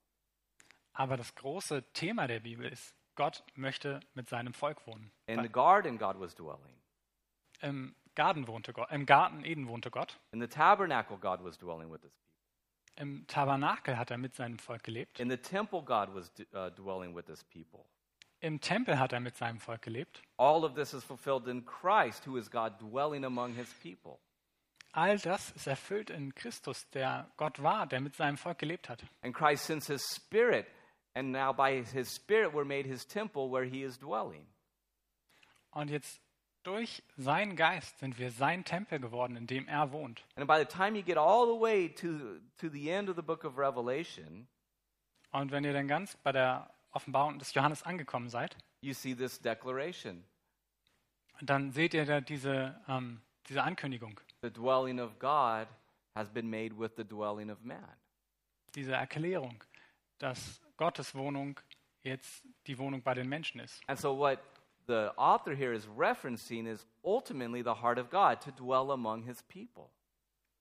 Aber 0.92 1.16
das 1.16 1.34
große 1.36 1.84
Thema 1.94 2.28
der 2.28 2.42
Bibel 2.42 2.66
ist, 2.70 2.94
Gott 3.16 3.46
möchte 3.56 4.02
mit 4.14 4.28
seinem 4.28 4.54
Volk 4.54 4.86
wohnen. 4.88 5.10
In 5.28 5.42
the 5.42 5.50
garden, 5.50 5.98
God 5.98 6.20
was 6.20 6.36
dwelling. 6.36 6.76
Im 7.62 7.96
Garten 8.20 8.50
wohnte 8.50 8.74
Gott, 8.74 8.92
im 8.92 9.06
Garten 9.06 9.46
Eden 9.46 9.70
wohnte 9.70 9.90
Gott. 9.90 10.20
In 10.34 10.42
the 10.42 10.48
tabernacle, 10.48 11.16
God 11.16 11.42
was 11.42 11.58
dwelling 11.58 11.90
with 11.90 12.02
his 12.02 12.12
people. 12.18 12.44
Im 12.98 13.26
Tabernakel 13.28 13.98
hat 13.98 14.12
er 14.12 14.18
mit 14.18 14.36
seinem 14.36 14.60
Volk 14.60 14.84
gelebt. 14.84 15.22
In 15.22 15.30
the 15.30 15.38
temple, 15.38 15.82
God 15.82 16.14
was 16.14 16.30
uh, 16.54 16.70
dwelling 16.72 17.16
with 17.16 17.28
his 17.28 17.46
people. 17.46 17.86
Im 18.42 18.60
Tempel 18.60 19.00
hat 19.00 19.14
er 19.14 19.22
mit 19.22 19.38
seinem 19.38 19.62
Volk 19.62 19.84
gelebt. 19.84 20.22
All 20.36 20.66
of 20.66 20.74
this 20.74 20.94
is 20.94 21.02
fulfilled 21.02 21.48
in 21.48 21.66
Christ, 21.66 22.28
who 22.28 22.36
is 22.36 22.52
God 22.52 22.78
dwelling 22.78 23.24
among 23.24 23.56
his 23.56 23.74
people. 23.82 24.20
All 24.92 25.18
das 25.18 25.52
ist 25.52 25.68
erfüllt 25.68 26.10
in 26.10 26.36
Christus, 26.36 26.90
der 26.90 27.32
Gott 27.38 27.64
war, 27.64 27.88
der 27.88 28.02
mit 28.02 28.18
seinem 28.18 28.36
Volk 28.36 28.58
gelebt 28.58 28.90
hat. 28.90 29.02
And 29.22 29.34
Christ 29.34 29.64
sends 29.64 29.88
his 29.88 30.04
spirit, 30.04 30.68
and 31.14 31.32
now 31.32 31.54
by 31.54 31.86
his 31.86 32.14
spirit 32.14 32.52
we're 32.54 32.66
made 32.66 32.86
his 32.86 33.06
temple 33.06 33.50
where 33.50 33.64
he 33.64 33.82
is 33.82 33.98
dwelling. 33.98 34.46
Und 35.72 35.90
jetzt 35.90 36.20
durch 36.64 37.04
seinen 37.18 37.56
Geist 37.56 38.00
sind 38.00 38.18
wir 38.20 38.32
sein 38.32 38.64
Tempel 38.66 39.00
geworden, 39.00 39.36
in 39.36 39.48
dem 39.48 39.68
er 39.68 39.92
wohnt. 39.92 40.26
And 40.36 40.48
by 40.48 40.58
the 40.60 40.66
time 40.66 40.98
you 40.98 41.04
get 41.04 41.18
all 41.18 41.46
the 41.46 41.60
way 41.60 41.90
to, 41.90 42.40
to 42.58 42.70
the 42.70 42.90
end 42.90 43.10
of 43.10 43.16
the 43.16 43.22
book 43.22 43.44
of 43.44 43.58
Revelation, 43.58 44.48
Und 45.32 45.52
wenn 45.52 45.64
ihr 45.64 45.74
dann 45.74 45.88
ganz 45.88 46.18
bei 46.18 46.32
der 46.32 46.70
Offenbarung 46.92 47.38
des 47.38 47.54
Johannes 47.54 47.84
angekommen 47.84 48.30
seid, 48.30 48.58
you 48.82 48.94
see 48.94 49.16
this 49.16 49.40
declaration 49.40 50.24
dann 51.42 51.72
seht 51.72 51.94
ihr 51.94 52.06
da 52.06 52.20
diese, 52.22 52.80
ähm, 52.88 53.22
diese 53.48 53.64
Ankündigung, 53.64 54.20
the 54.42 54.52
dwelling 54.52 55.00
of 55.00 55.18
God 55.20 55.68
has 56.16 56.30
been 56.30 56.50
made 56.50 56.78
with 56.78 56.92
the 56.98 57.06
dwelling 57.06 57.50
of 57.50 57.62
man. 57.62 57.96
diese 58.76 58.94
Erklärung, 58.94 59.64
dass 60.18 60.62
Gottes 60.78 61.16
Wohnung 61.16 61.60
jetzt 62.04 62.44
die 62.68 62.78
Wohnung 62.78 63.02
bei 63.02 63.14
den 63.14 63.30
Menschen 63.30 63.60
ist. 63.62 63.82
And 63.88 64.00
so, 64.00 64.18
what 64.18 64.40
the 64.90 65.14
author 65.18 65.54
here 65.54 65.72
is 65.72 65.86
referencing 65.86 66.68
is 66.68 66.86
ultimately 67.06 67.62
the 67.62 67.76
heart 67.76 68.00
of 68.00 68.10
God 68.10 68.42
to 68.42 68.52
dwell 68.52 68.92
among 68.92 69.24
his 69.24 69.42
people. 69.44 69.92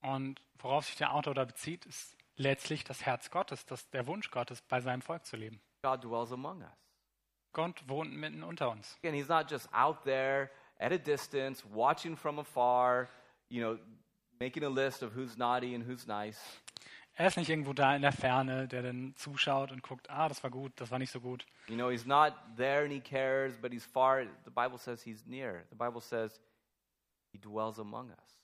Und 0.03 0.41
worauf 0.59 0.85
sich 0.85 0.97
der 0.97 1.15
Autor 1.15 1.35
da 1.35 1.45
bezieht, 1.45 1.87
ist 1.87 2.17
letztlich 2.37 2.85
das 2.85 3.05
Herz 3.05 3.31
Gottes, 3.31 3.65
das, 3.67 3.89
der 3.91 4.07
Wunsch 4.07 4.31
Gottes, 4.31 4.61
bei 4.61 4.81
seinem 4.81 5.03
Volk 5.03 5.25
zu 5.25 5.37
leben. 5.37 5.61
God 5.83 6.05
dwells 6.05 6.31
among 6.31 6.61
us. 6.61 6.69
Gott 7.53 7.83
wohnt 7.89 8.13
mitten 8.13 8.43
unter 8.43 8.71
uns. 8.71 8.97
Again, 9.03 9.15
he's 9.15 9.29
not 9.29 9.51
just 9.51 9.67
out 9.73 10.05
there 10.05 10.51
at 10.79 10.93
a 10.93 10.99
distance, 10.99 11.65
watching 11.73 12.15
from 12.15 12.39
afar, 12.39 13.09
you 13.49 13.61
know, 13.63 13.79
making 14.39 14.63
a 14.63 14.69
list 14.69 15.03
of 15.03 15.13
who's 15.15 15.37
naughty 15.37 15.75
and 15.75 15.85
who's 15.85 16.07
nice. 16.07 16.39
Er 17.19 17.27
ist 17.27 17.37
nicht 17.37 17.49
irgendwo 17.51 17.73
da 17.73 17.97
in 17.97 18.03
der 18.03 18.13
Ferne, 18.13 18.69
der 18.69 18.83
dann 18.83 19.13
zuschaut 19.17 19.73
und 19.73 19.83
guckt, 19.83 20.09
ah, 20.09 20.29
das 20.29 20.45
war 20.45 20.51
gut, 20.51 20.73
das 20.77 20.93
war 20.93 21.01
nicht 21.01 21.11
so 21.11 21.21
gut. 21.21 21.45
You 21.67 21.75
know, 21.75 21.91
he's 21.91 22.07
not 22.07 22.33
there 22.57 22.85
and 22.85 22.93
he 22.93 23.01
cares, 23.01 23.59
but 23.61 23.73
he's 23.73 23.85
far. 23.85 24.25
The 24.45 24.51
Bible 24.53 24.79
says 24.79 25.03
he's 25.03 25.27
near. 25.27 25.65
The 25.71 25.75
Bible 25.75 26.01
says 26.01 26.41
he 27.33 27.39
dwells 27.41 27.81
among 27.81 28.11
us. 28.11 28.39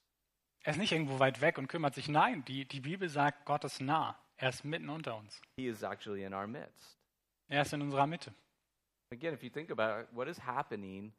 Er 0.65 0.73
ist 0.73 0.79
nicht 0.79 0.91
irgendwo 0.91 1.21
weit 1.21 1.41
weg 1.41 1.57
und 1.59 1.69
kümmert 1.69 1.95
sich. 1.95 2.09
Nein, 2.09 2.45
die, 2.47 2.65
die 2.65 2.81
Bibel 2.81 3.09
sagt, 3.09 3.45
Gott 3.45 3.63
ist 3.63 3.81
nah. 3.81 4.19
Er 4.39 4.49
ist 4.49 4.65
mitten 4.65 4.89
unter 4.89 5.17
uns. 5.19 5.41
He 5.57 5.69
is 5.69 5.85
actually 5.85 6.25
in 6.25 6.35
our 6.35 6.49
midst. 6.49 6.99
Er 7.47 7.63
ist 7.63 7.73
in 7.73 7.81
unserer 7.81 8.09
Mitte. 8.09 8.35
Again, 9.13 9.35
if 9.35 9.45
you 9.45 9.51
think 9.51 9.71
about 9.71 10.01
it, 10.01 10.09
what 10.11 10.27
is 10.27 10.45
happening 10.45 11.13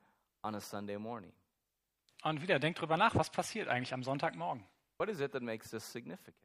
on 0.43 0.55
a 0.55 0.59
Sunday 0.59 0.97
morning? 0.97 1.31
Und 2.21 2.41
wieder, 2.41 2.59
denkt 2.59 2.81
drüber 2.81 2.97
nach, 2.97 3.15
was 3.15 3.29
passiert 3.29 3.69
eigentlich 3.69 3.93
am 3.93 4.03
Sonntagmorgen? 4.03 4.65
What 4.97 5.07
is 5.07 5.21
it 5.21 5.31
that 5.31 5.41
makes 5.41 5.69
this 5.69 5.89
significant? 5.89 6.35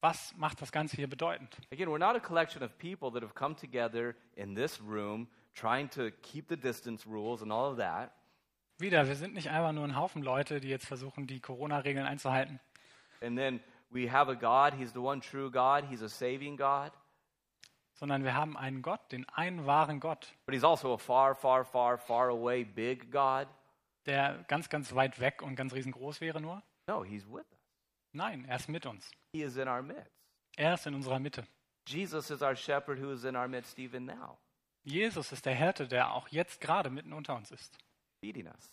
Was 0.00 0.34
macht 0.36 0.60
das 0.60 0.70
Ganze 0.72 0.96
hier 0.96 1.08
bedeutend? 1.08 1.56
Again, 1.72 1.88
we're 1.88 1.98
not 1.98 2.14
a 2.16 2.20
collection 2.20 2.62
of 2.62 2.76
people 2.78 3.10
that 3.12 3.22
have 3.22 3.34
come 3.34 3.56
together 3.56 4.14
in 4.36 4.54
this 4.54 4.80
room 4.80 5.28
trying 5.54 5.88
to 5.90 6.10
keep 6.22 6.48
the 6.48 6.56
distance 6.56 7.06
rules 7.06 7.42
and 7.42 7.50
all 7.50 7.70
of 7.72 7.78
that. 7.78 8.10
Wieder, 8.78 9.08
wir 9.08 9.16
sind 9.16 9.32
nicht 9.34 9.48
einfach 9.48 9.72
nur 9.72 9.84
ein 9.84 9.96
Haufen 9.96 10.22
Leute, 10.22 10.60
die 10.60 10.68
jetzt 10.68 10.86
versuchen, 10.86 11.26
die 11.26 11.40
Corona-Regeln 11.40 12.04
einzuhalten. 12.06 12.60
And 13.22 13.36
then 13.38 13.60
we 13.90 14.10
have 14.12 14.30
a 14.30 14.34
God, 14.34 14.78
He's 14.78 14.92
the 14.92 14.98
one 14.98 15.20
true 15.22 15.50
God, 15.50 15.84
He's 15.88 16.02
a 16.02 16.08
saving 16.08 16.56
God. 16.58 16.92
sondern 17.94 18.22
wir 18.24 18.34
haben 18.34 18.58
einen 18.58 18.82
Gott, 18.82 19.00
den 19.10 19.26
einen 19.30 19.64
wahren 19.64 19.98
Gott, 20.00 20.34
But 20.44 20.54
He's 20.54 20.64
also 20.64 20.92
a 20.92 20.98
far, 20.98 21.34
far, 21.34 21.64
far, 21.64 21.96
far 21.96 22.28
away 22.28 22.64
big 22.64 23.10
God. 23.10 23.48
der 24.04 24.44
ganz, 24.48 24.68
ganz 24.68 24.94
weit 24.94 25.18
weg 25.20 25.40
und 25.40 25.56
ganz 25.56 25.72
riesengroß 25.72 26.20
wäre 26.20 26.42
nur. 26.42 26.62
No, 26.86 27.02
He's 27.02 27.26
with 27.26 27.46
us, 27.50 27.55
Nein, 28.16 28.46
er 28.46 28.56
ist 28.56 28.68
mit 28.68 28.86
uns. 28.86 29.10
He 29.32 29.42
is 29.42 29.56
in 29.56 29.68
our 29.68 29.82
midst. 29.82 30.10
Er 30.56 30.72
ist 30.74 30.86
in 30.86 30.94
unserer 30.94 31.18
Mitte. 31.18 31.46
Jesus 31.86 32.30
is 32.30 32.40
our 32.40 32.56
shepherd 32.56 32.98
who 32.98 33.12
is 33.12 33.24
in 33.24 33.36
our 33.36 33.46
midst 33.46 33.78
even 33.78 34.06
now, 34.06 34.38
Jesus 34.84 35.32
ist 35.32 35.44
der 35.44 35.54
Hirte, 35.54 35.86
der 35.86 36.12
auch 36.12 36.28
jetzt 36.28 36.60
gerade 36.60 36.90
mitten 36.90 37.12
unter 37.12 37.36
uns 37.36 37.50
ist, 37.50 37.76
feeding 38.20 38.46
us 38.46 38.72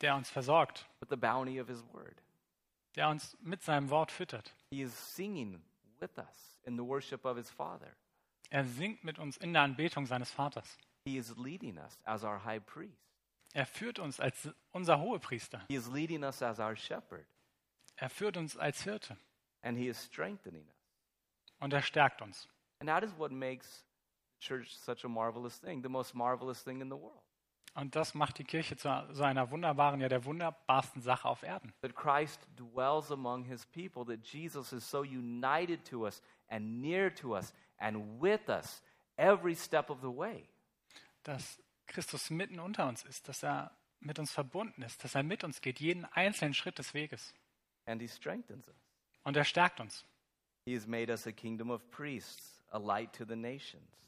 der 0.00 0.16
uns 0.16 0.30
versorgt, 0.30 0.86
with 1.00 1.08
the 1.10 1.16
bounty 1.16 1.60
of 1.60 1.68
His 1.68 1.82
word. 1.92 2.22
der 2.94 3.08
uns 3.08 3.36
mit 3.40 3.62
seinem 3.62 3.90
Wort 3.90 4.12
füttert. 4.12 4.54
He 4.70 4.82
is 4.82 5.14
singing 5.14 5.62
with 5.98 6.16
us 6.16 6.58
in 6.64 6.76
the 6.76 6.84
worship 6.84 7.24
of 7.24 7.36
His 7.36 7.50
Father. 7.50 7.96
Er 8.50 8.64
singt 8.64 9.02
mit 9.02 9.18
uns 9.18 9.36
in 9.36 9.52
der 9.52 9.62
Anbetung 9.62 10.06
seines 10.06 10.30
Vaters. 10.30 10.78
He 11.06 11.16
is 11.16 11.36
leading 11.36 11.76
us 11.78 11.98
as 12.04 12.22
our 12.22 12.44
high 12.44 12.64
priest. 12.64 12.96
Er 13.54 13.66
führt 13.66 13.98
uns 13.98 14.20
als 14.20 14.48
unser 14.70 15.00
Hohepriester. 15.00 15.64
He 15.68 15.74
is 15.74 15.88
leading 15.88 16.22
us 16.22 16.40
as 16.42 16.58
our 16.60 16.76
shepherd. 16.76 17.26
Er 18.02 18.10
führt 18.10 18.36
uns 18.36 18.56
als 18.56 18.82
Hirte 18.82 19.16
And 19.62 19.78
He 19.78 19.86
is 19.86 20.04
strengthening 20.04 20.66
us. 20.66 20.74
und 21.60 21.72
er 21.72 21.82
stärkt 21.82 22.20
uns. 22.20 22.48
And 22.80 22.88
that 22.88 23.04
is 23.04 23.16
what 23.16 23.30
makes 23.30 23.86
church 24.40 24.76
such 24.76 25.04
a 25.04 25.08
marvelous 25.08 25.60
thing, 25.60 25.84
the 25.84 25.88
most 25.88 26.12
marvelous 26.12 26.64
thing 26.64 26.80
in 26.80 26.88
the 26.90 26.96
world. 26.96 27.22
Und 27.74 27.94
das 27.94 28.14
macht 28.14 28.38
die 28.38 28.44
Kirche 28.44 28.76
zu 28.76 28.88
so 29.12 29.22
einer 29.22 29.52
wunderbaren, 29.52 30.00
ja 30.00 30.08
der 30.08 30.24
wunderbarsten 30.24 31.00
Sache 31.00 31.28
auf 31.28 31.44
Erden. 31.44 31.72
That 31.80 31.94
Christ 31.94 32.40
dwells 32.56 33.12
among 33.12 33.44
his 33.44 33.64
people, 33.66 34.04
that 34.06 34.26
Jesus 34.26 34.72
is 34.72 34.90
so 34.90 35.02
united 35.04 35.88
to 35.88 36.04
us 36.04 36.20
and 36.48 36.80
near 36.80 37.14
to 37.14 37.36
us 37.36 37.54
and 37.78 38.20
with 38.20 38.48
us 38.48 38.82
every 39.16 39.54
step 39.54 39.90
of 39.90 40.00
the 40.00 40.08
way. 40.08 40.48
Dass 41.22 41.62
Christus 41.86 42.30
mitten 42.30 42.58
unter 42.58 42.88
uns 42.88 43.04
ist, 43.04 43.28
dass 43.28 43.44
er 43.44 43.70
mit 44.00 44.18
uns 44.18 44.32
verbunden 44.32 44.82
ist, 44.82 45.04
dass 45.04 45.14
er 45.14 45.22
mit 45.22 45.44
uns 45.44 45.60
geht, 45.60 45.78
jeden 45.78 46.04
einzelnen 46.06 46.52
Schritt 46.52 46.78
des 46.80 46.94
Weges. 46.94 47.32
And 47.86 48.00
he 48.00 48.08
strengthens 48.08 48.68
us. 48.68 48.76
Und 49.24 49.36
er 49.36 49.44
stärkt 49.44 49.80
uns. 49.80 50.04
He 50.64 50.74
has 50.74 50.86
made 50.86 51.10
us 51.10 51.26
a 51.26 51.32
kingdom 51.32 51.70
of 51.70 51.90
priests, 51.90 52.62
a 52.70 52.78
light 52.78 53.12
to 53.14 53.24
the 53.24 53.36
nations. 53.36 54.02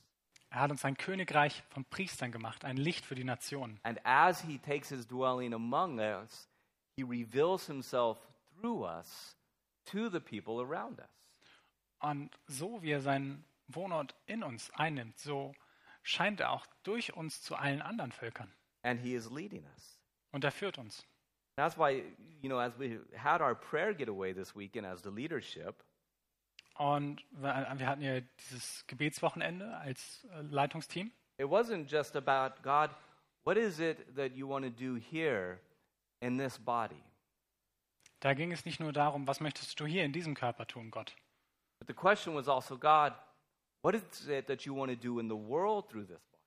Er 0.50 0.60
hat 0.60 0.70
uns 0.70 0.84
ein 0.84 0.96
Königreich 0.96 1.64
von 1.70 1.84
Priestern 1.84 2.30
gemacht, 2.30 2.64
ein 2.64 2.76
Licht 2.76 3.04
für 3.04 3.16
die 3.16 3.24
Nationen. 3.24 3.80
And 3.82 3.98
as 4.04 4.40
he 4.42 4.58
takes 4.58 4.88
his 4.88 5.06
dwelling 5.06 5.52
among 5.52 5.98
us, 5.98 6.48
he 6.96 7.02
reveals 7.02 7.66
himself 7.66 8.18
through 8.60 8.84
us 8.84 9.36
to 9.86 10.08
the 10.08 10.20
people 10.20 10.60
around 10.60 11.00
us. 11.00 11.08
Und 11.98 12.30
so 12.46 12.80
wie 12.82 12.92
er 12.92 13.00
seinen 13.00 13.44
Wohnort 13.66 14.14
in 14.26 14.44
uns 14.44 14.70
einnimmt, 14.72 15.18
so 15.18 15.54
scheint 16.02 16.40
er 16.40 16.50
auch 16.50 16.66
durch 16.84 17.14
uns 17.14 17.42
zu 17.42 17.56
allen 17.56 17.82
anderen 17.82 18.12
Völkern. 18.12 18.52
And 18.82 19.00
he 19.00 19.14
is 19.14 19.30
leading 19.30 19.64
us. 19.64 19.98
Und 20.30 20.44
er 20.44 20.52
führt 20.52 20.78
uns. 20.78 21.04
That's 21.56 21.76
why, 21.76 22.02
you 22.42 22.48
know, 22.48 22.58
as 22.58 22.76
we 22.78 22.98
had 23.16 23.40
our 23.40 23.54
prayer 23.54 23.94
getaway 23.94 24.32
this 24.32 24.54
weekend 24.56 24.86
as 24.86 25.02
the 25.02 25.10
leadership, 25.10 25.82
Und 26.76 27.22
wir 27.30 27.86
hatten 27.86 28.02
ja 28.02 28.20
dieses 28.40 28.84
Gebetswochenende 28.88 29.76
als 29.78 30.24
äh, 30.32 30.40
Leitungsteam. 30.42 31.12
it 31.38 31.46
wasn't 31.46 31.88
just 31.88 32.16
about, 32.16 32.60
God, 32.62 32.90
what 33.44 33.56
is 33.56 33.78
it 33.78 34.16
that 34.16 34.32
you 34.34 34.48
want 34.48 34.64
to 34.64 34.70
do 34.70 34.96
here 34.96 35.60
in 36.20 36.36
this 36.36 36.58
body? 36.58 37.00
Da 38.20 38.34
ging 38.34 38.50
es 38.52 38.64
nicht 38.64 38.80
nur 38.80 38.92
darum, 38.92 39.26
was 39.28 39.38
möchtest 39.40 39.78
du 39.78 39.86
hier 39.86 40.04
in 40.04 40.12
diesem 40.12 40.34
Körper 40.34 40.66
tun, 40.66 40.90
Gott, 40.90 41.14
But 41.78 41.86
the 41.88 41.94
question 41.94 42.34
was 42.34 42.48
also, 42.48 42.76
God, 42.76 43.12
what 43.82 43.94
is 43.94 44.26
it 44.26 44.46
that 44.48 44.62
you 44.64 44.74
want 44.74 44.90
to 44.90 44.96
do 44.96 45.20
in 45.20 45.28
the 45.28 45.36
world 45.36 45.88
through 45.88 46.06
this 46.06 46.18
body? 46.18 46.40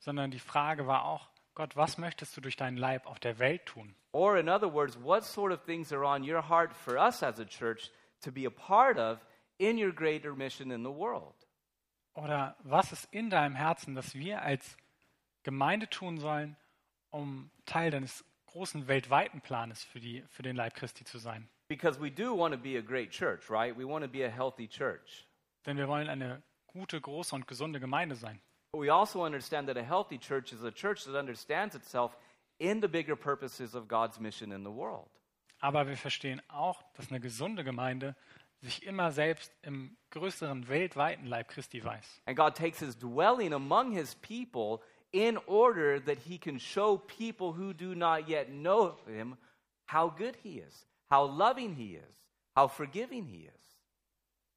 sondern 0.00 0.30
die 0.32 0.38
Frage 0.40 0.86
war 0.88 1.04
auch, 1.04 1.28
Gott, 1.54 1.76
was 1.76 1.98
möchtest 1.98 2.36
du 2.36 2.40
durch 2.40 2.56
deinen 2.56 2.76
Leib 2.76 3.06
auf 3.06 3.20
der 3.20 3.38
Welt 3.38 3.66
tun? 3.66 3.94
Or, 4.12 4.36
in 4.36 4.48
other 4.48 4.72
words, 4.72 4.98
what 5.00 5.24
sort 5.24 5.52
of 5.52 5.64
things 5.64 5.92
are 5.92 6.04
on 6.04 6.28
your 6.28 6.48
heart 6.48 6.74
for 6.74 6.96
us 6.96 7.22
as 7.22 7.38
a 7.38 7.44
church 7.44 7.90
to 8.22 8.32
be 8.32 8.46
a 8.46 8.50
part 8.50 8.98
of 8.98 9.24
in 9.58 9.78
your 9.78 9.92
greater 9.92 10.34
mission 10.34 10.70
in 10.70 10.82
the 10.82 10.90
world? 10.90 11.34
Oder 12.14 12.56
was 12.62 12.92
ist 12.92 13.12
in 13.12 13.30
deinem 13.30 13.54
Herzen, 13.54 13.94
dass 13.94 14.14
wir 14.14 14.42
als 14.42 14.76
Gemeinde 15.42 15.88
tun 15.88 16.18
sollen, 16.18 16.56
um 17.10 17.50
Teil 17.66 17.90
deines 17.90 18.24
großen 18.46 18.88
weltweiten 18.88 19.40
Planes 19.40 19.82
für, 19.84 20.00
die, 20.00 20.24
für 20.28 20.42
den 20.42 20.56
Leib 20.56 20.74
Christi 20.74 21.04
zu 21.04 21.18
sein? 21.18 21.48
Because 21.68 22.00
we 22.00 22.10
do 22.10 22.36
want 22.36 22.52
to 22.54 22.60
be 22.60 22.76
a 22.78 22.82
great 22.82 23.10
church, 23.10 23.48
right? 23.48 23.76
We 23.76 23.86
want 23.86 24.04
to 24.04 24.10
be 24.10 24.24
a 24.24 24.30
healthy 24.30 24.68
church. 24.68 25.26
Denn 25.66 25.76
wir 25.76 25.88
wollen 25.88 26.08
eine 26.08 26.42
gute, 26.66 27.00
große 27.00 27.34
und 27.34 27.46
gesunde 27.46 27.80
Gemeinde 27.80 28.16
sein. 28.16 28.40
But 28.74 28.80
we 28.80 28.88
also 28.88 29.22
understand 29.22 29.68
that 29.68 29.76
a 29.76 29.84
healthy 29.84 30.18
church 30.18 30.52
is 30.52 30.64
a 30.64 30.72
church 30.72 31.04
that 31.04 31.16
understands 31.16 31.76
itself 31.76 32.16
in 32.58 32.80
the 32.80 32.88
bigger 32.88 33.14
purposes 33.14 33.76
of 33.76 33.86
God's 33.86 34.18
mission 34.18 34.50
in 34.50 34.64
the 34.64 34.70
world. 34.72 35.08
Aber 35.60 35.86
wir 35.86 35.96
verstehen 35.96 36.42
auch, 36.48 36.82
dass 36.94 37.08
eine 37.08 37.20
gesunde 37.20 37.62
Gemeinde 37.62 38.16
sich 38.62 38.84
immer 38.84 39.12
selbst 39.12 39.52
im 39.62 39.96
größeren 40.10 40.66
weltweiten 40.66 41.24
Leib 41.26 41.46
Christi 41.50 41.84
weiß. 41.84 42.22
And 42.26 42.36
God 42.36 42.56
takes 42.56 42.80
his 42.80 42.98
dwelling 42.98 43.52
among 43.52 43.92
his 43.92 44.16
people 44.16 44.80
in 45.12 45.38
order 45.46 46.00
that 46.00 46.18
he 46.26 46.36
can 46.36 46.58
show 46.58 46.96
people 46.96 47.52
who 47.52 47.72
do 47.72 47.94
not 47.94 48.28
yet 48.28 48.48
know 48.48 48.96
him 49.06 49.36
how 49.86 50.08
good 50.10 50.34
he 50.42 50.58
is, 50.58 50.84
how 51.12 51.24
loving 51.24 51.76
he 51.76 51.94
is, 51.94 52.26
how 52.56 52.66
forgiving 52.66 53.24
he 53.24 53.46
is. 53.46 53.78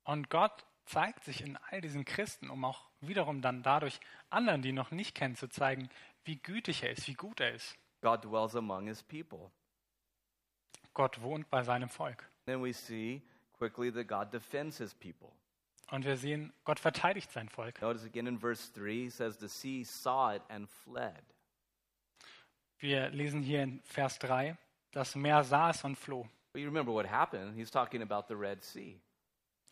Und 0.05 0.32
Gott 0.32 0.65
zeigt 0.88 1.23
sich 1.23 1.41
in 1.41 1.57
all 1.69 1.81
diesen 1.81 2.05
Christen, 2.05 2.49
um 2.49 2.65
auch 2.65 2.89
wiederum 3.01 3.41
dann 3.41 3.63
dadurch 3.63 3.99
anderen, 4.29 4.61
die 4.61 4.69
ihn 4.69 4.75
noch 4.75 4.91
nicht 4.91 5.15
kennen, 5.15 5.35
zu 5.35 5.47
zeigen, 5.47 5.89
wie 6.23 6.38
gütig 6.38 6.83
er 6.83 6.91
ist, 6.91 7.07
wie 7.07 7.13
gut 7.13 7.39
er 7.39 7.53
ist. 7.53 7.77
God 8.01 8.23
dwells 8.23 8.55
among 8.55 8.88
his 8.88 9.03
people. 9.03 9.51
Gott 10.93 11.21
wohnt 11.21 11.49
bei 11.49 11.63
seinem 11.63 11.89
Volk. 11.89 12.29
Then 12.45 12.63
we 12.63 12.73
see 12.73 13.21
quickly 13.53 13.91
that 13.91 14.07
God 14.07 14.33
defends 14.33 14.77
his 14.77 14.93
people. 14.93 15.31
Und 15.89 16.05
wir 16.05 16.17
sehen, 16.17 16.53
Gott 16.65 16.79
verteidigt 16.79 17.31
sein 17.31 17.49
Volk. 17.49 17.81
Notice 17.81 18.05
again 18.05 18.27
in 18.27 18.39
verse 18.39 18.71
3, 18.73 19.03
he 19.05 19.09
says, 19.09 19.38
The 19.38 19.47
sea 19.47 19.83
saw 19.83 20.35
it 20.35 20.41
and 20.49 20.69
fled. 20.69 21.23
Wir 22.79 23.09
lesen 23.09 23.41
hier 23.41 23.63
in 23.63 23.81
Vers 23.83 24.19
3, 24.19 24.57
das 24.91 25.15
Meer 25.15 25.43
sah 25.43 25.69
es 25.69 25.83
und 25.83 25.95
floh. 25.95 26.27
But 26.53 26.61
you 26.61 26.67
remember 26.67 26.93
what 26.93 27.05
happened. 27.05 27.55
He's 27.55 27.71
talking 27.71 28.01
about 28.01 28.27
the 28.27 28.35
Red 28.35 28.63
Sea. 28.63 28.99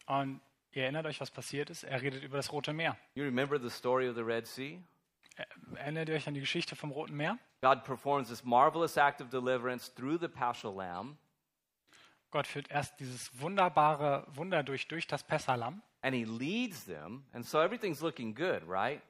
Und 0.08 0.40
ihr 0.76 0.84
erinnert 0.84 1.06
euch, 1.06 1.20
was 1.20 1.32
passiert 1.32 1.70
ist? 1.70 1.84
Er 1.84 2.02
redet 2.02 2.24
über 2.24 2.38
das 2.38 2.52
Rote 2.52 2.74
Meer. 2.74 2.98
You 3.16 3.24
remember 3.24 3.60
the 3.60 3.70
story 3.70 4.10
of 4.10 4.16
the 4.16 4.22
Red 4.22 4.48
Sea? 4.48 4.80
Erinnert 5.76 6.10
ihr 6.10 6.16
euch 6.16 6.28
an 6.28 6.34
die 6.34 6.40
Geschichte 6.40 6.76
vom 6.76 6.92
Roten 6.92 7.16
Meer? 7.16 7.38
God 7.62 7.84
performs 7.84 8.30
this 8.30 8.44
marvelous 8.44 8.98
act 8.98 9.22
of 9.22 9.30
deliverance 9.30 9.94
through 9.94 10.20
the 10.20 10.28
Paschal 10.28 10.74
Lamb, 10.74 11.18
Gott 12.32 12.48
führt 12.48 12.70
erst 12.70 13.00
dieses 13.00 13.40
wunderbare 13.40 14.28
Wunder 14.28 14.62
durch, 14.62 14.90
durch 14.90 15.08
das 15.08 15.24
Pessalam 15.24 15.82
and 16.02 16.14
he 16.14 16.26
leads 16.26 16.86
them, 16.86 17.24
and 17.32 17.46
so 17.46 17.62
everything's 17.62 18.02
looking 18.02 18.36
good, 18.36 18.62
right? 18.68 19.02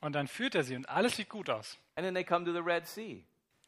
und 0.00 0.12
dann 0.12 0.28
führt 0.28 0.54
er 0.54 0.62
sie 0.62 0.76
und 0.76 0.88
alles 0.88 1.16
sieht 1.16 1.28
gut 1.28 1.50
aus. 1.50 1.78
And 1.94 2.04
then 2.04 2.14
they 2.14 2.24
come 2.24 2.44
to 2.44 2.52
the 2.52 2.60
Red 2.60 2.86
Sea. 2.86 3.22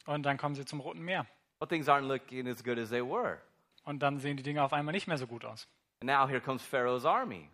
Und 0.06 0.24
dann 0.24 0.36
kommen 0.36 0.54
sie 0.54 0.64
zum 0.64 0.80
Roten 0.80 1.00
Meer. 1.00 1.26
Well, 1.58 1.68
things 1.68 1.88
aren't 1.88 2.06
looking 2.06 2.46
as 2.46 2.62
good 2.62 2.78
as 2.78 2.90
they 2.90 3.02
were. 3.02 3.38
Und 3.84 4.00
dann 4.00 4.18
sehen 4.18 4.36
die 4.36 4.42
Dinge 4.42 4.62
auf 4.62 4.72
einmal 4.72 4.92
nicht 4.92 5.06
mehr 5.06 5.18
so 5.18 5.26
gut 5.26 5.44
aus. 5.44 5.66
And 6.00 6.06
now 6.06 6.26
here 6.26 6.40
comes 6.40 6.62
Pharaoh's 6.62 7.04
army. 7.04 7.50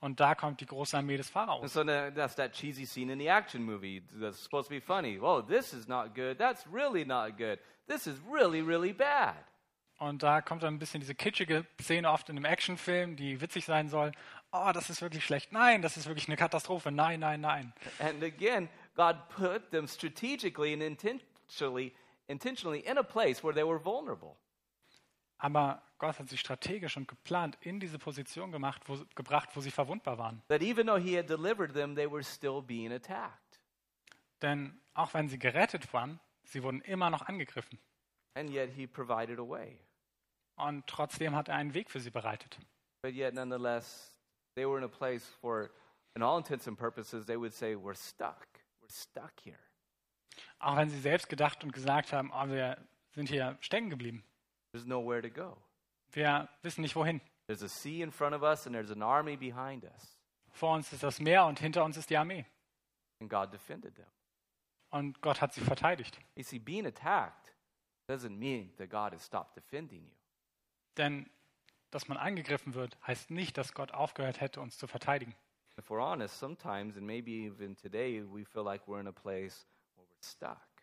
Und 0.00 0.20
da 0.20 0.34
kommt 0.34 0.60
die 0.60 0.66
große 0.66 0.96
Armee 0.96 1.16
des 1.16 1.34
And 1.34 1.70
so 1.70 1.82
that's 1.82 2.36
that 2.36 2.52
cheesy 2.52 2.84
scene 2.84 3.10
in 3.10 3.18
the 3.18 3.28
action 3.28 3.62
movie 3.62 4.02
that's 4.20 4.42
supposed 4.42 4.68
to 4.68 4.74
be 4.74 4.80
funny. 4.80 5.18
Oh, 5.20 5.40
this 5.40 5.72
is 5.72 5.88
not 5.88 6.14
good. 6.14 6.38
That's 6.38 6.66
really 6.70 7.04
not 7.04 7.38
good. 7.38 7.58
This 7.88 8.06
is 8.06 8.16
really, 8.30 8.60
really 8.60 8.92
bad. 8.92 9.36
Und 9.98 10.22
da 10.22 10.42
kommt 10.42 10.62
dann 10.62 10.74
ein 10.74 10.78
bisschen 10.78 11.00
diese 11.00 11.14
kitschige 11.14 11.64
Szene 11.80 12.10
oft 12.10 12.28
in 12.28 12.36
einem 12.36 12.44
Actionfilm, 12.44 13.16
die 13.16 13.40
witzig 13.40 13.64
sein 13.64 13.88
soll. 13.88 14.12
Oh, 14.52 14.70
das 14.72 14.90
ist 14.90 15.00
wirklich 15.00 15.24
schlecht. 15.24 15.52
Nein, 15.52 15.80
das 15.80 15.96
ist 15.96 16.06
wirklich 16.06 16.28
eine 16.28 16.36
Katastrophe. 16.36 16.92
Nein, 16.92 17.20
nein, 17.20 17.40
nein. 17.40 17.72
And 17.98 18.22
again, 18.22 18.68
God 18.94 19.16
put 19.30 19.70
them 19.70 19.86
strategically 19.88 20.74
and 20.74 20.82
intentionally, 20.82 21.94
intentionally 22.28 22.80
in 22.80 22.98
a 22.98 23.02
place 23.02 23.42
where 23.42 23.54
they 23.54 23.64
were 23.64 23.82
vulnerable. 23.82 24.36
Aber 25.38 25.82
Gott 25.98 26.18
hat 26.18 26.28
sie 26.28 26.38
strategisch 26.38 26.96
und 26.96 27.08
geplant 27.08 27.58
in 27.60 27.80
diese 27.80 27.98
Position 27.98 28.52
gemacht, 28.52 28.82
wo, 28.86 28.98
gebracht, 29.14 29.50
wo 29.54 29.60
sie 29.60 29.70
verwundbar 29.70 30.18
waren. 30.18 30.42
That 30.48 30.62
even 30.62 30.86
though 30.86 31.00
He 31.00 31.16
had 31.16 31.28
delivered 31.28 31.74
them, 31.74 31.94
they 31.94 32.10
were 32.10 32.22
still 32.22 32.62
being 32.62 32.92
attacked. 32.92 33.60
Denn 34.42 34.80
auch 34.94 35.14
wenn 35.14 35.28
sie 35.28 35.38
gerettet 35.38 35.92
waren, 35.92 36.20
sie 36.44 36.62
wurden 36.62 36.80
immer 36.82 37.10
noch 37.10 37.22
angegriffen. 37.22 37.78
And 38.34 38.50
yet 38.50 38.70
He 38.70 38.86
provided 38.86 39.38
a 39.38 39.48
way. 39.48 39.78
Und 40.56 40.86
trotzdem 40.86 41.34
hat 41.34 41.48
er 41.48 41.56
einen 41.56 41.74
Weg 41.74 41.90
für 41.90 42.00
sie 42.00 42.10
bereitet. 42.10 42.58
But 43.02 43.14
yet, 43.14 43.34
nonetheless, 43.34 44.16
they 44.54 44.66
were 44.66 44.78
in 44.78 44.84
a 44.84 44.88
place 44.88 45.26
for, 45.40 45.70
in 46.14 46.22
all 46.22 46.38
intents 46.38 46.66
and 46.66 46.78
purposes, 46.78 47.26
they 47.26 47.36
would 47.36 47.52
say, 47.52 47.74
We're 47.76 47.94
stuck. 47.94 48.46
We're 48.80 48.92
stuck 48.92 49.32
here. 49.42 49.58
Auch 50.58 50.76
wenn 50.76 50.88
sie 50.88 50.98
selbst 50.98 51.28
gedacht 51.28 51.62
und 51.64 51.72
gesagt 51.72 52.12
haben, 52.12 52.30
oh, 52.32 52.48
wir 52.48 52.76
sind 53.14 53.28
hier 53.28 53.56
stecken 53.60 53.90
geblieben. 53.90 54.24
There's 54.72 54.86
nowhere 54.86 55.22
to 55.22 55.30
go. 55.30 55.56
Wir 56.12 56.48
wissen 56.62 56.82
nicht 56.82 56.96
wohin. 56.96 57.20
There's 57.46 57.62
a 57.62 57.68
sea 57.68 58.02
in 58.02 58.10
front 58.10 58.34
of 58.34 58.42
us, 58.42 58.66
and 58.66 58.74
there's 58.74 58.90
an 58.90 59.02
army 59.02 59.36
behind 59.36 59.84
us. 59.84 60.16
Vor 60.50 60.74
uns 60.74 60.92
ist 60.92 61.02
das 61.02 61.20
Meer 61.20 61.44
und 61.44 61.58
hinter 61.58 61.84
uns 61.84 61.96
ist 61.96 62.10
die 62.10 62.16
Armee. 62.16 62.44
And 63.20 63.30
God 63.30 63.52
defended 63.52 63.94
them. 63.94 64.06
Und 64.90 65.20
Gott 65.20 65.40
hat 65.40 65.52
sie 65.52 65.60
verteidigt. 65.60 66.18
You 66.34 66.42
see, 66.42 66.58
being 66.58 66.86
attacked 66.86 67.52
doesn't 68.08 68.36
mean 68.36 68.74
that 68.78 68.90
God 68.90 69.12
has 69.12 69.24
stopped 69.24 69.56
defending 69.56 70.04
you. 70.04 70.14
Denn 70.96 71.28
dass 71.90 72.08
man 72.08 72.18
angegriffen 72.18 72.74
wird, 72.74 72.98
heißt 73.06 73.30
nicht, 73.30 73.56
dass 73.56 73.72
Gott 73.72 73.92
aufgehört 73.92 74.40
hätte, 74.40 74.60
uns 74.60 74.76
zu 74.76 74.86
verteidigen. 74.86 75.34
If 75.78 75.90
we're 75.90 76.00
honest, 76.00 76.38
sometimes, 76.38 76.96
and 76.96 77.06
maybe 77.06 77.46
even 77.46 77.76
today, 77.76 78.22
we 78.22 78.44
feel 78.44 78.64
like 78.64 78.86
we're 78.86 79.00
in 79.00 79.06
a 79.06 79.12
place 79.12 79.66
where 79.94 80.06
we're 80.06 80.22
stuck. 80.22 80.75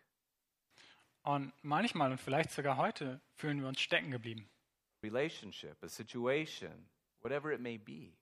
Und 1.24 1.52
manchmal 1.62 2.10
und 2.12 2.18
vielleicht 2.20 2.50
sogar 2.50 2.76
heute 2.76 3.20
fühlen 3.34 3.60
wir 3.60 3.68
uns 3.68 3.80
stecken 3.80 4.10
geblieben. 4.10 4.48
Relationship, 5.02 5.82
a 5.82 5.88
situation, 5.88 6.88
whatever 7.22 7.50
it 7.52 7.60
may 7.60 7.76
be, 7.78 8.12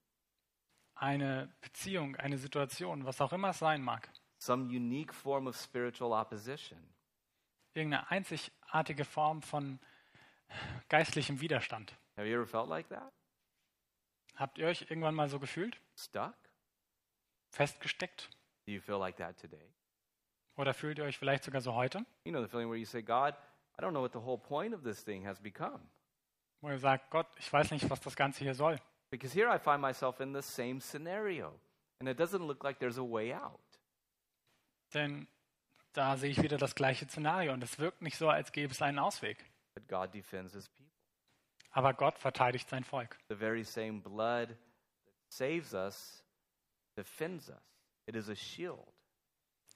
Eine 0.95 1.53
Beziehung, 1.61 2.17
eine 2.17 2.39
Situation, 2.39 3.05
was 3.05 3.21
auch 3.21 3.33
immer 3.33 3.51
es 3.51 3.59
sein 3.59 3.83
mag. 3.83 4.09
some 4.39 4.65
unique 4.67 5.13
form 5.15 5.47
of 5.47 5.57
spiritual 5.57 6.13
opposition. 6.13 6.79
Irgendeine 7.75 8.09
einzigartige 8.11 9.05
Form 9.05 9.41
von 9.43 9.79
geistlichem 10.89 11.41
Widerstand. 11.41 11.95
Have 12.17 12.29
you 12.29 12.35
ever 12.37 12.47
felt 12.47 12.69
like 12.69 12.89
that? 12.89 13.13
Habt 14.37 14.59
ihr 14.59 14.67
euch 14.67 14.83
irgendwann 14.83 15.15
mal 15.15 15.29
so 15.29 15.39
gefühlt? 15.39 15.81
Stuck? 15.97 16.35
Festgesteckt? 17.51 18.31
Do 18.67 18.73
you 18.73 18.81
feel 18.81 18.99
like 18.99 19.17
that 19.17 19.39
today? 19.41 19.73
Oder 20.57 20.75
fühlt 20.75 20.99
ihr 20.99 21.05
euch 21.05 21.19
vielleicht 21.19 21.45
sogar 21.45 21.61
so 21.61 21.75
heute? 21.75 22.05
You 22.25 22.33
know 22.33 22.43
the 22.43 22.49
feeling 22.49 22.69
where 22.69 22.79
you 22.79 22.85
say, 22.85 23.03
God, 23.03 23.35
I 23.79 23.83
don't 23.83 23.93
know 23.93 24.03
what 24.03 24.13
the 24.13 24.21
whole 24.21 24.39
point 24.39 24.75
of 24.75 24.83
this 24.83 25.03
thing 25.03 25.27
has 25.27 25.41
become. 25.41 25.81
Wo 26.61 26.69
ihr 26.69 26.79
sagt, 26.79 27.11
Gott, 27.11 27.27
ich 27.39 27.53
weiß 27.53 27.71
nicht, 27.71 27.89
was 27.91 28.01
das 28.01 28.15
Ganze 28.15 28.41
hier 28.41 28.55
soll. 28.55 28.79
Because 29.11 29.35
here 29.35 29.49
I 29.49 29.59
find 29.59 29.81
myself 29.81 30.21
in 30.21 30.33
the 30.35 30.43
same 30.43 30.81
scenario, 30.81 31.59
and 32.01 32.09
it 32.09 32.19
doesn't 32.19 32.47
look 32.47 32.63
like 32.65 32.79
there's 32.79 32.99
a 32.99 33.03
way 33.03 33.35
out. 33.35 33.61
Denn 34.95 35.27
da 35.93 36.17
sehe 36.17 36.31
ich 36.31 36.43
wieder 36.43 36.59
das 36.59 36.75
gleiche 36.75 37.07
Szenario 37.07 37.53
und 37.53 37.63
es 37.63 37.79
wirkt 37.79 38.03
nicht 38.03 38.17
so, 38.17 38.29
als 38.29 38.53
gäbe 38.53 38.73
es 38.73 38.81
einen 38.81 38.99
Ausweg. 38.99 39.45
But 39.75 39.89
God 39.89 40.15
defends 40.15 40.55
his 40.55 40.69
people. 40.69 40.93
Aber 41.73 41.95
Gott 41.95 42.19
verteidigt 42.19 42.69
sein 42.69 42.85
Volk. 42.85 43.19
The 43.29 43.37
very 43.37 43.65
same 43.65 44.01
blood 44.01 44.49
that 44.49 44.57
saves 45.29 45.73
us 45.73 46.23
defends 46.97 47.49
us. 47.49 47.57
It 48.07 48.17
is 48.17 48.29
a 48.29 48.35
shield. 48.35 48.92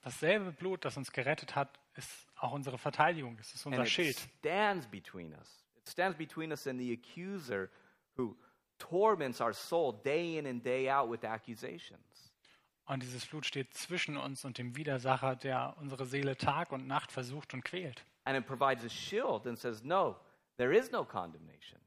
Dasselbe 0.02 0.52
Blut, 0.52 0.84
das 0.84 0.96
uns 0.96 1.10
gerettet 1.12 1.54
hat, 1.56 1.78
ist 1.94 2.26
auch 2.36 2.52
unsere 2.52 2.78
Verteidigung. 2.78 3.38
Es 3.40 3.54
ist 3.54 3.66
And 3.66 3.74
unser 3.74 3.84
it 3.84 3.90
Schild. 3.90 4.16
stands 4.38 4.86
between 4.86 5.32
us. 5.34 5.64
It 5.78 5.88
stands 5.88 6.16
between 6.16 6.50
us 6.50 6.66
and 6.66 6.78
the 6.78 6.92
accuser 6.92 7.70
who 8.16 8.36
torments 8.78 9.40
our 9.40 9.52
soul 9.52 9.92
day 10.04 10.38
in 10.38 10.46
and 10.46 10.64
day 10.64 10.90
out 10.90 11.10
with 11.10 11.24
accusations. 11.24 12.32
Und 12.84 13.02
dieses 13.02 13.26
Blut 13.26 13.44
steht 13.44 13.74
zwischen 13.74 14.16
uns 14.16 14.44
und 14.44 14.58
dem 14.58 14.76
Widersacher, 14.76 15.34
der 15.34 15.74
unsere 15.80 16.04
Seele 16.06 16.36
Tag 16.36 16.70
und 16.70 16.86
Nacht 16.86 17.10
versucht 17.10 17.52
und 17.52 17.64
quält. 17.64 18.04
And 18.24 18.38
it 18.38 18.46
provides 18.46 18.84
a 18.84 18.88
shield 18.88 19.46
and 19.46 19.58
says, 19.58 19.82
No, 19.82 20.16
there 20.56 20.76
is 20.76 20.90
no 20.92 21.04
condemnation. 21.04 21.80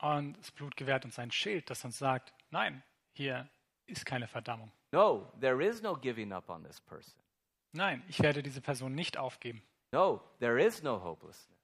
Und 0.00 0.36
das 0.38 0.50
Blut 0.52 0.76
gewährt 0.76 1.04
uns 1.04 1.18
ein 1.18 1.30
Schild, 1.30 1.70
das 1.70 1.84
uns 1.84 1.98
sagt, 1.98 2.32
nein, 2.50 2.82
hier 3.14 3.48
ist 3.86 4.04
keine 4.06 4.28
Verdammung. 4.28 4.70
No, 4.92 5.32
there 5.40 5.64
is 5.64 5.82
no 5.82 5.94
giving 5.96 6.32
up 6.32 6.48
on 6.48 6.62
this 6.62 6.80
person. 6.80 7.18
Nein, 7.78 8.02
ich 8.08 8.18
werde 8.18 8.42
diese 8.42 8.60
Person 8.60 8.96
nicht 8.96 9.18
aufgeben. 9.18 9.62
No, 9.92 10.20
there 10.40 10.60
is 10.60 10.82
no 10.82 11.00
hopelessness. 11.00 11.56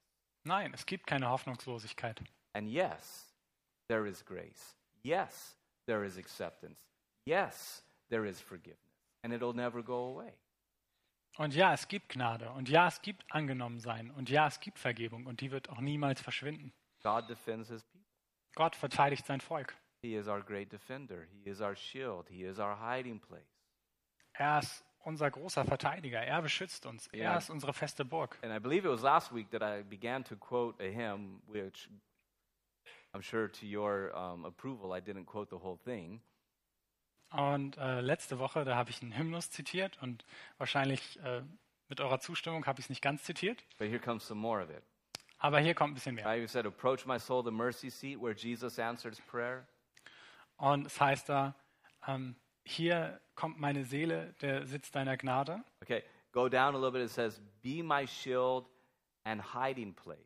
Nein, 0.45 0.73
es 0.73 0.85
gibt 0.85 1.07
keine 1.07 1.29
Hoffnungslosigkeit. 1.29 2.23
And 2.53 2.69
yes, 2.69 3.35
there 3.89 4.07
is 4.07 4.23
grace. 4.23 4.77
Yes, 5.03 5.57
there 5.87 6.05
is 6.05 6.17
acceptance. 6.17 6.79
Yes, 7.25 7.83
there 8.09 8.25
is 8.25 8.39
forgiveness. 8.39 8.79
And 9.23 9.33
it'll 9.33 9.53
never 9.53 9.83
go 9.83 10.13
away. 10.13 10.31
Und 11.37 11.53
ja, 11.53 11.73
es 11.73 11.89
gibt 11.89 12.07
Gnade. 12.07 12.49
Und 12.51 12.69
ja, 12.69 12.87
es 12.87 13.01
gibt 13.01 13.25
Angenommensein. 13.29 14.09
Und 14.11 14.29
ja, 14.29 14.47
es 14.47 14.61
gibt 14.61 14.79
Vergebung. 14.79 15.25
Und 15.25 15.41
die 15.41 15.51
wird 15.51 15.69
auch 15.69 15.81
niemals 15.81 16.21
verschwinden. 16.21 16.71
God 17.03 17.29
defends 17.29 17.67
his 17.67 17.83
people. 17.83 18.07
Gott 18.55 18.77
verteidigt 18.77 19.25
sein 19.25 19.41
Volk. 19.41 19.75
He 20.01 20.15
is 20.15 20.29
our 20.29 20.41
great 20.41 20.71
defender. 20.71 21.27
He 21.43 21.49
is 21.49 21.59
our 21.59 21.75
shield. 21.75 22.29
He 22.29 22.45
is 22.45 22.57
our 22.57 22.79
hiding 22.79 23.19
place. 23.19 23.43
Er 24.31 24.59
ist 24.59 24.85
unser 25.05 25.29
großer 25.29 25.65
Verteidiger. 25.65 26.19
Er 26.19 26.41
beschützt 26.41 26.85
uns. 26.85 27.07
Er 27.07 27.37
ist 27.37 27.49
unsere 27.49 27.73
feste 27.73 28.03
Burg. 28.03 28.37
And 28.41 28.51
I 28.51 28.59
believe 28.59 28.87
it 28.87 28.91
was 28.91 29.01
last 29.01 29.33
week 29.33 29.49
that 29.51 29.61
I 29.61 29.83
began 29.83 30.23
to 30.25 30.35
quote 30.35 30.83
a 30.83 30.89
hymn, 30.89 31.41
which 31.47 31.89
I'm 33.13 33.21
sure 33.21 33.49
to 33.49 33.65
your 33.65 34.13
um, 34.15 34.45
approval, 34.45 34.97
I 34.97 35.01
didn't 35.01 35.25
quote 35.25 35.49
the 35.49 35.63
whole 35.63 35.77
thing. 35.77 36.21
Und 37.31 37.77
äh, 37.77 38.01
letzte 38.01 38.39
Woche, 38.39 38.65
da 38.65 38.75
habe 38.75 38.89
ich 38.89 39.01
einen 39.01 39.17
Hymnus 39.17 39.49
zitiert 39.49 40.01
und 40.01 40.25
wahrscheinlich 40.57 41.19
äh, 41.21 41.41
mit 41.87 42.01
eurer 42.01 42.19
Zustimmung 42.19 42.65
habe 42.65 42.79
ich 42.79 42.85
es 42.85 42.89
nicht 42.89 43.01
ganz 43.01 43.23
zitiert. 43.23 43.63
But 43.77 43.89
here 43.89 43.99
comes 43.99 44.25
some 44.25 44.39
more 44.39 44.63
of 44.63 44.69
it. 44.69 44.83
Aber 45.37 45.59
hier 45.59 45.75
kommt 45.75 45.91
ein 45.91 45.95
bisschen 45.95 46.15
mehr. 46.15 46.25
I 46.25 46.47
said, 46.47 46.65
Approach 46.65 47.05
my 47.05 47.19
soul, 47.19 47.43
the 47.43 47.51
mercy 47.51 47.89
seat 47.89 48.19
where 48.21 48.33
Jesus 48.33 48.79
answers 48.79 49.19
prayer. 49.21 49.67
Und 50.57 50.87
es 50.87 50.99
heißt 50.99 51.29
da, 51.29 51.53
ähm, 52.07 52.35
hier 52.65 53.21
kommt 53.35 53.59
meine 53.59 53.85
Seele, 53.85 54.33
der 54.41 54.65
Sitz 54.65 54.91
deiner 54.91 55.17
Gnade. 55.17 55.63
Okay, 55.81 56.03
go 56.31 56.49
down 56.49 56.75
a 56.75 56.77
little 56.77 56.91
bit. 56.91 57.01
It 57.03 57.11
says, 57.11 57.41
Be 57.61 57.83
my 57.83 58.07
shield 58.07 58.65
and 59.23 59.41
hiding 59.53 59.93
place. 59.93 60.19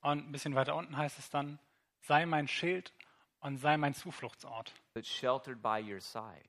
Und 0.00 0.28
ein 0.28 0.32
bisschen 0.32 0.54
weiter 0.54 0.74
unten 0.74 0.96
heißt 0.96 1.18
es 1.18 1.30
dann, 1.30 1.58
sei 2.00 2.26
mein 2.26 2.48
Schild 2.48 2.92
und 3.40 3.58
sei 3.58 3.76
mein 3.76 3.94
Zufluchtsort, 3.94 4.72
that's 4.94 5.08
sheltered 5.08 5.62
by 5.62 5.80
your 5.80 6.00
side. 6.00 6.42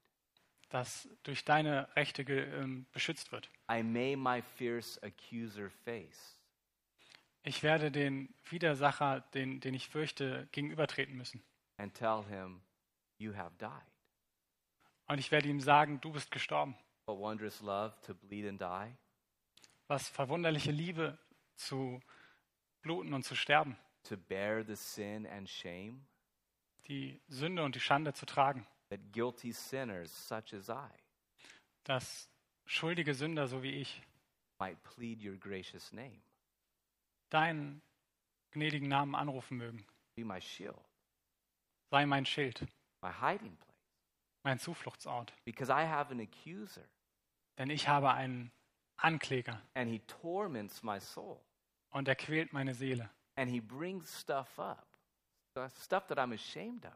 das 0.69 1.07
durch 1.21 1.45
deine 1.45 1.87
Rechte 1.95 2.23
ähm, 2.23 2.87
beschützt 2.91 3.31
wird. 3.31 3.49
I 3.71 3.83
may 3.83 4.15
my 4.15 4.41
fierce 4.41 4.97
accuser 5.03 5.69
face. 5.69 6.39
Ich 7.43 7.61
werde 7.61 7.91
den 7.91 8.33
Widersacher, 8.49 9.21
den, 9.35 9.59
den 9.59 9.75
ich 9.75 9.87
fürchte, 9.89 10.47
gegenübertreten 10.51 11.15
müssen. 11.15 11.43
and 11.77 11.93
tell 11.93 12.23
him, 12.27 12.61
You 13.17 13.35
have 13.35 13.51
died. 13.59 13.92
Und 15.07 15.19
ich 15.19 15.31
werde 15.31 15.47
ihm 15.49 15.59
sagen, 15.59 15.99
du 16.01 16.11
bist 16.11 16.31
gestorben. 16.31 16.75
What 17.05 17.19
wondrous 17.19 17.61
love 17.61 17.93
to 18.03 18.13
bleed 18.15 18.47
and 18.47 18.61
die. 18.61 18.95
Was 19.87 20.07
verwunderliche 20.07 20.71
Liebe 20.71 21.17
zu 21.55 21.99
bluten 22.81 23.13
und 23.13 23.23
zu 23.23 23.35
sterben, 23.35 23.77
To 24.09 24.17
bear 24.17 24.65
the 24.65 24.75
sin 24.75 25.25
and 25.27 25.49
shame 25.49 26.05
die 26.89 27.21
Sünde 27.29 27.63
und 27.63 27.75
die 27.75 27.79
Schande 27.79 28.13
zu 28.13 28.25
tragen, 28.25 28.67
that 28.89 28.99
guilty 29.13 29.53
sinners 29.53 30.11
such 30.27 30.53
as 30.53 30.67
I 30.69 30.89
dass 31.85 32.29
schuldige 32.65 33.13
Sünder 33.13 33.47
so 33.47 33.63
wie 33.63 33.71
ich 33.81 34.01
might 34.59 34.81
plead 34.83 35.23
your 35.23 35.37
gracious 35.37 35.91
name. 35.93 36.21
deinen 37.29 37.81
gnädigen 38.51 38.87
Namen 38.89 39.15
anrufen 39.15 39.57
mögen. 39.57 39.85
Be 40.15 40.25
my 40.25 40.39
shield, 40.41 40.77
Sei 41.89 42.05
mein 42.05 42.25
Schild, 42.25 42.61
my 43.01 43.11
hiding 43.11 43.55
place. 43.57 43.72
Mein 44.43 44.59
Zufluchtsort. 44.59 45.33
Because 45.45 45.71
I 45.71 45.85
have 45.87 46.11
an 46.11 46.19
accuser, 46.19 46.83
Denn 47.57 47.69
ich 47.69 47.87
habe 47.87 48.11
einen 48.13 48.51
Ankläger 48.97 49.61
and 49.73 49.89
he 49.89 49.99
torments 49.99 50.83
my 50.83 50.99
soul, 50.99 51.39
und 51.91 52.07
er 52.07 52.15
quält 52.15 52.53
meine 52.53 52.73
Seele. 52.73 53.09
and 53.35 53.49
he 53.49 53.59
brings 53.59 54.19
stuff 54.19 54.57
up, 54.59 54.85
stuff 55.81 56.07
that 56.07 56.17
I'm 56.17 56.33
ashamed 56.33 56.85
of. 56.85 56.93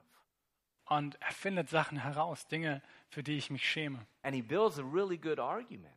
Und 0.89 1.19
er 1.21 1.31
findet 1.33 1.69
Sachen 1.69 1.97
heraus, 2.01 2.47
Dinge, 2.47 2.81
für 3.09 3.21
die 3.21 3.37
ich 3.37 3.49
mich 3.49 3.67
schäme. 3.69 4.05
And 4.23 4.33
he 4.33 4.41
builds 4.41 4.79
a 4.79 4.83
really 4.83 5.17
good 5.17 5.37
argument. 5.39 5.93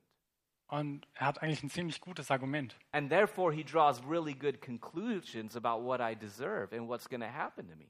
Und 0.67 1.07
er 1.15 1.27
hat 1.27 1.43
eigentlich 1.43 1.63
ein 1.63 1.71
ziemlich 1.71 2.01
gutes 2.01 2.31
Argument. 2.31 2.77
And 2.93 3.09
therefore, 3.11 3.53
he 3.53 3.65
draws 3.65 4.01
really 4.05 4.35
good 4.35 4.61
conclusions 4.61 5.57
about 5.57 5.85
what 5.85 6.01
I 6.01 6.15
deserve 6.17 6.73
and 6.77 6.89
what's 6.89 7.09
going 7.09 7.21
to 7.23 7.29
happen 7.33 7.69
to 7.69 7.77
me. 7.77 7.89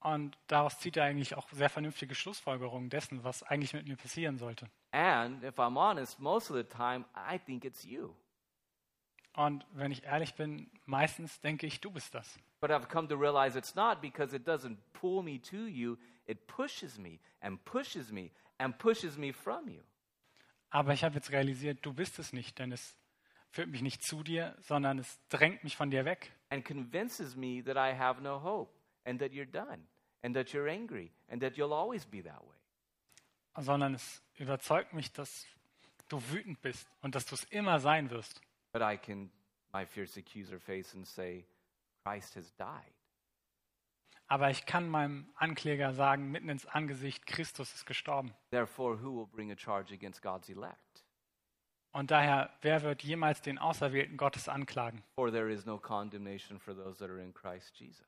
Und 0.00 0.38
daraus 0.46 0.78
zieht 0.78 0.96
er 0.96 1.04
eigentlich 1.04 1.34
auch 1.36 1.48
sehr 1.50 1.68
vernünftige 1.68 2.14
Schlussfolgerungen 2.14 2.88
dessen, 2.88 3.24
was 3.24 3.42
eigentlich 3.42 3.72
mit 3.74 3.88
mir 3.88 3.96
passieren 3.96 4.38
sollte. 4.38 4.68
Honest, 4.92 6.16
time. 6.70 7.04
Und 9.34 9.66
wenn 9.72 9.90
ich 9.92 10.04
ehrlich 10.04 10.34
bin, 10.34 10.70
meistens 10.84 11.40
denke 11.40 11.66
ich, 11.66 11.80
du 11.80 11.90
bist 11.90 12.14
das. 12.14 12.38
But 12.60 12.70
I've 12.70 12.88
come 12.88 13.08
to 13.08 13.16
realize 13.16 13.56
it's 13.56 13.74
not 13.74 14.00
because 14.00 14.34
it 14.34 14.46
doesn't 14.46 14.78
pull 14.92 15.22
me 15.22 15.40
to 15.42 15.66
you, 15.66 15.96
it 16.26 16.46
pushes 16.46 16.98
me 16.98 17.18
and 17.40 17.64
pushes 17.64 18.10
me 18.10 18.30
and 18.58 18.76
pushes 18.78 19.16
me 19.16 19.32
from 19.32 19.68
you. 19.68 19.82
Aber 20.70 20.92
ich 20.92 21.04
habe 21.04 21.14
jetzt 21.14 21.30
realisiert, 21.30 21.84
du 21.86 21.92
bist 21.94 22.18
es 22.18 22.32
nicht, 22.32 22.58
denn 22.58 22.72
es 22.72 22.96
führt 23.50 23.68
mich 23.68 23.80
nicht 23.80 24.02
zu 24.02 24.22
dir, 24.22 24.56
sondern 24.60 24.98
es 24.98 25.18
drängt 25.28 25.64
mich 25.64 25.76
von 25.76 25.90
dir 25.90 26.04
weg. 26.04 26.32
and 26.50 26.64
convinces 26.64 27.36
me 27.36 27.62
that 27.62 27.76
I 27.76 27.94
have 27.96 28.22
no 28.22 28.42
hope 28.42 28.77
and 29.04 29.20
that 29.20 29.32
you're 29.32 29.46
done 29.46 29.86
and 30.22 30.34
that 30.34 30.52
you're 30.52 30.68
angry 30.68 31.12
and 31.28 31.40
that 31.42 31.56
you'll 31.56 31.74
always 31.74 32.04
be 32.04 32.22
that 32.22 32.40
way. 32.42 32.56
Sondern 33.60 33.94
es 33.94 34.22
überzeugt 34.36 34.92
mich, 34.92 35.12
dass 35.12 35.46
du 36.08 36.20
wütend 36.30 36.60
bist 36.62 36.88
und 37.02 37.14
dass 37.14 37.26
du 37.26 37.34
es 37.34 37.44
immer 37.44 37.80
sein 37.80 38.10
wirst. 38.10 38.40
But 38.72 38.82
I 38.82 38.96
can, 38.96 39.30
my 39.72 39.84
fierce 39.84 40.16
accuser, 40.16 40.60
face 40.60 40.94
and 40.94 41.06
say, 41.06 41.44
Christ 42.04 42.36
has 42.36 42.54
died. 42.56 42.92
Aber 44.30 44.50
ich 44.50 44.66
kann 44.66 44.88
meinem 44.88 45.26
Ankläger 45.36 45.94
sagen, 45.94 46.30
mitten 46.30 46.50
ins 46.50 46.66
Angesicht, 46.66 47.26
Christus 47.26 47.74
ist 47.74 47.86
gestorben. 47.86 48.34
Therefore, 48.50 49.02
who 49.02 49.16
will 49.16 49.26
bring 49.26 49.50
a 49.50 49.56
charge 49.56 49.92
against 49.94 50.20
God's 50.20 50.50
elect? 50.50 51.04
Und 51.92 52.10
daher, 52.10 52.50
wer 52.60 52.82
wird 52.82 53.02
jemals 53.02 53.40
den 53.40 53.58
Auserwählten 53.58 54.18
Gottes 54.18 54.48
anklagen? 54.48 55.02
For 55.14 55.32
there 55.32 55.50
is 55.50 55.64
no 55.64 55.78
condemnation 55.78 56.60
for 56.60 56.74
those 56.74 56.98
that 56.98 57.08
are 57.08 57.20
in 57.20 57.32
Christ 57.32 57.74
Jesus. 57.80 58.06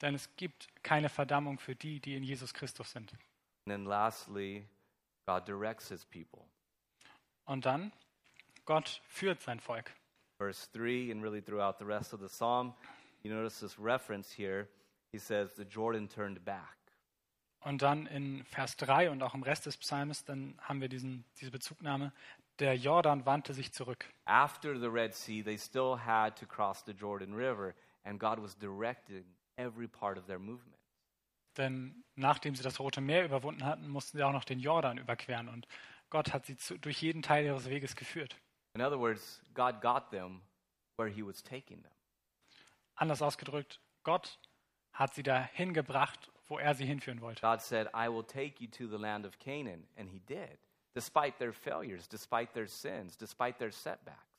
Denn 0.00 0.14
es 0.14 0.34
gibt 0.36 0.68
keine 0.82 1.08
Verdammung 1.08 1.58
für 1.58 1.74
die, 1.74 2.00
die 2.00 2.16
in 2.16 2.22
Jesus 2.22 2.54
Christus 2.54 2.92
sind. 2.92 3.12
And 3.12 3.20
then 3.66 3.84
lastly, 3.84 4.66
God 5.26 5.46
directs 5.46 5.88
his 5.88 6.04
people. 6.04 6.42
Und 7.44 7.66
dann, 7.66 7.92
Gott 8.64 9.02
führt 9.08 9.40
sein 9.40 9.60
Volk. 9.60 9.92
Verse 10.38 10.68
3, 10.72 11.12
and 11.12 11.22
really 11.22 11.42
throughout 11.42 11.76
the 11.78 11.84
rest 11.84 12.14
of 12.14 12.20
the 12.20 12.28
psalm, 12.28 12.74
you 13.22 13.30
notice 13.32 13.60
this 13.60 13.78
reference 13.78 14.32
here. 14.32 14.68
He 15.12 15.18
says, 15.18 15.54
The 15.56 15.64
Jordan 15.64 16.08
turned 16.08 16.44
back. 16.44 16.76
Und 17.62 17.82
dann 17.82 18.06
in 18.06 18.42
Vers 18.44 18.76
3 18.76 19.10
und 19.10 19.22
auch 19.22 19.34
im 19.34 19.42
Rest 19.42 19.66
des 19.66 19.76
Psalms, 19.76 20.24
dann 20.24 20.58
haben 20.62 20.80
wir 20.80 20.88
diesen, 20.88 21.24
diese 21.40 21.50
Bezugnahme, 21.50 22.12
der 22.58 22.74
Jordan 22.74 23.26
wandte 23.26 23.52
sich 23.52 23.72
zurück. 23.72 24.06
After 24.24 24.78
the 24.78 24.86
Red 24.86 25.14
Sea, 25.14 25.42
they 25.42 25.58
still 25.58 25.98
had 25.98 26.38
to 26.38 26.46
cross 26.46 26.82
the 26.86 26.92
Jordan 26.92 27.34
River, 27.34 27.74
and 28.04 28.18
God 28.18 28.40
was 28.40 28.56
directing 28.56 29.24
every 29.60 29.88
part 29.88 30.18
of 30.18 30.26
their 30.26 30.38
movement. 30.38 30.76
Denn 31.56 32.04
nachdem 32.14 32.54
sie 32.54 32.62
das 32.62 32.78
Rote 32.80 33.00
Meer 33.00 33.24
überwunden 33.24 33.64
hatten, 33.64 33.88
mussten 33.88 34.16
sie 34.16 34.24
auch 34.24 34.32
noch 34.32 34.44
den 34.44 34.60
Jordan 34.60 34.98
überqueren. 34.98 35.48
Und 35.48 35.66
Gott 36.08 36.32
hat 36.32 36.46
sie 36.46 36.56
zu, 36.56 36.78
durch 36.78 37.02
jeden 37.02 37.22
Teil 37.22 37.44
ihres 37.44 37.68
Weges 37.68 37.96
geführt. 37.96 38.36
In 38.74 38.82
other 38.82 38.98
words, 38.98 39.42
God 39.54 39.80
got 39.80 40.10
them 40.10 40.42
where 40.96 41.10
He 41.10 41.22
was 41.22 41.42
taking 41.42 41.82
them. 41.82 41.92
Anders 42.94 43.22
ausgedrückt, 43.22 43.80
Gott 44.04 44.38
hat 44.92 45.14
sie 45.14 45.22
dahin 45.22 45.74
gebracht, 45.74 46.30
wo 46.46 46.58
er 46.58 46.74
sie 46.74 46.84
hinführen 46.84 47.20
wollte. 47.20 47.40
God 47.40 47.60
said, 47.60 47.88
I 47.94 48.08
will 48.08 48.24
take 48.24 48.62
you 48.62 48.68
to 48.70 48.86
the 48.86 49.00
land 49.00 49.26
of 49.26 49.38
Canaan, 49.38 49.86
and 49.96 50.08
He 50.08 50.20
did, 50.20 50.58
despite 50.94 51.38
their 51.38 51.52
failures, 51.52 52.08
despite 52.08 52.52
their 52.52 52.68
sins, 52.68 53.16
despite 53.16 53.58
their 53.58 53.72
setbacks. 53.72 54.29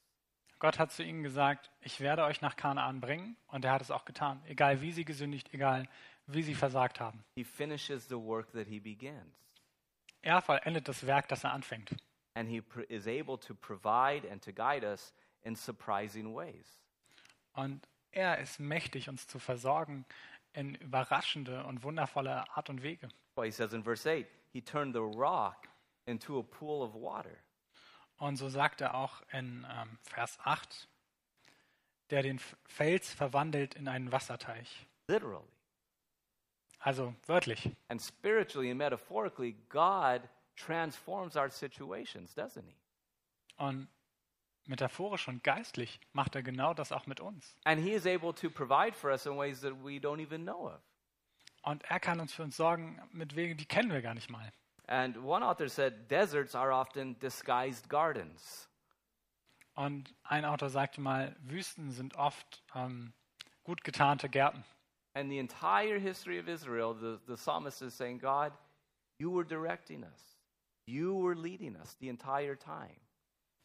Gott 0.61 0.77
hat 0.77 0.91
zu 0.91 1.03
ihnen 1.03 1.23
gesagt, 1.23 1.71
ich 1.81 2.01
werde 2.01 2.23
euch 2.23 2.41
nach 2.41 2.55
Kanaan 2.55 3.01
bringen. 3.01 3.35
Und 3.47 3.65
er 3.65 3.71
hat 3.71 3.81
es 3.81 3.89
auch 3.89 4.05
getan. 4.05 4.39
Egal 4.45 4.79
wie 4.81 4.91
sie 4.91 5.03
gesündigt, 5.05 5.51
egal 5.55 5.89
wie 6.27 6.43
sie 6.43 6.53
versagt 6.53 6.99
haben. 6.99 7.23
He 7.35 7.43
finishes 7.43 8.07
the 8.07 8.15
work 8.15 8.51
that 8.53 8.67
He 8.67 8.79
begins, 8.79 9.35
Er 10.21 10.39
vollendet 10.39 10.87
das 10.87 11.07
Werk, 11.07 11.27
das 11.29 11.43
er 11.43 11.51
anfängt. 11.51 11.95
and 12.35 12.47
He 12.47 12.61
is 12.89 13.07
able 13.07 13.39
to 13.39 13.55
provide 13.55 14.29
and 14.31 14.41
to 14.43 14.53
guide 14.53 14.85
us 14.85 15.13
in 15.41 15.55
surprising 15.55 16.33
ways. 16.35 16.79
Und 17.53 17.81
er 18.11 18.37
ist 18.37 18.59
mächtig, 18.59 19.09
uns 19.09 19.27
zu 19.27 19.39
versorgen 19.39 20.05
in 20.53 20.75
überraschende 20.75 21.65
und 21.65 21.81
wundervolle 21.81 22.45
Art 22.55 22.69
und 22.69 22.83
Wege. 22.83 23.09
Well, 23.35 23.45
He 23.45 23.51
says 23.51 23.73
in 23.73 23.83
verse 23.83 24.07
8, 24.07 24.27
He 24.53 24.61
turned 24.61 24.93
the 24.93 24.99
rock 25.01 25.67
into 26.05 26.39
a 26.39 26.43
pool 26.43 26.83
of 26.87 26.93
water. 26.93 27.35
Und 28.21 28.35
so 28.35 28.49
sagt 28.49 28.81
er 28.81 28.93
auch 28.93 29.23
in 29.31 29.65
ähm, 29.67 29.97
Vers 30.03 30.37
8, 30.43 30.87
der 32.11 32.21
den 32.21 32.37
Fels 32.67 33.11
verwandelt 33.11 33.73
in 33.73 33.87
einen 33.87 34.11
Wasserteich. 34.11 34.85
Literally. 35.07 35.51
Also 36.77 37.15
wörtlich. 37.25 37.71
And 37.87 37.99
spiritually 37.99 38.69
and 38.69 38.77
metaphorically, 38.77 39.55
God 39.69 40.21
transforms 40.55 41.35
our 41.35 41.49
situations, 41.49 42.37
doesn't 42.37 42.63
He? 42.63 42.75
Und 43.57 43.87
metaphorisch 44.67 45.27
und 45.27 45.43
geistlich 45.43 45.99
macht 46.13 46.35
er 46.35 46.43
genau 46.43 46.75
das 46.75 46.91
auch 46.91 47.07
mit 47.07 47.21
uns. 47.21 47.57
And 47.63 47.81
He 47.81 47.93
is 47.93 48.05
able 48.05 48.35
to 48.35 48.51
provide 48.51 48.93
for 48.93 49.09
us 49.09 49.25
in 49.25 49.35
ways 49.35 49.61
that 49.61 49.73
we 49.83 49.97
don't 49.97 50.21
even 50.21 50.43
know 50.43 50.67
of. 50.67 50.79
Und 51.63 51.83
er 51.85 51.99
kann 51.99 52.19
uns 52.19 52.35
für 52.35 52.43
uns 52.43 52.55
sorgen 52.55 53.01
mit 53.11 53.35
Wegen, 53.35 53.57
die 53.57 53.65
kennen 53.65 53.91
wir 53.91 54.03
gar 54.03 54.13
nicht 54.13 54.29
mal. 54.29 54.53
And 54.91 55.23
one 55.23 55.41
author 55.41 55.69
said, 55.69 56.09
deserts 56.09 56.53
are 56.53 56.73
often 56.73 57.15
disguised 57.21 57.87
gardens. 57.87 58.67
Und 59.73 60.13
ein 60.23 60.43
Autor 60.43 60.69
sagte 60.69 60.99
mal, 60.99 61.33
Wüsten 61.43 61.91
sind 61.91 62.17
oft 62.17 62.61
ähm, 62.75 63.13
gut 63.63 63.85
getarnte 63.85 64.27
Gärten. 64.27 64.65
And 65.13 65.31
the 65.31 65.39
entire 65.39 65.97
history 65.97 66.37
of 66.39 66.49
Israel, 66.49 66.93
the, 66.93 67.19
the 67.25 67.37
psalmist 67.37 67.81
is 67.81 67.95
saying, 67.95 68.19
God, 68.19 68.51
you 69.17 69.31
were 69.31 69.45
directing 69.45 70.03
us. 70.03 70.37
You 70.85 71.15
were 71.15 71.35
leading 71.35 71.77
us 71.77 71.95
the 72.01 72.09
entire 72.09 72.57
time. 72.57 72.99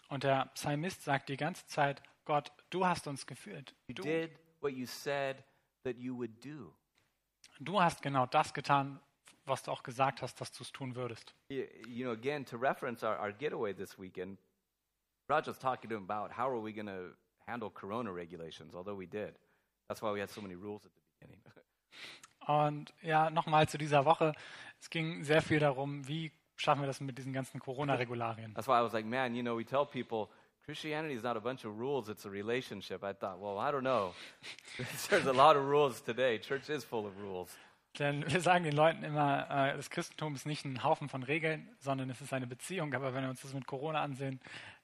Und 0.09 0.22
der 0.22 0.47
Psalmist 0.55 1.03
sagt 1.03 1.29
die 1.29 1.37
ganze 1.37 1.66
Zeit, 1.66 2.05
Gott, 2.24 2.53
du 2.70 2.87
hast 2.87 3.09
uns 3.09 3.27
geführt. 3.27 3.74
You 3.89 3.95
did 3.95 4.31
what 4.61 4.74
you 4.74 4.87
said 4.87 5.43
that 5.83 5.97
you 5.97 6.16
would 6.16 6.45
do. 6.45 6.72
du 7.59 7.81
hast 7.81 8.01
genau 8.01 8.27
das 8.27 8.55
getan, 8.55 9.01
was 9.47 9.62
du 9.62 9.70
auch 9.70 9.82
gesagt 9.82 10.22
hast, 10.22 10.40
dass 10.40 10.53
du 10.53 10.62
es 10.62 10.72
tun 10.72 10.94
würdest. 10.94 11.34
You 11.49 12.05
know, 12.05 12.12
again, 12.12 12.44
to 12.47 12.57
reference 12.57 13.03
our, 13.03 13.18
our 13.18 13.32
getaway 13.32 13.72
this 13.72 13.99
weekend, 13.99 14.38
Raj 15.28 15.47
was 15.47 15.59
talking 15.59 15.88
to 15.90 15.97
him 15.97 16.05
about 16.05 16.32
how 16.36 16.49
are 16.49 16.61
we 16.61 16.72
going 16.72 16.86
to 16.86 17.14
handle 17.47 17.70
corona 17.70 18.12
regulations, 18.12 18.74
although 18.74 18.97
we 18.97 19.07
did. 19.07 19.34
That's 19.88 20.03
why 20.03 20.12
we 20.12 20.20
had 20.20 20.30
so 20.30 20.40
many 20.40 20.55
rules 20.55 20.84
at 20.84 20.92
the 20.94 21.01
beginning. 21.18 21.42
Und 22.49 22.92
ja, 23.03 23.30
nochmal 23.30 23.68
zu 23.68 23.78
dieser 23.78 24.05
Woche. 24.05 24.32
Es 24.80 24.88
ging 24.90 25.24
sehr 25.24 25.42
viel 25.42 25.59
darum, 25.59 26.07
wie 26.07 26.30
schaffen 26.57 26.82
wir 26.82 26.86
das 26.86 27.01
mit 27.01 27.18
diesen 27.18 27.32
ganzen 27.32 27.59
Corona-Regularien. 27.59 28.55
That's 28.55 28.68
why 28.68 28.78
I 28.78 28.82
was 28.82 28.92
like, 28.92 29.07
man, 29.07 29.34
you 29.34 29.42
know, 29.42 29.57
we 29.57 29.64
tell 29.64 29.84
people 29.84 30.28
Christianity 30.64 31.14
is 31.14 31.22
not 31.22 31.36
a 31.36 31.40
bunch 31.40 31.64
of 31.64 31.78
rules, 31.78 32.09
it's 32.09 32.24
a 32.24 32.30
relationship. 32.30 33.05
I 33.05 33.12
thought, 33.12 33.40
well, 33.40 33.59
I 33.59 33.70
don't 33.70 33.84
know. 33.84 34.12
There's 35.09 35.26
a 35.26 35.32
lot 35.32 35.57
of 35.57 35.64
rules 35.64 36.01
today. 36.01 36.38
Church 36.38 36.70
is 36.70 36.84
full 36.84 37.07
of 37.07 37.18
rules. 37.20 37.51
Denn 37.99 38.30
wir 38.30 38.40
sagen 38.40 38.64
den 38.64 38.74
Leuten 38.74 39.03
immer, 39.03 39.49
äh, 39.51 39.76
das 39.76 39.90
Christentum 39.90 40.34
ist 40.34 40.47
nicht 40.47 40.64
ein 40.64 40.82
Haufen 40.82 41.09
von 41.09 41.22
Regeln, 41.22 41.68
sondern 41.80 42.11
es 42.11 42.20
ist 42.20 42.32
eine 42.32 42.47
Beziehung. 42.47 42.92
Aber 42.94 43.14
wenn 43.14 43.22
wir 43.22 43.30
uns 43.30 43.40
das 43.42 43.55
mit 43.55 43.66
Corona 43.66 44.03
ansehen, 44.03 44.40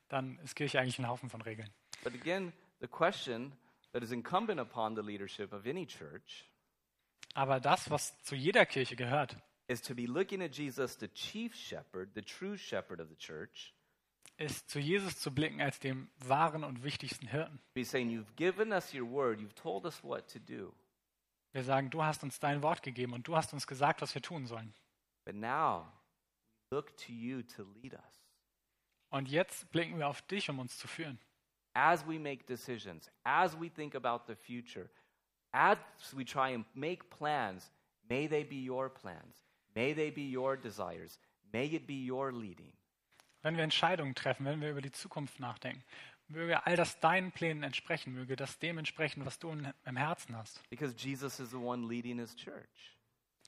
dann 0.08 0.38
ist 0.40 0.56
Kirche 0.56 0.80
eigentlich 0.80 0.98
ein 0.98 1.08
Haufen 1.08 1.28
von 1.28 1.42
Regeln. 1.42 1.68
But 2.04 2.14
again, 2.14 2.52
the 2.80 2.88
question 2.88 3.52
that 3.92 4.02
is 4.02 4.12
incumbent 4.12 4.60
upon 4.60 4.96
the 4.96 5.02
leadership 5.02 5.52
of 5.52 5.66
any 5.66 5.86
church 5.86 6.46
Aber 7.34 7.60
das, 7.60 7.90
was 7.90 8.20
zu 8.22 8.34
jeder 8.34 8.66
Kirche 8.66 8.96
gehört, 8.96 9.36
is 9.68 9.80
to 9.80 9.94
be 9.94 10.04
looking 10.04 10.42
at 10.42 10.54
Jesus, 10.54 10.98
the 10.98 11.08
chief 11.08 11.54
shepherd, 11.54 12.10
the 12.14 12.22
true 12.22 12.58
shepherd 12.58 13.00
of 13.00 13.08
the 13.08 13.16
church, 13.16 13.74
ist 14.36 14.68
zu 14.68 14.78
Jesus 14.78 15.18
zu 15.18 15.30
blicken 15.30 15.60
als 15.60 15.78
dem 15.78 16.10
wahren 16.18 16.64
und 16.64 16.82
wichtigsten 16.84 17.26
Hirten. 17.28 17.58
be 17.74 17.84
saying, 17.84 18.10
You've 18.10 18.34
given 18.36 18.72
us 18.72 18.92
your 18.92 19.08
word, 19.10 19.40
you've 19.40 19.54
told 19.54 19.86
us 19.86 20.02
what 20.02 20.28
to 20.32 20.38
do. 20.38 20.74
Wir 21.52 21.64
sagen, 21.64 21.90
du 21.90 22.02
hast 22.02 22.22
uns 22.22 22.40
dein 22.40 22.62
Wort 22.62 22.82
gegeben 22.82 23.12
und 23.12 23.28
du 23.28 23.36
hast 23.36 23.52
uns 23.52 23.66
gesagt, 23.66 24.00
was 24.00 24.14
wir 24.14 24.22
tun 24.22 24.46
sollen. 24.46 24.74
But 25.24 25.34
now 25.34 25.86
we 26.70 26.76
look 26.76 26.96
to 26.98 27.12
you 27.12 27.42
to 27.56 27.62
lead 27.62 27.92
us. 27.92 28.22
Und 29.10 29.28
jetzt 29.28 29.70
blicken 29.70 29.98
wir 29.98 30.08
auf 30.08 30.22
dich, 30.22 30.48
um 30.48 30.58
uns 30.58 30.78
zu 30.78 30.88
führen. 30.88 31.18
As 31.74 32.06
we 32.06 32.18
make 32.18 32.44
decisions, 32.46 33.10
as 33.24 33.58
we 33.58 33.68
think 33.68 33.94
about 33.94 34.24
the 34.26 34.34
future, 34.34 34.88
as 35.52 35.78
we 36.14 36.24
try 36.24 36.54
and 36.54 36.64
make 36.74 37.04
plans, 37.10 37.70
may 38.08 38.26
they 38.26 38.42
be 38.42 38.66
your 38.66 38.88
plans. 38.88 39.44
May 39.74 39.94
they 39.94 40.10
be 40.10 40.22
your 40.22 40.56
desires. 40.56 41.18
May 41.52 41.66
it 41.66 41.86
be 41.86 42.10
your 42.10 42.32
leading. 42.32 42.72
Wenn 43.42 43.56
wir 43.56 43.64
Entscheidungen 43.64 44.14
treffen, 44.14 44.46
wenn 44.46 44.60
wir 44.60 44.70
über 44.70 44.80
die 44.80 44.92
Zukunft 44.92 45.40
nachdenken, 45.40 45.82
möge 46.32 46.66
all 46.66 46.76
das 46.76 46.98
deinen 47.00 47.32
Plänen 47.32 47.62
entsprechen, 47.62 48.14
möge 48.14 48.36
das 48.36 48.58
dem 48.58 48.78
entsprechen, 48.78 49.24
was 49.24 49.38
du 49.38 49.50
im 49.50 49.96
Herzen 49.96 50.36
hast. 50.36 50.68
Because 50.70 50.94
Jesus 50.96 51.38
is 51.40 51.50
the 51.50 51.56
one 51.56 51.86
leading 51.86 52.18
his 52.18 52.34
church. 52.34 52.96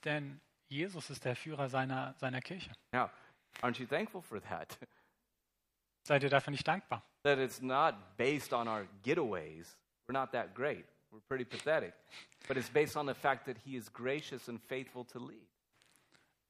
Denn 0.05 0.41
Jesus 0.69 1.11
ist 1.11 1.25
der 1.25 1.37
Führer 1.37 1.69
seiner, 1.69 2.15
seiner 2.19 2.41
Kirche. 2.41 2.71
Now, 2.93 3.11
aren't 3.63 3.79
you 3.79 3.87
thankful 3.87 4.23
for 4.23 4.41
that? 4.43 4.79
Seid 6.07 6.23
ihr 6.23 6.31
dafür 6.31 6.51
nicht 6.51 6.67
dankbar? 6.69 7.03
that 7.25 7.39
it's 7.39 7.63
not 7.63 8.17
based 8.17 8.53
on 8.53 8.69
our 8.69 8.87
getaways. 9.03 9.67
We're 10.07 10.13
not 10.13 10.33
that 10.33 10.55
great. 10.55 10.85
We're 11.11 11.21
pretty 11.27 11.45
pathetic. 11.45 11.95
But 12.47 12.57
it's 12.57 12.69
based 12.69 12.97
on 12.97 13.07
the 13.07 13.15
fact 13.15 13.47
that 13.47 13.57
he 13.65 13.77
is 13.77 13.89
gracious 13.89 14.49
and 14.49 14.61
faithful 14.69 15.05
to 15.07 15.19
lead. 15.19 15.49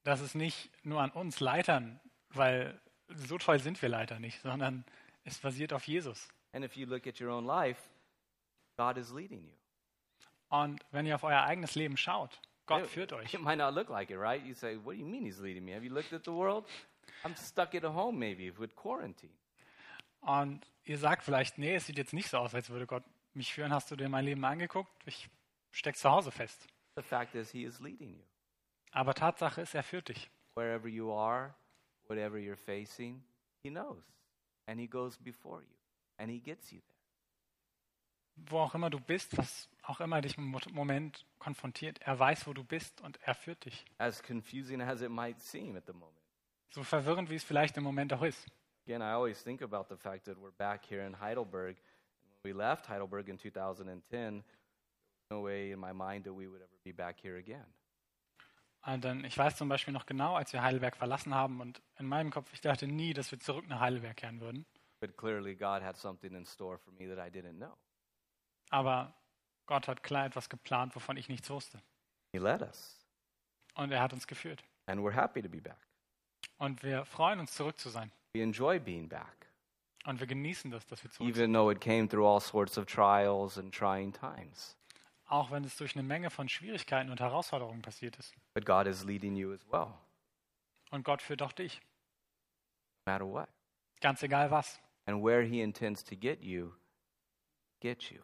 Das 0.03 0.20
ist 0.20 0.35
nicht 0.35 0.68
nur 0.85 1.01
an 1.01 1.11
uns 1.11 1.41
Leitern, 1.41 1.99
weil 2.30 2.78
so 3.14 3.39
toll 3.39 3.59
sind 3.59 3.80
wir 3.80 3.89
Leiter 3.89 4.18
nicht, 4.18 4.41
sondern 4.43 4.85
es 5.25 5.39
basiert 5.39 5.72
auf 5.72 5.87
Jesus. 5.87 6.29
And 6.53 6.64
if 6.64 6.77
you 6.77 6.87
look 6.87 7.07
at 7.07 7.20
your 7.20 7.31
own 7.31 7.45
life, 7.45 7.81
God 8.77 8.97
is 8.97 9.11
leading 9.11 9.45
you. 9.45 9.55
Und 10.49 10.85
wenn 10.93 11.07
ihr 11.07 11.16
auf 11.16 11.25
euer 11.25 11.43
eigenes 11.43 11.75
Leben 11.75 11.97
schaut, 11.97 12.41
Gott 12.66 12.87
führt 12.87 13.12
euch. 13.12 13.35
It 13.35 13.41
might 13.41 13.59
not 13.59 13.75
look 13.75 13.89
like 13.89 14.11
it, 14.11 14.18
right? 14.18 14.45
You 14.45 14.55
say, 14.55 14.77
What 14.77 14.95
do 14.95 15.01
you 15.01 15.07
mean 15.07 15.25
he's 15.25 15.41
leading 15.41 15.64
me? 15.64 15.75
Have 15.75 15.85
you 15.85 15.93
looked 15.93 16.12
at 16.12 16.25
the 16.25 16.33
world? 16.33 16.64
I'm 17.25 17.37
stuck 17.37 17.75
at 17.75 17.83
home 17.83 18.18
maybe 18.18 18.53
with 18.59 18.75
quarantine. 18.77 19.33
Und 20.20 20.66
ihr 20.85 20.99
sagt 20.99 21.22
vielleicht, 21.22 21.59
nee, 21.59 21.75
es 21.75 21.87
sieht 21.87 21.99
jetzt 21.99 22.14
nicht 22.14 22.29
so 22.29 22.39
aus, 22.39 22.55
als 22.55 22.70
würde 22.70 22.87
Gott 22.87 23.05
mich 23.35 23.53
führen. 23.53 23.72
Hast 23.72 23.91
du 23.91 23.97
dir 23.97 24.09
mein 24.09 24.25
Leben 24.25 24.45
angeguckt? 24.45 24.91
Ich 25.07 25.29
steck 25.70 25.97
zu 25.97 26.11
Hause 26.11 26.31
fest. 26.31 26.66
The 26.97 27.03
fact 27.03 27.35
is, 27.35 27.51
he 27.51 27.64
is 27.64 27.81
leading 27.81 28.14
you. 28.14 28.25
Aber 28.93 29.12
Tatsache 29.12 29.61
ist, 29.61 29.75
er 29.75 29.83
führt 29.83 30.09
dich. 30.09 30.31
Wherever 30.55 30.89
you 30.89 31.12
are, 31.12 31.55
whatever 32.07 32.37
you're 32.37 32.57
facing, 32.57 33.22
he 33.62 33.70
knows. 33.70 34.03
And 34.67 34.81
he 34.81 34.87
goes 34.89 35.19
before 35.19 35.62
you. 35.62 35.77
And 36.19 36.31
he 36.31 36.39
gets 36.41 36.71
you 36.73 36.81
there. 36.81 36.95
Wo 38.51 38.59
auch 38.61 38.75
immer 38.75 38.91
du 38.91 38.99
bist, 38.99 39.37
was 39.39 39.69
auch 39.83 40.01
immer 40.01 40.21
dich 40.21 40.37
im 40.39 40.47
Mo- 40.47 40.59
Moment 40.73 41.25
konfrontiert, 41.39 42.01
er 42.01 42.19
weiß, 42.19 42.47
wo 42.47 42.53
du 42.53 42.65
bist 42.65 43.01
und 43.03 43.19
er 43.23 43.35
führt 43.35 43.65
dich. 43.65 43.85
As 43.99 44.23
confusing 44.23 44.81
as 44.81 45.03
it 45.03 45.11
might 45.11 45.41
seem 45.41 45.77
at 45.77 45.87
the 45.87 45.93
moment. 45.93 46.19
So 46.71 46.83
verwirrend, 46.83 47.31
wie 47.31 47.37
es 47.37 47.45
vielleicht 47.45 47.77
im 47.77 47.85
Moment 47.85 48.12
auch 48.12 48.23
ist. 48.23 48.49
Again, 48.87 49.01
I 49.03 49.12
always 49.12 49.43
think 49.43 49.62
about 49.62 49.87
the 49.89 49.97
fact 49.97 50.25
that 50.25 50.37
we're 50.39 50.51
back 50.59 50.85
here 50.91 51.07
in 51.07 51.19
Heidelberg. 51.21 51.77
When 52.43 52.53
we 52.53 52.59
left 52.59 52.89
Heidelberg 52.89 53.29
in 53.29 53.39
2010, 53.39 54.01
there 54.11 54.43
was 54.43 55.31
no 55.31 55.43
way 55.45 55.71
in 55.71 55.79
my 55.79 55.93
mind 55.93 56.25
that 56.25 56.35
we 56.35 56.49
would 56.49 56.61
ever 56.61 56.77
be 56.83 56.93
back 56.93 57.21
here 57.23 57.37
again. 57.39 57.65
Und 58.87 59.03
dann, 59.05 59.24
ich 59.24 59.37
weiß 59.39 59.57
zum 59.57 59.68
Beispiel 59.68 59.95
noch 59.95 60.05
genau, 60.07 60.35
als 60.37 60.53
wir 60.53 60.62
Heidelberg 60.62 60.97
verlassen 60.97 61.35
haben 61.35 61.61
und 61.61 61.80
in 61.99 62.07
meinem 62.07 62.30
Kopf, 62.30 62.53
ich 62.53 62.61
dachte 62.61 62.87
nie, 62.87 63.14
dass 63.14 63.30
wir 63.30 63.41
zurück 63.41 63.66
nach 63.68 63.80
Heidelberg 63.80 64.16
kehren 64.16 64.41
würden. 64.41 64.66
Aber 68.70 69.14
Gott 69.66 69.89
hat 69.89 70.03
klar 70.03 70.26
etwas 70.26 70.49
geplant, 70.49 70.95
wovon 70.95 71.16
ich 71.16 71.28
nichts 71.28 71.49
wusste. 71.51 71.80
He 72.32 72.39
led 72.39 72.61
us, 72.62 72.99
Und 73.74 73.91
er 73.93 74.01
hat 74.01 74.12
uns 74.12 74.26
geführt. 74.26 74.62
and 74.87 75.01
we're 75.01 75.12
happy 75.14 75.41
to 75.43 75.49
be 75.49 75.61
back. 75.61 75.78
Und 76.59 76.82
wir 76.82 77.05
freuen 77.07 77.41
uns, 77.41 77.55
zurück 77.55 77.78
zu 77.78 77.89
sein. 77.89 78.12
We 78.35 78.43
enjoy 78.43 78.78
being 78.78 79.09
back, 79.09 79.51
Und 80.05 80.20
wir 80.20 80.26
genießen 80.26 80.70
das, 80.70 80.87
dass 80.87 81.03
wir 81.03 81.11
zurück 81.11 81.35
sind. 81.35 81.37
even 81.43 81.53
though 81.55 81.70
it 81.70 81.80
came 81.80 82.07
through 82.09 82.26
all 82.26 82.41
sorts 82.41 82.76
of 82.76 82.85
trials 82.87 83.57
and 83.57 83.72
trying 83.74 84.12
times. 84.12 84.76
Auch 85.27 85.51
wenn 85.51 85.64
es 85.64 85.77
durch 85.77 85.95
eine 85.97 86.03
Menge 86.03 86.31
von 86.31 86.49
Schwierigkeiten 86.49 87.11
und 87.11 87.20
Herausforderungen 87.20 87.83
passiert 87.83 88.16
ist. 88.18 88.35
But 88.55 88.66
God 88.66 88.87
is 88.87 89.05
leading 89.05 89.37
you 89.37 89.53
as 89.53 89.66
well, 89.70 89.95
Und 90.91 91.05
Gott 91.05 91.22
führt 91.22 91.43
auch 91.43 91.53
dich. 91.53 91.81
no 93.07 93.12
matter 93.12 93.27
what. 93.27 93.49
Ganz 94.01 94.22
egal 94.22 94.51
was. 94.51 94.81
And 95.07 95.22
where 95.25 95.43
He 95.43 95.61
intends 95.61 96.03
to 96.05 96.16
get 96.16 96.43
you, 96.43 96.72
get 97.81 98.11
you. 98.11 98.20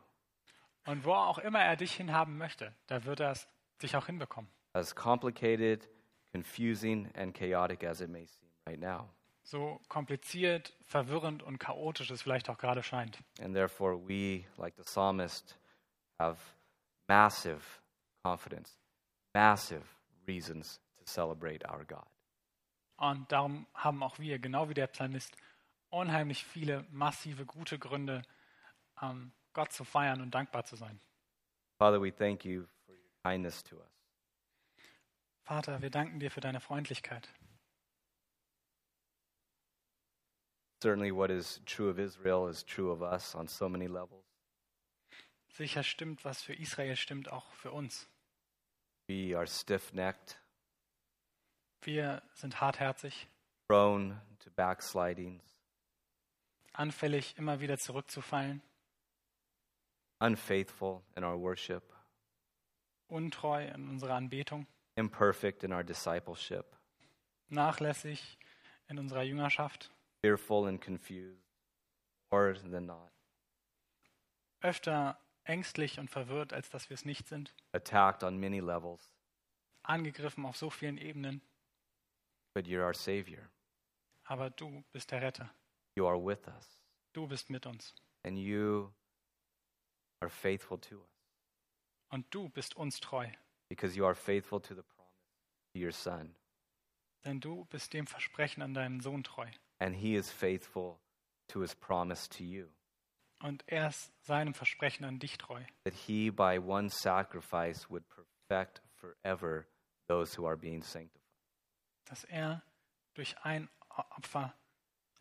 Und 0.86 1.05
wo 1.05 1.12
auch 1.12 1.38
immer 1.38 1.61
er 1.61 1.76
dich 1.76 1.94
hinhaben 1.94 2.38
möchte, 2.38 2.74
da 2.86 3.05
wird 3.05 3.20
er 3.20 3.32
es 3.32 3.46
dich 3.82 3.96
auch 3.96 4.07
hinbekommen. 4.07 4.51
As 4.72 4.94
complicated, 4.94 5.88
confusing, 6.32 7.11
and 7.14 7.34
chaotic 7.34 7.84
as 7.84 8.01
it 8.01 8.09
may 8.11 8.26
seem 8.26 8.48
right 8.66 8.78
now. 8.80 9.09
So 9.42 9.80
kompliziert, 9.88 10.76
verwirrend 10.84 11.42
und 11.42 11.59
chaotisch 11.59 12.11
es 12.11 12.22
vielleicht 12.22 12.48
auch 12.51 12.59
gerade 12.59 12.82
scheint. 12.82 13.18
And 13.40 13.55
therefore, 13.55 13.96
we, 14.07 14.44
like 14.59 14.74
the 14.76 14.82
psalmist, 14.84 15.59
have 16.18 16.38
massive 17.11 17.62
confidence, 18.24 18.76
massive 19.34 19.82
reasons 20.28 20.78
to 20.96 21.04
celebrate 21.04 21.64
our 21.64 21.84
God. 21.84 22.06
Und 22.98 23.32
darum 23.32 23.66
haben 23.74 24.02
auch 24.02 24.18
wir, 24.18 24.38
genau 24.38 24.68
wie 24.68 24.74
der 24.74 24.86
Psalmist, 24.86 25.34
unheimlich 25.88 26.44
viele 26.44 26.84
massive, 26.92 27.46
gute 27.46 27.78
Gründe, 27.78 28.22
ähm, 29.02 29.32
Gott 29.54 29.72
zu 29.72 29.84
feiern 29.84 30.20
und 30.20 30.30
dankbar 30.32 30.64
zu 30.64 30.76
sein. 30.76 31.00
Father, 31.78 32.00
we 32.00 32.12
thank 32.12 32.44
you 32.44 32.66
for 32.86 32.94
your 32.94 33.11
kindness 33.24 33.64
to 33.64 33.76
us. 33.76 33.90
Vater, 35.42 35.82
wir 35.82 35.90
danken 35.90 36.20
dir 36.20 36.30
für 36.30 36.40
deine 36.40 36.61
Freundlichkeit. 36.61 37.28
Certainly, 40.82 41.11
what 41.11 41.30
is 41.30 41.61
true 41.66 41.90
of 41.90 41.98
Israel 41.98 42.48
is 42.48 42.64
true 42.64 42.92
of 42.92 43.02
us 43.02 43.34
on 43.34 43.48
so 43.48 43.68
many 43.68 43.86
levels. 43.86 44.30
Sicher 45.53 45.82
stimmt, 45.82 46.24
was 46.24 46.42
für 46.42 46.55
Israel 46.55 46.96
stimmt, 46.96 47.30
auch 47.30 47.51
für 47.53 47.72
uns. 47.72 48.09
We 49.09 49.36
are 49.36 49.46
stiff 49.46 49.92
necked, 49.92 50.40
Wir 51.82 52.22
sind 52.34 52.61
hartherzig, 52.61 53.26
prone 53.68 54.20
to 54.40 54.51
backslidings, 54.51 55.42
anfällig, 56.72 57.36
immer 57.36 57.61
wieder 57.61 57.78
zurückzufallen, 57.78 58.62
unfaithful 60.20 61.03
in 61.16 61.24
our 61.24 61.38
worship, 61.40 61.82
untreu 63.09 63.66
in 63.66 63.88
unserer 63.88 64.14
Anbetung, 64.14 64.66
imperfect 64.96 65.64
in 65.64 65.72
our 65.72 65.82
discipleship, 65.82 66.76
nachlässig 67.48 68.38
in 68.88 68.98
unserer 68.98 69.22
Jüngerschaft, 69.22 69.90
fearful 70.22 70.68
and 70.68 70.80
confused, 70.80 71.42
more 72.30 72.55
than 72.55 72.86
not, 72.86 73.11
öfter 74.61 75.18
ängstlich 75.51 75.98
und 75.98 76.09
verwirrt, 76.11 76.53
als 76.53 76.70
dass 76.70 76.88
wir 76.88 76.94
es 76.94 77.05
nicht 77.05 77.26
sind, 77.28 77.55
attacked 77.72 78.22
on 78.22 78.38
many 78.38 78.61
levels. 78.61 79.12
angegriffen 79.82 80.46
auf 80.46 80.57
so 80.57 80.70
vielen 80.70 80.96
Ebenen, 80.98 81.42
But 82.55 82.66
you're 82.66 82.84
our 82.84 82.94
Savior. 82.94 83.48
aber 84.24 84.51
du 84.51 84.82
bist 84.92 85.11
der 85.11 85.22
Retter. 85.22 85.51
You 85.96 86.07
are 86.07 86.18
with 86.18 86.46
us. 86.48 86.82
Du 87.12 87.26
bist 87.26 87.51
mit 87.51 87.66
uns. 87.66 87.94
And 88.24 88.38
you 88.38 88.92
are 90.20 90.30
faithful 90.30 90.78
to 90.80 90.96
us 91.01 91.09
Und 92.11 92.26
du 92.34 92.48
bist 92.48 92.76
uns 92.76 93.01
treu, 93.01 93.28
because 93.68 93.96
you 93.96 94.05
are 94.05 94.14
faithful 94.14 94.61
to 94.61 94.74
the 94.74 94.82
promise 94.82 95.72
to 95.74 95.80
your 95.80 95.92
Son. 95.92 96.34
denn 97.24 97.40
du 97.40 97.64
bist 97.66 97.92
dem 97.92 98.07
Versprechen 98.07 98.62
an 98.62 98.74
deinen 98.74 99.01
Sohn 99.01 99.22
treu. 99.24 99.46
And 99.78 99.94
He 99.96 100.14
is 100.16 100.30
faithful 100.30 100.98
to 101.48 101.61
His 101.62 101.74
promise 101.74 102.28
to 102.30 102.42
you. 102.44 102.68
Und 103.41 103.64
er 103.66 103.88
ist 103.88 104.12
seinem 104.24 104.55
Versprechen 104.55 105.05
an 105.05 105.18
dich 105.18 105.38
treu, 105.38 105.62
That 105.84 105.95
He, 105.95 106.30
by 106.30 106.59
one 106.59 106.91
sacrifice, 106.91 107.88
would 107.91 108.05
perfect 108.09 108.82
forever 108.95 109.66
those 110.09 110.36
who 110.38 110.47
are 110.47 110.57
being 110.57 110.82
sanctified. 110.82 111.20
dass 112.05 112.24
er 112.24 112.62
durch 113.14 113.36
ein 113.45 113.68
Opfer 113.88 114.55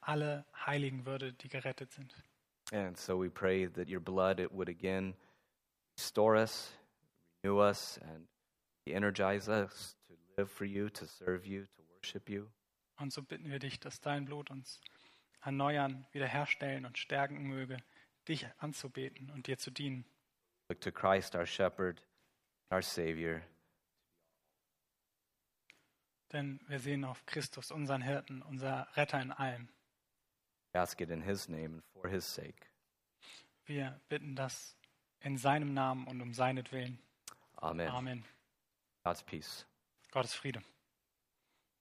alle 0.02 0.46
heiligen 0.66 1.06
würde, 1.06 1.34
die 1.34 1.48
gerettet 1.50 1.92
sind. 1.92 2.14
And 2.72 2.98
so 2.98 3.20
we 3.20 3.30
pray 3.30 3.68
that 3.68 3.88
your 3.90 4.00
blood 4.00 4.40
it 4.40 4.52
would 4.52 4.70
again 4.70 5.16
restore 5.98 6.36
us, 6.36 6.72
renew 7.44 7.60
us, 7.62 7.98
and 8.00 8.28
energize 8.86 9.48
us 9.50 9.96
to 10.08 10.16
live 10.38 10.50
for 10.52 10.66
you, 10.66 10.90
to 10.90 11.06
serve 11.06 11.46
you, 11.48 11.66
to 11.66 11.84
worship 11.96 12.30
you. 12.30 12.50
Und 12.98 13.14
so 13.14 13.22
bitten 13.24 13.50
wir 13.50 13.60
dich, 13.60 13.80
dass 13.80 14.02
dein 14.02 14.26
Blut 14.26 14.52
uns 14.52 14.82
erneuern, 15.42 16.06
wiederherstellen 16.12 16.86
und 16.86 16.98
stärken 16.98 17.44
möge, 17.44 17.78
dich 18.30 18.48
anzubeten 18.60 19.30
und 19.32 19.48
dir 19.48 19.58
zu 19.58 19.72
dienen. 19.72 20.06
Look 20.70 20.80
to 20.82 20.92
Christ, 20.92 21.36
our 21.36 21.46
shepherd, 21.46 22.04
our 22.72 22.82
Savior, 22.82 23.42
Denn 26.32 26.60
wir 26.68 26.80
sehen 26.80 27.06
auf 27.06 27.26
Christus, 27.26 27.72
unseren 27.72 28.04
Hirten, 28.04 28.42
unser 28.44 28.88
Retter 28.96 29.20
in 29.20 29.32
allem. 29.32 29.68
We 30.74 30.80
ask 30.80 31.02
it 31.02 31.10
in 31.10 31.24
His 31.24 31.50
name 31.50 31.74
and 31.76 31.84
for 31.94 32.08
His 32.08 32.24
sake. 32.24 32.68
Wir 33.66 34.00
bitten 34.10 34.36
das 34.36 34.76
in 35.22 35.38
seinem 35.38 35.74
Namen 35.74 36.08
und 36.08 36.22
um 36.22 36.34
seinetwillen. 36.34 37.00
Amen. 37.58 37.90
Amen. 37.90 38.26
God's 39.04 39.24
peace. 39.24 39.66
Gottes 40.12 40.34
Friede. 40.34 40.62